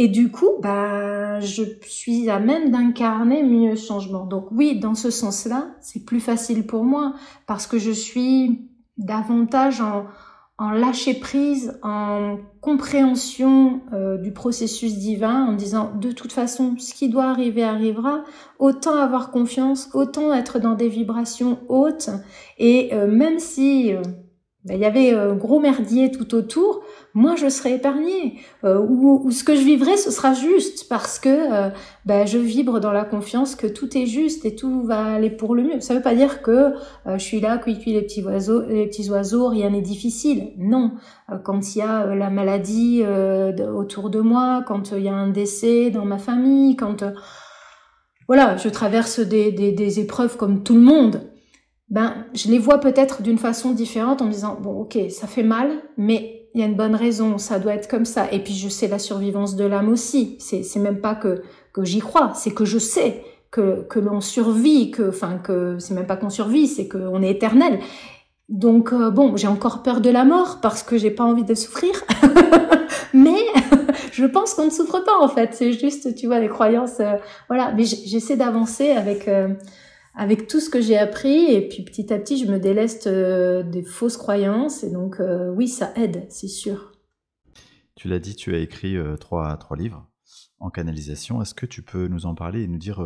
Et 0.00 0.06
du 0.06 0.30
coup, 0.30 0.50
bah, 0.62 1.40
je 1.40 1.64
suis 1.82 2.30
à 2.30 2.38
même 2.38 2.70
d'incarner 2.70 3.42
mieux 3.42 3.70
le 3.70 3.76
changement. 3.76 4.26
Donc 4.26 4.46
oui, 4.52 4.78
dans 4.78 4.94
ce 4.94 5.10
sens-là, 5.10 5.66
c'est 5.80 6.04
plus 6.04 6.20
facile 6.20 6.66
pour 6.66 6.84
moi 6.84 7.14
parce 7.46 7.66
que 7.66 7.78
je 7.78 7.90
suis 7.90 8.68
davantage 8.96 9.80
en, 9.80 10.06
en 10.58 10.72
lâcher 10.72 11.14
prise, 11.14 11.78
en 11.82 12.38
compréhension 12.60 13.80
euh, 13.92 14.18
du 14.18 14.32
processus 14.32 14.98
divin, 14.98 15.46
en 15.46 15.52
disant 15.52 15.92
de 15.94 16.10
toute 16.10 16.32
façon, 16.32 16.74
ce 16.78 16.92
qui 16.94 17.08
doit 17.08 17.26
arriver 17.26 17.62
arrivera, 17.62 18.24
autant 18.58 18.96
avoir 18.96 19.30
confiance, 19.30 19.88
autant 19.94 20.32
être 20.34 20.58
dans 20.58 20.74
des 20.74 20.88
vibrations 20.88 21.60
hautes, 21.68 22.10
et 22.58 22.92
euh, 22.92 23.06
même 23.06 23.38
si 23.38 23.94
euh, 23.94 24.02
ben, 24.64 24.74
il 24.74 24.80
y 24.80 24.84
avait 24.84 25.14
gros 25.36 25.60
merdier 25.60 26.10
tout 26.10 26.34
autour, 26.34 26.82
moi 27.18 27.34
je 27.34 27.48
serai 27.48 27.74
épargnée. 27.74 28.38
Euh, 28.64 28.78
ou, 28.78 29.30
ce 29.32 29.42
que 29.42 29.56
je 29.56 29.62
vivrai, 29.62 29.96
ce 29.96 30.12
sera 30.12 30.34
juste 30.34 30.88
parce 30.88 31.18
que 31.18 31.28
euh, 31.28 31.70
ben, 32.06 32.26
je 32.28 32.38
vibre 32.38 32.78
dans 32.78 32.92
la 32.92 33.04
confiance 33.04 33.56
que 33.56 33.66
tout 33.66 33.98
est 33.98 34.06
juste 34.06 34.44
et 34.44 34.54
tout 34.54 34.84
va 34.84 35.04
aller 35.04 35.28
pour 35.28 35.56
le 35.56 35.64
mieux. 35.64 35.80
Ça 35.80 35.94
veut 35.94 36.00
pas 36.00 36.14
dire 36.14 36.42
que 36.42 36.50
euh, 36.50 37.18
je 37.18 37.18
suis 37.18 37.40
là, 37.40 37.58
cuit 37.58 37.76
cuit 37.80 37.92
les 37.92 38.02
petits 38.02 38.22
oiseaux, 38.22 38.62
les 38.62 38.86
petits 38.86 39.10
oiseaux, 39.10 39.48
rien 39.48 39.70
n'est 39.70 39.82
difficile. 39.82 40.52
Non, 40.58 40.92
quand 41.42 41.74
il 41.74 41.80
y 41.80 41.82
a 41.82 42.14
la 42.14 42.30
maladie 42.30 43.02
autour 43.74 44.10
de 44.10 44.20
moi, 44.20 44.62
quand 44.66 44.92
il 44.92 45.02
y 45.02 45.08
a 45.08 45.14
un 45.14 45.28
décès 45.28 45.90
dans 45.90 46.04
ma 46.04 46.18
famille, 46.18 46.76
quand 46.76 47.04
voilà, 48.28 48.56
je 48.56 48.68
traverse 48.68 49.18
des 49.20 50.00
épreuves 50.00 50.36
comme 50.36 50.62
tout 50.62 50.74
le 50.74 50.82
monde 50.82 51.20
ben, 51.90 52.26
je 52.34 52.48
les 52.48 52.58
vois 52.58 52.78
peut-être 52.80 53.22
d'une 53.22 53.38
façon 53.38 53.72
différente 53.72 54.20
en 54.20 54.26
me 54.26 54.32
disant, 54.32 54.58
bon, 54.60 54.82
ok, 54.82 54.98
ça 55.10 55.26
fait 55.26 55.42
mal, 55.42 55.70
mais 55.96 56.37
il 56.54 56.60
y 56.60 56.64
a 56.64 56.66
une 56.66 56.76
bonne 56.76 56.94
raison, 56.94 57.38
ça 57.38 57.58
doit 57.58 57.74
être 57.74 57.88
comme 57.88 58.04
ça. 58.04 58.26
Et 58.32 58.42
puis, 58.42 58.54
je 58.54 58.68
sais 58.68 58.88
la 58.88 58.98
survivance 58.98 59.56
de 59.56 59.64
l'âme 59.64 59.88
aussi. 59.88 60.36
C'est, 60.40 60.62
c'est 60.62 60.80
même 60.80 61.00
pas 61.00 61.14
que, 61.14 61.42
que 61.72 61.84
j'y 61.84 62.00
crois, 62.00 62.32
c'est 62.34 62.52
que 62.52 62.64
je 62.64 62.78
sais 62.78 63.22
que, 63.50 63.82
que 63.88 63.98
l'on 63.98 64.20
survit, 64.20 64.90
que, 64.90 65.08
enfin, 65.08 65.38
que 65.38 65.78
c'est 65.78 65.94
même 65.94 66.06
pas 66.06 66.16
qu'on 66.16 66.30
survit, 66.30 66.66
c'est 66.66 66.88
qu'on 66.88 67.22
est 67.22 67.30
éternel. 67.30 67.80
Donc, 68.48 68.92
euh, 68.92 69.10
bon, 69.10 69.36
j'ai 69.36 69.46
encore 69.46 69.82
peur 69.82 70.00
de 70.00 70.10
la 70.10 70.24
mort 70.24 70.58
parce 70.62 70.82
que 70.82 70.96
j'ai 70.96 71.10
pas 71.10 71.24
envie 71.24 71.44
de 71.44 71.54
souffrir. 71.54 71.92
mais 73.14 73.38
je 74.12 74.24
pense 74.24 74.54
qu'on 74.54 74.66
ne 74.66 74.70
souffre 74.70 75.00
pas, 75.00 75.18
en 75.20 75.28
fait. 75.28 75.50
C'est 75.52 75.72
juste, 75.72 76.14
tu 76.14 76.26
vois, 76.26 76.40
les 76.40 76.48
croyances, 76.48 77.00
euh, 77.00 77.16
voilà. 77.48 77.72
Mais 77.76 77.84
j'essaie 77.84 78.36
d'avancer 78.36 78.90
avec, 78.90 79.28
euh, 79.28 79.48
avec 80.18 80.48
tout 80.48 80.58
ce 80.58 80.68
que 80.68 80.80
j'ai 80.80 80.98
appris 80.98 81.52
et 81.52 81.66
puis 81.66 81.84
petit 81.84 82.12
à 82.12 82.18
petit 82.18 82.44
je 82.44 82.50
me 82.50 82.58
déleste 82.58 83.06
euh, 83.06 83.62
des 83.62 83.84
fausses 83.84 84.16
croyances 84.16 84.82
et 84.82 84.90
donc 84.90 85.20
euh, 85.20 85.50
oui 85.50 85.68
ça 85.68 85.92
aide 85.94 86.26
c'est 86.28 86.48
sûr. 86.48 86.92
Tu 87.94 88.08
l'as 88.08 88.18
dit, 88.18 88.36
tu 88.36 88.54
as 88.54 88.58
écrit 88.58 88.96
euh, 88.96 89.16
trois, 89.16 89.56
trois 89.56 89.76
livres 89.76 90.06
en 90.60 90.70
canalisation. 90.70 91.40
Est-ce 91.40 91.54
que 91.54 91.66
tu 91.66 91.82
peux 91.82 92.08
nous 92.08 92.26
en 92.26 92.34
parler 92.34 92.62
et 92.62 92.68
nous 92.68 92.78
dire 92.78 93.00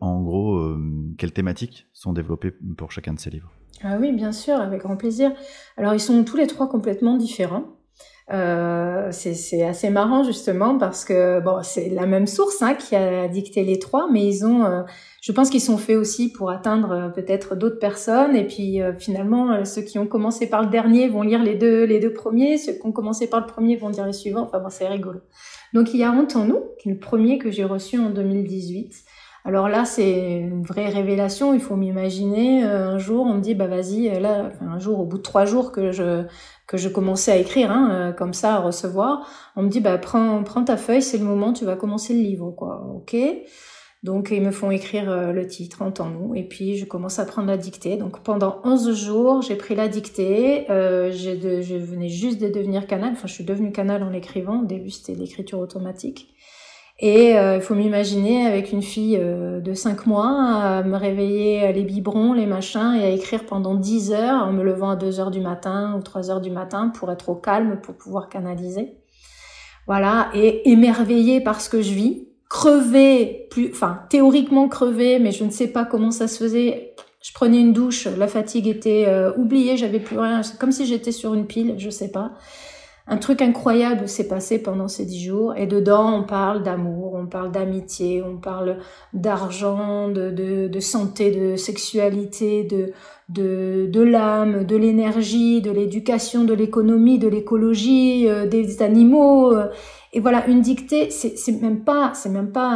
en 0.00 0.22
gros 0.22 0.74
quelles 1.18 1.32
thématiques 1.32 1.86
sont 1.92 2.14
développées 2.14 2.50
pour 2.78 2.92
chacun 2.92 3.12
de 3.12 3.20
ces 3.20 3.28
livres? 3.28 3.52
Ah 3.82 3.98
oui 4.00 4.10
bien 4.10 4.32
sûr 4.32 4.56
avec 4.56 4.80
grand 4.80 4.96
plaisir. 4.96 5.32
Alors 5.76 5.92
ils 5.92 6.00
sont 6.00 6.24
tous 6.24 6.38
les 6.38 6.46
trois 6.46 6.66
complètement 6.66 7.18
différents. 7.18 7.76
Euh, 8.32 9.12
c'est 9.12 9.62
assez 9.62 9.88
marrant 9.88 10.24
justement 10.24 10.78
parce 10.78 11.04
que 11.04 11.38
bon, 11.40 11.62
c'est 11.62 11.90
la 11.90 12.06
même 12.06 12.26
source 12.26 12.60
hein, 12.60 12.74
qui 12.74 12.96
a 12.96 13.28
dicté 13.28 13.62
les 13.62 13.78
trois, 13.78 14.08
mais 14.10 14.26
ils 14.26 14.44
ont, 14.44 14.64
euh, 14.64 14.82
je 15.22 15.30
pense 15.30 15.48
qu'ils 15.48 15.60
sont 15.60 15.78
faits 15.78 15.96
aussi 15.96 16.32
pour 16.32 16.50
atteindre 16.50 16.90
euh, 16.90 17.08
peut-être 17.08 17.54
d'autres 17.54 17.78
personnes. 17.78 18.34
Et 18.34 18.44
puis 18.44 18.80
finalement, 18.98 19.64
ceux 19.64 19.82
qui 19.82 19.98
ont 19.98 20.08
commencé 20.08 20.48
par 20.48 20.62
le 20.62 20.70
dernier 20.70 21.08
vont 21.08 21.22
lire 21.22 21.42
les 21.42 21.54
deux, 21.54 21.84
les 21.84 22.00
deux 22.00 22.12
premiers, 22.12 22.58
ceux 22.58 22.72
qui 22.72 22.84
ont 22.84 22.92
commencé 22.92 23.28
par 23.28 23.40
le 23.40 23.46
premier 23.46 23.76
vont 23.76 23.90
dire 23.90 24.06
les 24.06 24.12
suivants. 24.12 24.42
Enfin 24.42 24.58
bon, 24.58 24.70
c'est 24.70 24.88
rigolo. 24.88 25.20
Donc 25.72 25.94
il 25.94 26.00
y 26.00 26.04
a 26.04 26.10
Honte 26.10 26.34
en 26.34 26.46
nous, 26.46 26.60
qui 26.80 26.88
est 26.88 26.92
le 26.92 26.98
premier 26.98 27.38
que 27.38 27.50
j'ai 27.50 27.64
reçu 27.64 27.98
en 27.98 28.10
2018. 28.10 28.92
Alors 29.46 29.68
là, 29.68 29.84
c'est 29.84 30.40
une 30.40 30.62
vraie 30.62 30.88
révélation. 30.88 31.54
Il 31.54 31.60
faut 31.60 31.76
m'imaginer 31.76 32.64
un 32.64 32.98
jour, 32.98 33.26
on 33.26 33.34
me 33.34 33.40
dit 33.40 33.54
bah 33.54 33.68
vas-y, 33.68 34.20
là, 34.20 34.50
un 34.60 34.78
jour, 34.78 34.98
au 35.00 35.04
bout 35.06 35.18
de 35.18 35.22
trois 35.22 35.44
jours 35.44 35.72
que 35.72 35.92
je 35.92 36.26
que 36.66 36.76
je 36.76 36.88
commençais 36.88 37.32
à 37.32 37.36
écrire, 37.36 37.70
hein, 37.70 37.90
euh, 37.92 38.12
comme 38.12 38.34
ça, 38.34 38.54
à 38.56 38.60
recevoir, 38.60 39.28
on 39.54 39.62
me 39.62 39.68
dit, 39.68 39.80
bah, 39.80 39.98
prends, 39.98 40.42
prends 40.42 40.64
ta 40.64 40.76
feuille, 40.76 41.02
c'est 41.02 41.18
le 41.18 41.24
moment, 41.24 41.52
tu 41.52 41.64
vas 41.64 41.76
commencer 41.76 42.12
le 42.14 42.20
livre, 42.20 42.50
quoi. 42.50 42.84
Ok. 42.94 43.16
Donc, 44.02 44.28
ils 44.30 44.42
me 44.42 44.50
font 44.50 44.70
écrire 44.70 45.10
euh, 45.10 45.32
le 45.32 45.46
titre, 45.46 45.82
entends-nous, 45.82 46.34
et 46.34 46.44
puis 46.44 46.76
je 46.76 46.84
commence 46.84 47.18
à 47.18 47.24
prendre 47.24 47.48
la 47.48 47.56
dictée. 47.56 47.96
Donc, 47.96 48.20
pendant 48.22 48.60
11 48.64 48.94
jours, 48.94 49.42
j'ai 49.42 49.56
pris 49.56 49.74
la 49.74 49.88
dictée. 49.88 50.70
Euh, 50.70 51.10
de, 51.10 51.60
je 51.60 51.76
venais 51.76 52.08
juste 52.08 52.40
de 52.40 52.48
devenir 52.48 52.86
canal. 52.86 53.12
Enfin, 53.12 53.26
je 53.26 53.32
suis 53.32 53.44
devenue 53.44 53.72
canal 53.72 54.02
en 54.02 54.10
l'écrivant. 54.10 54.62
Au 54.62 54.64
début, 54.64 54.90
c'était 54.90 55.14
l'écriture 55.14 55.58
automatique. 55.58 56.34
Et 56.98 57.36
euh, 57.36 57.56
il 57.56 57.60
faut 57.60 57.74
m'imaginer 57.74 58.46
avec 58.46 58.72
une 58.72 58.82
fille 58.82 59.18
euh, 59.20 59.60
de 59.60 59.74
5 59.74 60.06
mois 60.06 60.28
à 60.28 60.82
me 60.82 60.96
réveiller 60.96 61.70
les 61.72 61.82
biberons, 61.82 62.32
les 62.32 62.46
machins 62.46 62.94
et 62.94 63.04
à 63.04 63.10
écrire 63.10 63.44
pendant 63.44 63.74
10 63.74 64.12
heures 64.12 64.44
en 64.44 64.52
me 64.52 64.62
levant 64.62 64.90
à 64.90 64.96
2 64.96 65.20
heures 65.20 65.30
du 65.30 65.40
matin 65.40 65.94
ou 65.98 66.02
3 66.02 66.30
heures 66.30 66.40
du 66.40 66.50
matin 66.50 66.88
pour 66.88 67.10
être 67.12 67.28
au 67.28 67.34
calme, 67.34 67.80
pour 67.82 67.96
pouvoir 67.96 68.30
canaliser. 68.30 68.96
Voilà, 69.86 70.30
et 70.34 70.68
émerveillée 70.70 71.40
par 71.40 71.60
ce 71.60 71.68
que 71.68 71.82
je 71.82 71.92
vis, 71.92 72.28
crevée, 72.48 73.46
plus, 73.50 73.70
enfin 73.70 74.00
théoriquement 74.08 74.68
crevée, 74.68 75.18
mais 75.18 75.32
je 75.32 75.44
ne 75.44 75.50
sais 75.50 75.68
pas 75.68 75.84
comment 75.84 76.10
ça 76.10 76.28
se 76.28 76.38
faisait. 76.38 76.94
Je 77.22 77.32
prenais 77.34 77.60
une 77.60 77.72
douche, 77.72 78.06
la 78.06 78.26
fatigue 78.26 78.68
était 78.68 79.04
euh, 79.06 79.32
oubliée, 79.36 79.76
j'avais 79.76 80.00
plus 80.00 80.18
rien, 80.18 80.40
comme 80.58 80.72
si 80.72 80.86
j'étais 80.86 81.12
sur 81.12 81.34
une 81.34 81.46
pile, 81.46 81.74
je 81.76 81.90
sais 81.90 82.10
pas 82.10 82.32
un 83.08 83.18
truc 83.18 83.40
incroyable 83.40 84.08
s'est 84.08 84.26
passé 84.26 84.60
pendant 84.60 84.88
ces 84.88 85.04
dix 85.04 85.22
jours 85.22 85.54
et 85.56 85.66
dedans 85.66 86.12
on 86.12 86.24
parle 86.24 86.64
d'amour, 86.64 87.14
on 87.14 87.26
parle 87.26 87.52
d'amitié, 87.52 88.22
on 88.22 88.36
parle 88.36 88.78
d'argent, 89.12 90.08
de, 90.08 90.80
santé, 90.80 91.30
de 91.30 91.56
sexualité, 91.56 92.66
de, 93.28 94.02
l'âme, 94.02 94.64
de 94.64 94.76
l'énergie, 94.76 95.62
de 95.62 95.70
l'éducation, 95.70 96.42
de 96.42 96.54
l'économie, 96.54 97.20
de 97.20 97.28
l'écologie, 97.28 98.28
euh, 98.28 98.46
des 98.46 98.82
animaux. 98.82 99.52
Euh. 99.52 99.68
et 100.12 100.18
voilà, 100.18 100.44
une 100.48 100.60
dictée, 100.60 101.10
c'est 101.10 101.62
même 101.62 101.84
pas, 101.84 102.12
même 102.28 102.50
pas 102.50 102.66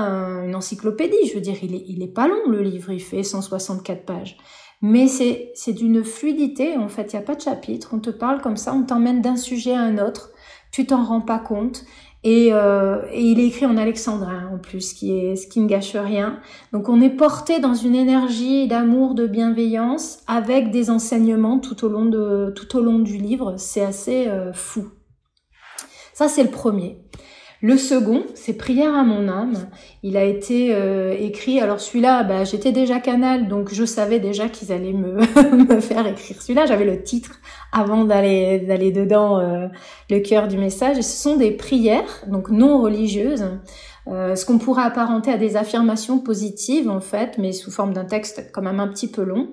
une 0.45 0.55
encyclopédie. 0.55 1.27
Je 1.29 1.35
veux 1.35 1.41
dire, 1.41 1.57
il 1.63 1.75
est, 1.75 1.85
il 1.89 2.05
est 2.05 2.15
pas 2.15 2.29
long 2.29 2.49
le 2.49 2.63
livre, 2.63 2.93
il 2.93 3.01
fait 3.01 3.25
164 3.25 4.05
pages 4.05 4.37
mais 4.83 5.09
c'est 5.09 5.73
d'une 5.73 6.05
fluidité, 6.05 6.77
en 6.77 6.89
fait, 6.89 7.13
il 7.13 7.17
n'y 7.17 7.23
a 7.23 7.27
pas 7.27 7.35
de 7.35 7.41
chapitre, 7.41 7.91
on 7.93 7.99
te 7.99 8.11
parle 8.11 8.41
comme 8.41 8.57
ça, 8.57 8.75
on 8.75 8.83
t'emmène 8.83 9.21
d'un 9.21 9.37
sujet 9.37 9.75
à 9.75 9.81
un 9.81 9.99
autre, 9.99 10.31
tu 10.73 10.87
t'en 10.87 11.05
rends 11.05 11.21
pas 11.21 11.39
compte, 11.39 11.85
et, 12.23 12.49
euh, 12.53 13.03
et, 13.13 13.23
il 13.23 13.41
est 13.41 13.47
écrit 13.47 13.65
en 13.65 13.79
alexandrin 13.79 14.51
en 14.53 14.59
plus, 14.59 14.93
qui 14.93 15.13
est, 15.13 15.37
ce 15.37 15.47
qui 15.47 15.61
ne 15.61 15.67
gâche 15.67 15.97
rien. 15.97 16.39
Donc 16.73 16.91
on 16.91 17.01
est 17.01 17.11
porté 17.11 17.61
dans 17.61 17.73
une 17.73 17.95
énergie 17.95 18.69
d'amour, 18.69 19.15
de 19.15 19.27
bienveillance, 19.27 20.19
avec 20.27 20.71
des 20.71 20.91
enseignements 20.91 21.59
tout 21.59 21.83
au 21.85 21.89
long, 21.89 22.05
de, 22.05 22.53
tout 22.55 22.77
au 22.77 22.83
long 22.83 22.99
du 22.99 23.17
livre, 23.17 23.55
c'est 23.57 23.81
assez 23.81 24.29
euh, 24.29 24.53
fou. 24.53 24.91
Ça 26.13 26.29
c'est 26.29 26.45
le 26.45 26.51
premier. 26.51 26.99
Le 27.63 27.77
second, 27.77 28.23
c'est 28.35 28.55
Prière 28.55 28.95
à 28.95 29.03
mon 29.03 29.29
âme. 29.29 29.55
Il 30.03 30.17
a 30.17 30.25
été 30.25 30.75
euh, 30.75 31.15
écrit. 31.19 31.61
Alors 31.61 31.79
celui-là, 31.79 32.23
bah, 32.23 32.45
j'étais 32.45 32.73
déjà 32.73 33.01
canal, 33.01 33.49
donc 33.49 33.73
je 33.73 33.85
savais 33.85 34.19
déjà 34.19 34.49
qu'ils 34.49 34.73
allaient 34.73 34.95
me, 34.95 35.19
me 35.75 35.81
faire 35.81 36.07
écrire 36.07 36.41
celui-là. 36.41 36.65
J'avais 36.65 36.87
le 36.87 37.03
titre 37.03 37.39
avant 37.73 38.05
d'aller 38.05 38.61
d'aller 38.61 38.93
dedans 38.93 39.39
euh, 39.39 39.67
le 40.09 40.21
cœur 40.21 40.49
du 40.49 40.57
message. 40.57 40.97
Ce 40.97 41.23
sont 41.23 41.37
des 41.37 41.51
prières, 41.51 42.25
donc 42.29 42.49
non 42.51 42.81
religieuses. 42.81 43.45
Euh, 44.09 44.35
ce 44.37 44.47
qu'on 44.47 44.59
pourrait 44.59 44.85
apparenter 44.85 45.31
à 45.31 45.37
des 45.37 45.57
affirmations 45.57 46.19
positives 46.19 46.89
en 46.89 47.01
fait, 47.01 47.37
mais 47.37 47.53
sous 47.53 47.71
forme 47.71 47.93
d'un 47.93 48.07
texte 48.07 48.51
quand 48.53 48.63
même 48.63 48.81
un 48.81 48.89
petit 48.89 49.09
peu 49.09 49.23
long. 49.23 49.51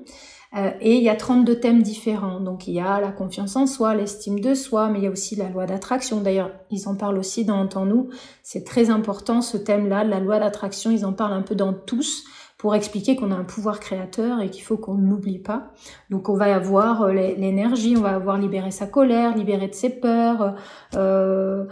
Euh, 0.55 0.71
et 0.79 0.95
il 0.95 1.03
y 1.03 1.09
a 1.09 1.15
32 1.15 1.59
thèmes 1.59 1.81
différents. 1.81 2.39
Donc 2.39 2.67
il 2.67 2.73
y 2.73 2.79
a 2.79 3.01
la 3.01 3.11
confiance 3.11 3.55
en 3.55 3.67
soi, 3.67 3.95
l'estime 3.95 4.39
de 4.39 4.53
soi, 4.53 4.89
mais 4.89 4.99
il 4.99 5.03
y 5.03 5.07
a 5.07 5.11
aussi 5.11 5.35
la 5.35 5.49
loi 5.49 5.65
d'attraction. 5.65 6.21
D'ailleurs, 6.21 6.51
ils 6.71 6.87
en 6.87 6.95
parlent 6.95 7.17
aussi 7.17 7.45
dans 7.45 7.57
Entends-nous. 7.57 8.09
C'est 8.43 8.63
très 8.63 8.89
important 8.89 9.41
ce 9.41 9.57
thème-là, 9.57 10.03
la 10.03 10.19
loi 10.19 10.39
d'attraction. 10.39 10.91
Ils 10.91 11.05
en 11.05 11.13
parlent 11.13 11.33
un 11.33 11.41
peu 11.41 11.55
dans 11.55 11.73
tous 11.73 12.23
pour 12.57 12.73
expliquer 12.73 13.15
qu'on 13.15 13.31
a 13.31 13.35
un 13.35 13.43
pouvoir 13.43 13.79
créateur 13.79 14.41
et 14.41 14.49
qu'il 14.49 14.63
faut 14.63 14.77
qu'on 14.77 14.95
n'oublie 14.95 15.37
pas. 15.37 15.73
Donc 16.09 16.27
on 16.27 16.35
va 16.35 16.55
avoir 16.55 17.03
euh, 17.03 17.11
l'énergie, 17.11 17.95
on 17.97 18.01
va 18.01 18.15
avoir 18.15 18.37
libéré 18.37 18.71
sa 18.71 18.87
colère, 18.87 19.35
libéré 19.35 19.67
de 19.67 19.75
ses 19.75 19.89
peurs. 19.89 20.55
Euh, 20.95 21.65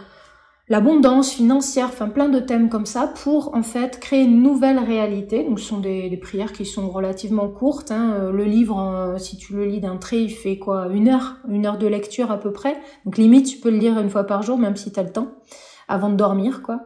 l'abondance 0.68 1.32
financière, 1.32 1.88
enfin 1.88 2.10
plein 2.10 2.30
de 2.30 2.40
thèmes 2.40 2.70
comme 2.70 2.86
ça 2.86 3.08
pour 3.08 3.56
en 3.56 3.62
fait 3.62 4.00
créer 4.00 4.24
une 4.24 4.42
nouvelle 4.42 4.80
réalité. 4.80 5.44
Donc 5.44 5.60
ce 5.60 5.66
sont 5.66 5.80
des, 5.80 6.10
des 6.10 6.18
prières 6.18 6.54
qui 6.54 6.66
sont 6.66 6.90
relativement 6.90 7.48
courtes. 7.48 7.92
Hein. 7.92 8.14
Euh, 8.14 8.32
le 8.32 8.46
livre, 8.46 8.80
euh, 8.80 9.18
si 9.18 9.38
tu 9.38 9.54
le 9.54 9.66
lis 9.66 9.80
d'un 9.80 9.98
trait, 9.98 10.24
il 10.24 10.32
fait 10.32 10.58
quoi? 10.58 10.88
Une 10.92 11.10
heure, 11.10 11.38
une 11.48 11.66
heure 11.66 11.78
de 11.78 11.88
lecture 11.88 12.32
à 12.32 12.40
peu 12.40 12.52
près. 12.52 12.78
Donc 13.06 13.18
limite, 13.18 13.48
tu 13.48 13.58
peux 13.58 13.70
le 13.70 13.78
lire 13.78 14.00
une 14.00 14.10
fois 14.10 14.24
par 14.24 14.42
jour, 14.42 14.58
même 14.58 14.76
si 14.76 14.92
tu 14.92 15.00
as 15.00 15.04
le 15.04 15.12
temps, 15.12 15.32
avant 15.88 16.10
de 16.10 16.16
dormir, 16.16 16.62
quoi. 16.64 16.82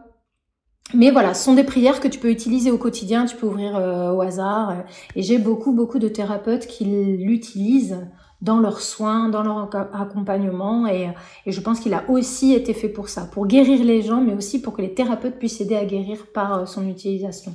Mais 0.96 1.12
voilà, 1.12 1.36
ce 1.36 1.46
sont 1.46 1.54
des 1.54 1.64
prières 1.64 2.00
que 2.00 2.08
tu 2.08 2.18
peux 2.18 2.32
utiliser 2.32 2.72
au 2.72 2.80
quotidien, 2.80 3.26
tu 3.26 3.36
peux 3.36 3.46
ouvrir 3.46 3.78
euh, 3.78 4.12
au 4.12 4.22
hasard. 4.22 4.86
et 5.16 5.22
j'ai 5.22 5.38
beaucoup, 5.38 5.72
beaucoup 5.72 6.00
de 6.00 6.08
thérapeutes 6.08 6.66
qui 6.66 6.84
l'utilisent 6.86 8.08
dans 8.42 8.60
leurs 8.60 8.82
soins, 8.82 9.30
dans 9.30 9.44
leur 9.44 9.70
accompagnement. 9.94 10.88
Et, 10.88 11.10
et 11.46 11.52
je 11.52 11.62
pense 11.62 11.80
qu'il 11.80 11.94
a 11.94 12.10
aussi 12.10 12.54
été 12.54 12.74
fait 12.74 12.90
pour 12.90 13.10
ça, 13.10 13.26
pour 13.26 13.48
guérir 13.48 13.84
les 13.84 14.02
gens, 14.02 14.22
mais 14.22 14.34
aussi 14.34 14.62
pour 14.62 14.74
que 14.74 14.82
les 14.82 14.94
thérapeutes 14.94 15.40
puissent 15.40 15.62
aider 15.62 15.76
à 15.76 15.86
guérir 15.86 16.28
par 16.34 16.54
euh, 16.54 16.66
son 16.66 16.88
utilisation. 16.88 17.54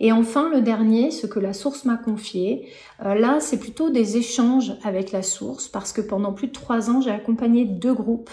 Et 0.00 0.12
enfin, 0.12 0.50
le 0.50 0.60
dernier, 0.60 1.10
ce 1.10 1.26
que 1.26 1.38
la 1.38 1.52
source 1.52 1.84
m'a 1.84 1.96
confié, 1.96 2.68
euh, 3.04 3.14
là, 3.14 3.38
c'est 3.40 3.58
plutôt 3.58 3.90
des 3.90 4.16
échanges 4.16 4.74
avec 4.84 5.12
la 5.12 5.22
source, 5.22 5.68
parce 5.68 5.92
que 5.92 6.00
pendant 6.00 6.32
plus 6.32 6.48
de 6.48 6.52
trois 6.52 6.90
ans, 6.90 7.00
j'ai 7.00 7.10
accompagné 7.10 7.64
deux 7.64 7.94
groupes 7.94 8.30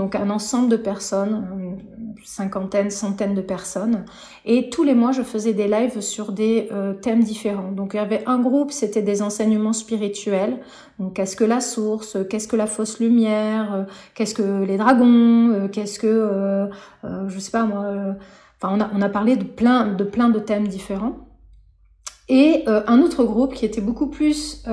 donc 0.00 0.14
un 0.14 0.30
ensemble 0.30 0.70
de 0.70 0.76
personnes, 0.76 1.46
une 1.58 2.14
cinquantaine, 2.24 2.90
centaine 2.90 3.34
de 3.34 3.42
personnes. 3.42 4.04
Et 4.44 4.70
tous 4.70 4.82
les 4.82 4.94
mois, 4.94 5.12
je 5.12 5.22
faisais 5.22 5.52
des 5.52 5.68
lives 5.68 6.00
sur 6.00 6.32
des 6.32 6.68
euh, 6.72 6.94
thèmes 6.94 7.22
différents. 7.22 7.72
Donc 7.72 7.92
il 7.92 7.96
y 7.96 8.00
avait 8.00 8.22
un 8.26 8.38
groupe, 8.38 8.70
c'était 8.70 9.02
des 9.02 9.20
enseignements 9.20 9.72
spirituels. 9.72 10.58
Donc 10.98 11.14
qu'est-ce 11.14 11.36
que 11.36 11.44
la 11.44 11.60
source, 11.60 12.16
qu'est-ce 12.30 12.48
que 12.48 12.56
la 12.56 12.66
fausse 12.66 13.00
lumière, 13.00 13.74
euh, 13.74 13.82
qu'est-ce 14.14 14.34
que 14.34 14.64
les 14.64 14.78
dragons, 14.78 15.50
euh, 15.50 15.68
qu'est-ce 15.68 15.98
que, 15.98 16.70
je 17.02 17.38
sais 17.38 17.50
pas 17.50 17.64
moi. 17.64 18.16
On 18.62 18.80
a, 18.80 19.08
parlé 19.08 19.36
de 19.36 19.44
plein, 19.44 19.86
de 19.86 20.04
plein 20.04 20.28
de 20.28 20.38
thèmes 20.38 20.68
différents. 20.68 21.16
Et 22.28 22.64
un 22.66 23.00
autre 23.00 23.24
groupe 23.24 23.54
qui 23.54 23.64
était 23.64 23.80
beaucoup 23.80 24.06
plus 24.06 24.64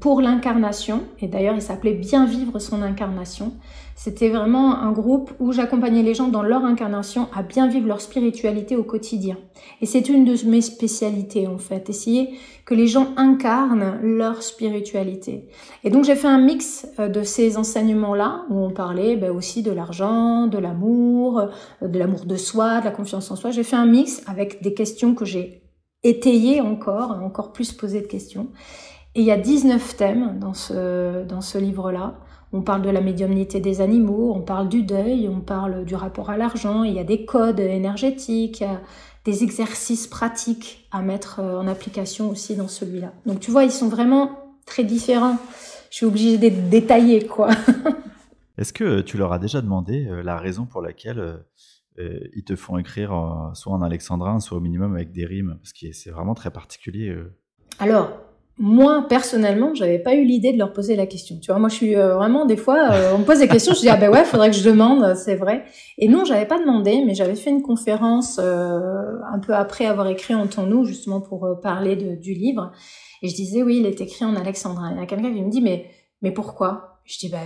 pour 0.00 0.20
l'incarnation, 0.20 1.02
et 1.18 1.26
d'ailleurs 1.26 1.56
il 1.56 1.62
s'appelait 1.62 1.94
Bien 1.94 2.26
vivre 2.26 2.60
son 2.60 2.82
incarnation. 2.82 3.54
C'était 4.02 4.30
vraiment 4.30 4.76
un 4.76 4.92
groupe 4.92 5.30
où 5.40 5.52
j'accompagnais 5.52 6.02
les 6.02 6.14
gens 6.14 6.28
dans 6.28 6.40
leur 6.40 6.64
incarnation 6.64 7.28
à 7.34 7.42
bien 7.42 7.68
vivre 7.68 7.86
leur 7.86 8.00
spiritualité 8.00 8.74
au 8.74 8.82
quotidien. 8.82 9.36
Et 9.82 9.84
c'est 9.84 10.08
une 10.08 10.24
de 10.24 10.34
mes 10.46 10.62
spécialités 10.62 11.46
en 11.46 11.58
fait, 11.58 11.90
essayer 11.90 12.30
que 12.64 12.72
les 12.72 12.86
gens 12.86 13.08
incarnent 13.18 13.98
leur 14.02 14.42
spiritualité. 14.42 15.50
Et 15.84 15.90
donc 15.90 16.04
j'ai 16.04 16.14
fait 16.14 16.28
un 16.28 16.38
mix 16.38 16.88
euh, 16.98 17.08
de 17.08 17.22
ces 17.22 17.58
enseignements-là 17.58 18.46
où 18.48 18.64
on 18.64 18.70
parlait 18.70 19.16
ben, 19.16 19.32
aussi 19.32 19.62
de 19.62 19.70
l'argent, 19.70 20.46
de 20.46 20.56
l'amour, 20.56 21.50
euh, 21.82 21.86
de 21.86 21.98
l'amour 21.98 22.24
de 22.24 22.36
soi, 22.36 22.80
de 22.80 22.86
la 22.86 22.92
confiance 22.92 23.30
en 23.30 23.36
soi. 23.36 23.50
J'ai 23.50 23.64
fait 23.64 23.76
un 23.76 23.84
mix 23.84 24.22
avec 24.26 24.62
des 24.62 24.72
questions 24.72 25.14
que 25.14 25.26
j'ai 25.26 25.62
étayées 26.04 26.62
encore, 26.62 27.20
encore 27.22 27.52
plus 27.52 27.72
posées 27.72 28.00
de 28.00 28.06
questions. 28.06 28.48
Et 29.14 29.20
il 29.20 29.26
y 29.26 29.30
a 29.30 29.36
19 29.36 29.94
thèmes 29.98 30.38
dans 30.38 30.54
ce, 30.54 31.22
dans 31.24 31.42
ce 31.42 31.58
livre-là. 31.58 32.14
On 32.52 32.62
parle 32.62 32.82
de 32.82 32.90
la 32.90 33.00
médiumnité 33.00 33.60
des 33.60 33.80
animaux, 33.80 34.32
on 34.34 34.40
parle 34.40 34.68
du 34.68 34.82
deuil, 34.82 35.28
on 35.28 35.40
parle 35.40 35.84
du 35.84 35.94
rapport 35.94 36.30
à 36.30 36.36
l'argent, 36.36 36.82
il 36.82 36.94
y 36.94 36.98
a 36.98 37.04
des 37.04 37.24
codes 37.24 37.60
énergétiques, 37.60 38.64
des 39.24 39.44
exercices 39.44 40.06
pratiques 40.06 40.88
à 40.90 41.02
mettre 41.02 41.40
euh, 41.40 41.58
en 41.58 41.68
application 41.68 42.30
aussi 42.30 42.56
dans 42.56 42.68
celui-là. 42.68 43.12
Donc 43.26 43.40
tu 43.40 43.50
vois, 43.50 43.64
ils 43.64 43.70
sont 43.70 43.88
vraiment 43.88 44.56
très 44.66 44.84
différents. 44.84 45.38
Je 45.90 45.96
suis 45.96 46.06
obligée 46.06 46.38
d'être 46.38 46.68
détaillée, 46.68 47.26
quoi. 47.26 47.50
Est-ce 48.58 48.72
que 48.72 49.00
tu 49.00 49.16
leur 49.16 49.32
as 49.32 49.38
déjà 49.38 49.60
demandé 49.60 50.06
euh, 50.06 50.22
la 50.22 50.36
raison 50.36 50.66
pour 50.66 50.82
laquelle 50.82 51.44
euh, 51.98 52.20
ils 52.34 52.44
te 52.44 52.56
font 52.56 52.78
écrire 52.78 53.12
soit 53.54 53.72
en 53.72 53.82
alexandrin, 53.82 54.40
soit 54.40 54.58
au 54.58 54.60
minimum 54.60 54.94
avec 54.94 55.12
des 55.12 55.26
rimes? 55.26 55.56
Parce 55.60 55.72
que 55.72 55.92
c'est 55.92 56.10
vraiment 56.10 56.34
très 56.34 56.50
particulier. 56.50 57.14
Alors, 57.78 58.10
moi 58.62 59.06
personnellement, 59.08 59.74
j'avais 59.74 59.98
pas 59.98 60.14
eu 60.14 60.22
l'idée 60.22 60.52
de 60.52 60.58
leur 60.58 60.74
poser 60.74 60.94
la 60.94 61.06
question. 61.06 61.38
Tu 61.40 61.50
vois, 61.50 61.58
moi 61.58 61.70
je 61.70 61.76
suis 61.76 61.96
euh, 61.96 62.14
vraiment 62.14 62.44
des 62.44 62.58
fois, 62.58 62.90
euh, 62.92 63.12
on 63.14 63.20
me 63.20 63.24
pose 63.24 63.38
des 63.38 63.48
questions, 63.48 63.72
je 63.72 63.80
dis 63.80 63.88
ah 63.88 63.96
ben 63.96 64.10
ouais, 64.10 64.22
faudrait 64.22 64.50
que 64.50 64.56
je 64.56 64.62
demande, 64.62 65.14
c'est 65.16 65.34
vrai. 65.34 65.64
Et 65.96 66.08
non, 66.08 66.26
j'avais 66.26 66.44
pas 66.44 66.58
demandé, 66.58 67.02
mais 67.06 67.14
j'avais 67.14 67.36
fait 67.36 67.48
une 67.48 67.62
conférence 67.62 68.38
euh, 68.38 69.14
un 69.32 69.38
peu 69.38 69.54
après 69.54 69.86
avoir 69.86 70.08
écrit 70.08 70.34
en 70.34 70.46
ton 70.46 70.66
nous 70.66 70.84
justement 70.84 71.22
pour 71.22 71.58
parler 71.62 71.96
de, 71.96 72.16
du 72.16 72.34
livre. 72.34 72.70
Et 73.22 73.28
je 73.28 73.34
disais 73.34 73.62
oui, 73.62 73.78
il 73.78 73.86
est 73.86 74.02
écrit 74.02 74.26
en 74.26 74.36
alexandrin. 74.36 74.92
Il 74.92 75.00
y 75.00 75.02
a 75.02 75.06
quelqu'un 75.06 75.32
qui 75.32 75.40
me 75.40 75.50
dit 75.50 75.62
mais 75.62 75.86
mais 76.20 76.30
pourquoi? 76.30 77.00
Je 77.04 77.18
dis 77.18 77.30
bah 77.30 77.38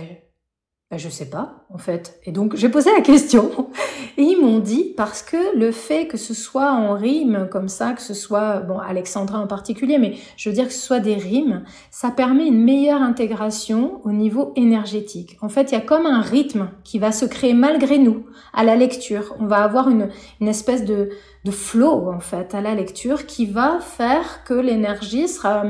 ben, 0.91 0.99
je 0.99 1.09
sais 1.09 1.31
pas, 1.31 1.65
en 1.73 1.79
fait. 1.79 2.19
Et 2.25 2.31
donc, 2.31 2.55
j'ai 2.55 2.69
posé 2.69 2.91
la 2.91 3.01
question. 3.01 3.71
Et 4.17 4.21
ils 4.21 4.39
m'ont 4.39 4.59
dit, 4.59 4.93
parce 4.95 5.23
que 5.23 5.57
le 5.57 5.71
fait 5.71 6.05
que 6.05 6.15
ce 6.15 6.35
soit 6.35 6.71
en 6.71 6.93
rime 6.93 7.47
comme 7.51 7.69
ça, 7.69 7.93
que 7.93 8.03
ce 8.03 8.13
soit, 8.13 8.59
bon, 8.59 8.77
Alexandra 8.77 9.39
en 9.39 9.47
particulier, 9.47 9.97
mais 9.97 10.13
je 10.37 10.47
veux 10.47 10.53
dire 10.53 10.67
que 10.67 10.73
ce 10.73 10.79
soit 10.79 10.99
des 10.99 11.15
rimes, 11.15 11.63
ça 11.89 12.11
permet 12.11 12.45
une 12.45 12.63
meilleure 12.63 13.01
intégration 13.01 13.99
au 14.03 14.11
niveau 14.11 14.53
énergétique. 14.55 15.37
En 15.41 15.49
fait, 15.49 15.71
il 15.71 15.73
y 15.73 15.77
a 15.77 15.81
comme 15.81 16.05
un 16.05 16.21
rythme 16.21 16.69
qui 16.83 16.99
va 16.99 17.11
se 17.11 17.25
créer 17.25 17.55
malgré 17.55 17.97
nous 17.97 18.27
à 18.53 18.63
la 18.63 18.75
lecture. 18.75 19.35
On 19.39 19.47
va 19.47 19.63
avoir 19.63 19.89
une, 19.89 20.09
une 20.39 20.47
espèce 20.47 20.85
de, 20.85 21.09
de 21.45 21.51
flow, 21.51 22.11
en 22.11 22.19
fait, 22.19 22.53
à 22.53 22.61
la 22.61 22.75
lecture 22.75 23.25
qui 23.25 23.47
va 23.47 23.79
faire 23.79 24.43
que 24.43 24.53
l'énergie 24.53 25.27
sera 25.27 25.65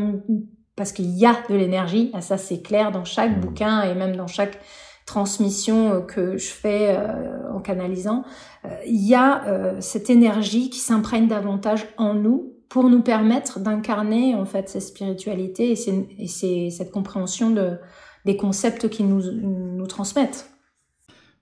parce 0.75 0.91
qu'il 0.91 1.09
y 1.17 1.25
a 1.25 1.37
de 1.49 1.55
l'énergie, 1.55 2.11
ça 2.19 2.37
c'est 2.37 2.61
clair 2.61 2.91
dans 2.91 3.05
chaque 3.05 3.37
mmh. 3.37 3.39
bouquin 3.39 3.81
et 3.83 3.95
même 3.95 4.17
dans 4.17 4.27
chaque 4.27 4.59
transmission 5.05 5.93
euh, 5.93 6.01
que 6.01 6.37
je 6.37 6.47
fais 6.47 6.95
euh, 6.97 7.51
en 7.51 7.61
canalisant, 7.61 8.25
euh, 8.65 8.69
il 8.85 9.07
y 9.07 9.15
a 9.15 9.79
cette 9.79 10.09
énergie 10.09 10.69
qui 10.69 10.79
s'imprègne 10.79 11.27
davantage 11.27 11.87
en 11.97 12.13
nous 12.13 12.53
pour 12.69 12.89
nous 12.89 13.01
permettre 13.01 13.59
d'incarner 13.59 14.35
en 14.35 14.45
fait 14.45 14.67
cette 14.67 14.81
spiritualité 14.81 15.71
et, 15.71 16.69
cette 16.69 16.91
compréhension 16.91 17.51
de, 17.51 17.77
des 18.25 18.35
concepts 18.35 18.89
qu'ils 18.89 19.07
nous, 19.07 19.31
nous 19.31 19.87
transmettent. 19.87 20.49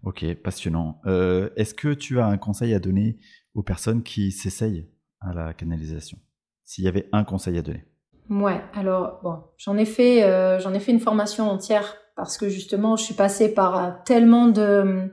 Ok, 0.03 0.26
passionnant. 0.43 1.01
est-ce 1.05 1.74
que 1.74 1.93
tu 1.93 2.20
as 2.20 2.26
un 2.26 2.38
conseil 2.38 2.74
à 2.74 2.80
donner 2.80 3.18
aux 3.55 3.64
personnes 3.64 4.03
qui 4.03 4.32
s'essayent 4.32 4.89
à 5.22 5.34
la 5.34 5.53
canalisation? 5.53 6.18
S'il 6.66 6.84
y 6.84 6.89
avait 6.89 7.07
un 7.14 7.24
conseil 7.24 7.57
à 7.57 7.61
donner? 7.61 7.86
Ouais, 8.30 8.61
alors 8.74 9.22
bon, 9.24 9.43
j'en 9.57 9.78
ai 9.78 9.86
fait, 9.86 10.59
j'en 10.59 10.74
ai 10.74 10.80
fait 10.82 10.91
une 10.91 10.99
formation 10.99 11.49
entière 11.49 12.02
parce 12.16 12.38
que 12.38 12.49
justement, 12.49 12.95
je 12.95 13.03
suis 13.03 13.14
passée 13.14 13.53
par 13.53 13.78
euh, 13.78 13.91
tellement 14.05 14.47
de 14.47 15.11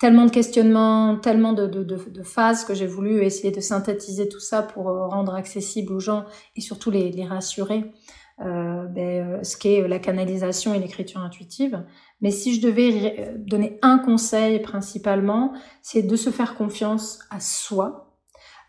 tellement 0.00 0.24
de 0.24 0.30
questionnements, 0.30 1.18
tellement 1.18 1.52
de, 1.52 1.66
de, 1.66 2.22
phases 2.22 2.64
que 2.64 2.74
j'ai 2.74 2.86
voulu 2.86 3.22
essayer 3.22 3.52
de 3.52 3.60
synthétiser 3.60 4.30
tout 4.30 4.40
ça 4.40 4.62
pour 4.62 4.88
euh, 4.88 5.06
rendre 5.06 5.34
accessible 5.34 5.92
aux 5.92 6.00
gens 6.00 6.24
et 6.56 6.62
surtout 6.62 6.90
les, 6.90 7.12
les 7.12 7.26
rassurer. 7.26 7.92
Euh, 8.40 8.86
ben, 8.86 9.34
euh, 9.34 9.44
ce 9.44 9.58
qu'est 9.58 9.86
la 9.86 9.98
canalisation 9.98 10.72
et 10.72 10.78
l'écriture 10.78 11.20
intuitive. 11.20 11.84
Mais 12.22 12.30
si 12.30 12.54
je 12.54 12.62
devais 12.62 13.34
donner 13.36 13.78
un 13.82 13.98
conseil 13.98 14.60
principalement, 14.60 15.52
c'est 15.82 16.02
de 16.02 16.16
se 16.16 16.30
faire 16.30 16.54
confiance 16.54 17.18
à 17.28 17.38
soi, 17.38 18.16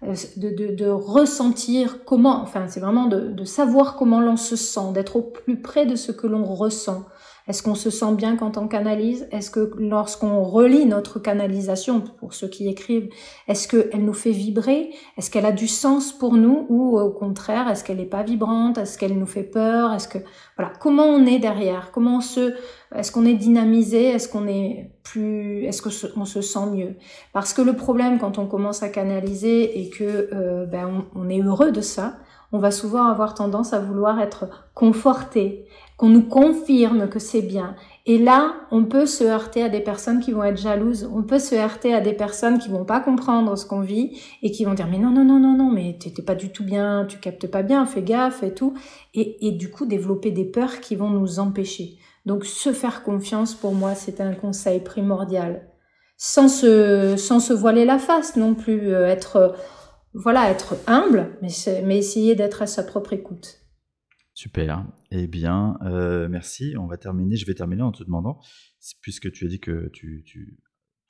de, 0.01 0.49
de, 0.49 0.75
de 0.75 0.87
ressentir 0.89 2.03
comment, 2.03 2.41
enfin 2.41 2.67
c'est 2.67 2.81
vraiment 2.81 3.05
de, 3.05 3.29
de 3.31 3.45
savoir 3.45 3.95
comment 3.95 4.19
l'on 4.19 4.35
se 4.35 4.57
sent, 4.57 4.91
d'être 4.93 5.15
au 5.15 5.21
plus 5.21 5.61
près 5.61 5.85
de 5.85 5.95
ce 5.95 6.11
que 6.11 6.27
l'on 6.27 6.43
ressent, 6.43 7.05
est-ce 7.47 7.63
qu'on 7.63 7.75
se 7.75 7.89
sent 7.89 8.13
bien 8.13 8.35
quand 8.35 8.57
on 8.57 8.67
canalise? 8.67 9.27
Est-ce 9.31 9.49
que 9.49 9.71
lorsqu'on 9.77 10.43
relit 10.43 10.85
notre 10.85 11.19
canalisation, 11.19 12.01
pour 12.01 12.33
ceux 12.33 12.47
qui 12.47 12.67
écrivent, 12.67 13.09
est-ce 13.47 13.67
qu'elle 13.67 14.05
nous 14.05 14.13
fait 14.13 14.31
vibrer? 14.31 14.91
Est-ce 15.17 15.31
qu'elle 15.31 15.45
a 15.45 15.51
du 15.51 15.67
sens 15.67 16.13
pour 16.13 16.33
nous? 16.33 16.65
Ou 16.69 16.99
au 16.99 17.09
contraire, 17.09 17.69
est-ce 17.69 17.83
qu'elle 17.83 17.97
n'est 17.97 18.05
pas 18.05 18.23
vibrante? 18.23 18.77
Est-ce 18.77 18.97
qu'elle 18.97 19.17
nous 19.17 19.25
fait 19.25 19.43
peur? 19.43 19.93
Est-ce 19.93 20.07
que 20.07 20.19
voilà, 20.57 20.71
comment 20.79 21.05
on 21.05 21.25
est 21.25 21.39
derrière? 21.39 21.91
Comment 21.91 22.17
on 22.17 22.21
se 22.21 22.53
est-ce 22.95 23.11
qu'on 23.11 23.25
est 23.25 23.35
dynamisé? 23.35 24.09
Est-ce 24.09 24.27
qu'on 24.27 24.47
est 24.47 24.91
plus 25.03 25.63
Est-ce 25.63 25.81
qu'on 25.81 26.25
se 26.25 26.41
sent 26.41 26.65
mieux? 26.71 26.95
Parce 27.33 27.53
que 27.53 27.61
le 27.61 27.73
problème 27.73 28.19
quand 28.19 28.37
on 28.37 28.47
commence 28.47 28.83
à 28.83 28.89
canaliser 28.89 29.79
et 29.81 29.89
que 29.89 30.29
euh, 30.33 30.65
ben, 30.65 31.05
on 31.15 31.29
est 31.29 31.41
heureux 31.41 31.71
de 31.71 31.81
ça, 31.81 32.17
on 32.51 32.59
va 32.59 32.71
souvent 32.71 33.05
avoir 33.05 33.33
tendance 33.33 33.73
à 33.73 33.79
vouloir 33.79 34.19
être 34.19 34.67
conforté, 34.73 35.65
qu'on 36.01 36.09
nous 36.09 36.23
confirme 36.23 37.07
que 37.09 37.19
c'est 37.19 37.43
bien. 37.43 37.75
Et 38.07 38.17
là, 38.17 38.55
on 38.71 38.85
peut 38.85 39.05
se 39.05 39.23
heurter 39.23 39.61
à 39.61 39.69
des 39.69 39.81
personnes 39.81 40.19
qui 40.19 40.31
vont 40.31 40.43
être 40.43 40.57
jalouses, 40.57 41.07
on 41.13 41.21
peut 41.21 41.37
se 41.37 41.53
heurter 41.53 41.93
à 41.93 42.01
des 42.01 42.13
personnes 42.13 42.57
qui 42.57 42.69
vont 42.69 42.85
pas 42.85 43.01
comprendre 43.01 43.55
ce 43.55 43.67
qu'on 43.67 43.81
vit 43.81 44.19
et 44.41 44.49
qui 44.49 44.65
vont 44.65 44.73
dire 44.73 44.87
mais 44.87 44.97
non 44.97 45.11
non 45.11 45.23
non 45.23 45.37
non 45.37 45.55
non 45.55 45.69
mais 45.69 45.99
t'es 45.99 46.23
pas 46.23 46.33
du 46.33 46.51
tout 46.51 46.63
bien, 46.63 47.05
tu 47.07 47.19
captes 47.19 47.45
pas 47.45 47.61
bien, 47.61 47.85
fais 47.85 48.01
gaffe 48.01 48.41
et 48.41 48.51
tout, 48.51 48.73
et, 49.13 49.45
et 49.45 49.51
du 49.51 49.69
coup 49.69 49.85
développer 49.85 50.31
des 50.31 50.45
peurs 50.45 50.79
qui 50.79 50.95
vont 50.95 51.11
nous 51.11 51.37
empêcher. 51.37 51.99
Donc 52.25 52.45
se 52.45 52.73
faire 52.73 53.03
confiance 53.03 53.53
pour 53.53 53.75
moi 53.75 53.93
c'est 53.93 54.21
un 54.21 54.33
conseil 54.33 54.79
primordial, 54.79 55.69
sans 56.17 56.47
se 56.47 57.15
sans 57.15 57.39
se 57.39 57.53
voiler 57.53 57.85
la 57.85 57.99
face 57.99 58.37
non 58.37 58.55
plus, 58.55 58.91
euh, 58.91 59.05
être 59.05 59.53
voilà 60.15 60.49
être 60.49 60.73
humble, 60.87 61.37
mais 61.43 61.49
mais 61.85 61.99
essayer 61.99 62.33
d'être 62.33 62.63
à 62.63 62.65
sa 62.65 62.81
propre 62.81 63.13
écoute. 63.13 63.60
Super. 64.41 64.87
Eh 65.11 65.27
bien, 65.27 65.77
euh, 65.85 66.27
merci. 66.27 66.73
On 66.75 66.87
va 66.87 66.97
terminer. 66.97 67.35
Je 67.35 67.45
vais 67.45 67.53
terminer 67.53 67.83
en 67.83 67.91
te 67.91 68.03
demandant, 68.03 68.39
puisque 68.99 69.31
tu 69.31 69.45
as 69.45 69.47
dit 69.47 69.59
que 69.59 69.87
tu, 69.89 70.25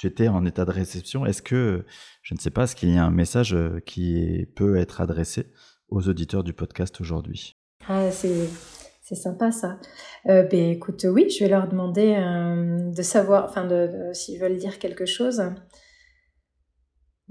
étais 0.03 0.27
en 0.27 0.45
état 0.45 0.65
de 0.65 0.71
réception, 0.71 1.25
est-ce 1.25 1.41
que, 1.41 1.85
je 2.23 2.33
ne 2.33 2.39
sais 2.41 2.49
pas, 2.49 2.63
est-ce 2.63 2.75
qu'il 2.75 2.93
y 2.93 2.97
a 2.97 3.05
un 3.05 3.09
message 3.09 3.53
euh, 3.53 3.79
qui 3.85 4.45
peut 4.57 4.75
être 4.75 4.99
adressé 4.99 5.45
aux 5.87 6.09
auditeurs 6.09 6.43
du 6.43 6.51
podcast 6.51 6.99
aujourd'hui? 6.99 7.55
Ah, 7.87 8.11
c'est, 8.11 8.49
sympa 9.15 9.53
ça. 9.53 9.79
Euh, 10.25 10.43
ben, 10.43 10.69
écoute, 10.69 11.05
oui, 11.09 11.29
je 11.29 11.45
vais 11.45 11.49
leur 11.49 11.69
demander 11.69 12.13
de 12.93 13.01
savoir, 13.01 13.45
enfin, 13.45 13.65
s'ils 14.11 14.41
veulent 14.41 14.57
dire 14.57 14.77
quelque 14.77 15.05
chose. 15.05 15.41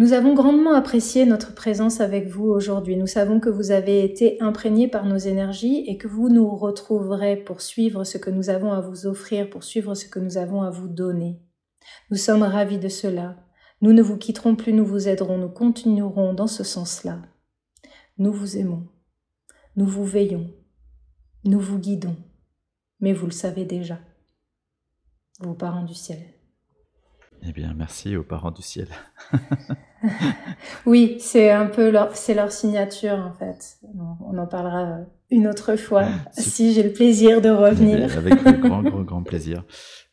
Nous 0.01 0.15
avons 0.15 0.33
grandement 0.33 0.73
apprécié 0.73 1.27
notre 1.27 1.55
présence 1.55 2.01
avec 2.01 2.27
vous 2.27 2.47
aujourd'hui. 2.47 2.97
Nous 2.97 3.07
savons 3.07 3.39
que 3.39 3.51
vous 3.51 3.71
avez 3.71 4.03
été 4.03 4.41
imprégnés 4.41 4.89
par 4.89 5.05
nos 5.05 5.19
énergies 5.19 5.85
et 5.87 5.99
que 5.99 6.09
vous 6.09 6.31
nous 6.31 6.57
retrouverez 6.57 7.37
pour 7.37 7.61
suivre 7.61 8.05
ce 8.05 8.17
que 8.17 8.31
nous 8.31 8.49
avons 8.49 8.73
à 8.73 8.81
vous 8.81 9.05
offrir, 9.05 9.51
pour 9.51 9.63
suivre 9.63 9.95
ce 9.95 10.07
que 10.07 10.19
nous 10.19 10.39
avons 10.39 10.63
à 10.63 10.71
vous 10.71 10.89
donner. 10.89 11.43
Nous 12.11 12.17
sommes 12.17 12.43
ravis 12.43 12.79
de 12.79 12.89
cela. 12.89 13.45
Nous 13.83 13.93
ne 13.93 14.01
vous 14.01 14.17
quitterons 14.17 14.57
plus, 14.57 14.73
nous 14.73 14.87
vous 14.87 15.07
aiderons, 15.07 15.37
nous 15.37 15.51
continuerons 15.51 16.33
dans 16.33 16.47
ce 16.47 16.65
sens-là. 16.65 17.21
Nous 18.17 18.33
vous 18.33 18.57
aimons. 18.57 18.89
Nous 19.77 19.87
vous 19.87 20.07
veillons. 20.07 20.51
Nous 21.45 21.61
vous 21.61 21.79
guidons. 21.79 22.17
Mais 23.01 23.13
vous 23.13 23.27
le 23.27 23.33
savez 23.33 23.67
déjà. 23.67 23.99
Vos 25.41 25.53
parents 25.53 25.85
du 25.85 25.95
ciel. 25.95 26.23
Eh 27.43 27.53
bien, 27.53 27.75
merci 27.75 28.17
aux 28.17 28.25
parents 28.25 28.51
du 28.51 28.63
ciel. 28.63 28.89
oui, 30.87 31.17
c'est 31.21 31.51
un 31.51 31.67
peu 31.67 31.91
leur, 31.91 32.17
c'est 32.17 32.35
leur 32.35 32.53
signature 32.53 33.19
en 33.19 33.33
fait. 33.33 33.79
On 34.21 34.39
en 34.39 34.47
parlera 34.47 34.83
euh, 34.83 35.05
une 35.31 35.47
autre 35.47 35.77
fois 35.77 36.07
si 36.33 36.73
j'ai 36.73 36.83
le 36.83 36.93
plaisir 36.93 37.41
de 37.41 37.51
revenir. 37.51 38.17
Avec 38.17 38.35
grand, 38.61 38.83
grand, 38.83 39.03
grand 39.03 39.23
plaisir. 39.23 39.65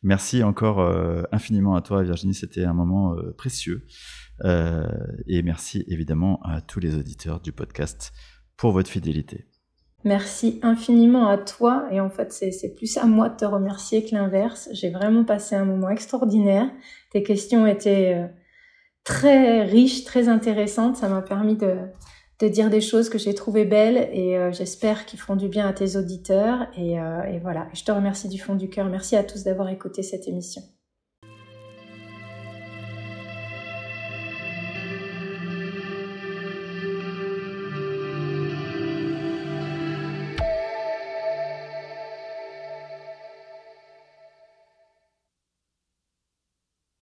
Merci 0.03 0.43
encore 0.43 0.79
euh, 0.79 1.23
infiniment 1.31 1.75
à 1.75 1.81
toi, 1.81 2.03
Virginie. 2.03 2.33
C'était 2.33 2.65
un 2.65 2.73
moment 2.73 3.15
euh, 3.15 3.33
précieux. 3.37 3.85
et 5.25 5.41
merci 5.41 5.83
évidemment 5.87 6.39
à 6.43 6.61
tous 6.61 6.79
les 6.79 6.95
auditeurs 6.95 7.39
du 7.39 7.51
podcast 7.51 8.11
pour 8.55 8.71
votre 8.71 8.89
fidélité. 8.89 9.47
Merci 10.03 10.59
infiniment 10.61 11.27
à 11.27 11.39
toi 11.39 11.87
et 11.91 11.99
en 11.99 12.11
fait 12.11 12.31
c'est 12.31 12.75
plus 12.75 12.97
à 12.97 13.05
moi 13.05 13.29
de 13.29 13.35
te 13.35 13.45
remercier 13.45 14.05
que 14.05 14.13
l'inverse. 14.13 14.69
J'ai 14.73 14.91
vraiment 14.91 15.23
passé 15.23 15.55
un 15.55 15.65
moment 15.65 15.89
extraordinaire. 15.89 16.69
Tes 17.11 17.23
questions 17.23 17.65
étaient 17.65 18.29
très 19.07 19.63
riches, 19.63 20.03
très 20.03 20.27
intéressantes. 20.27 20.97
Ça 20.97 21.07
m'a 21.07 21.21
permis 21.21 21.55
de, 21.55 21.77
de, 22.39 22.47
dire 22.49 22.69
des 22.69 22.81
choses 22.81 23.07
que 23.07 23.17
j'ai 23.17 23.33
trouvées 23.33 23.63
belles 23.63 24.09
et 24.11 24.37
euh, 24.37 24.51
j'espère 24.51 25.05
qu'ils 25.05 25.17
feront 25.19 25.37
du 25.37 25.47
bien 25.47 25.65
à 25.65 25.73
tes 25.73 25.95
auditeurs. 25.95 26.67
Et, 26.75 26.99
euh, 26.99 27.23
et 27.23 27.39
voilà, 27.39 27.67
je 27.73 27.83
te 27.85 27.91
remercie 27.91 28.27
du 28.27 28.37
fond 28.37 28.55
du 28.55 28.69
cœur. 28.69 28.85
Merci 28.87 29.15
à 29.15 29.23
tous 29.23 29.43
d'avoir 29.43 29.69
écouté 29.69 30.03
cette 30.03 30.27
émission. 30.27 30.61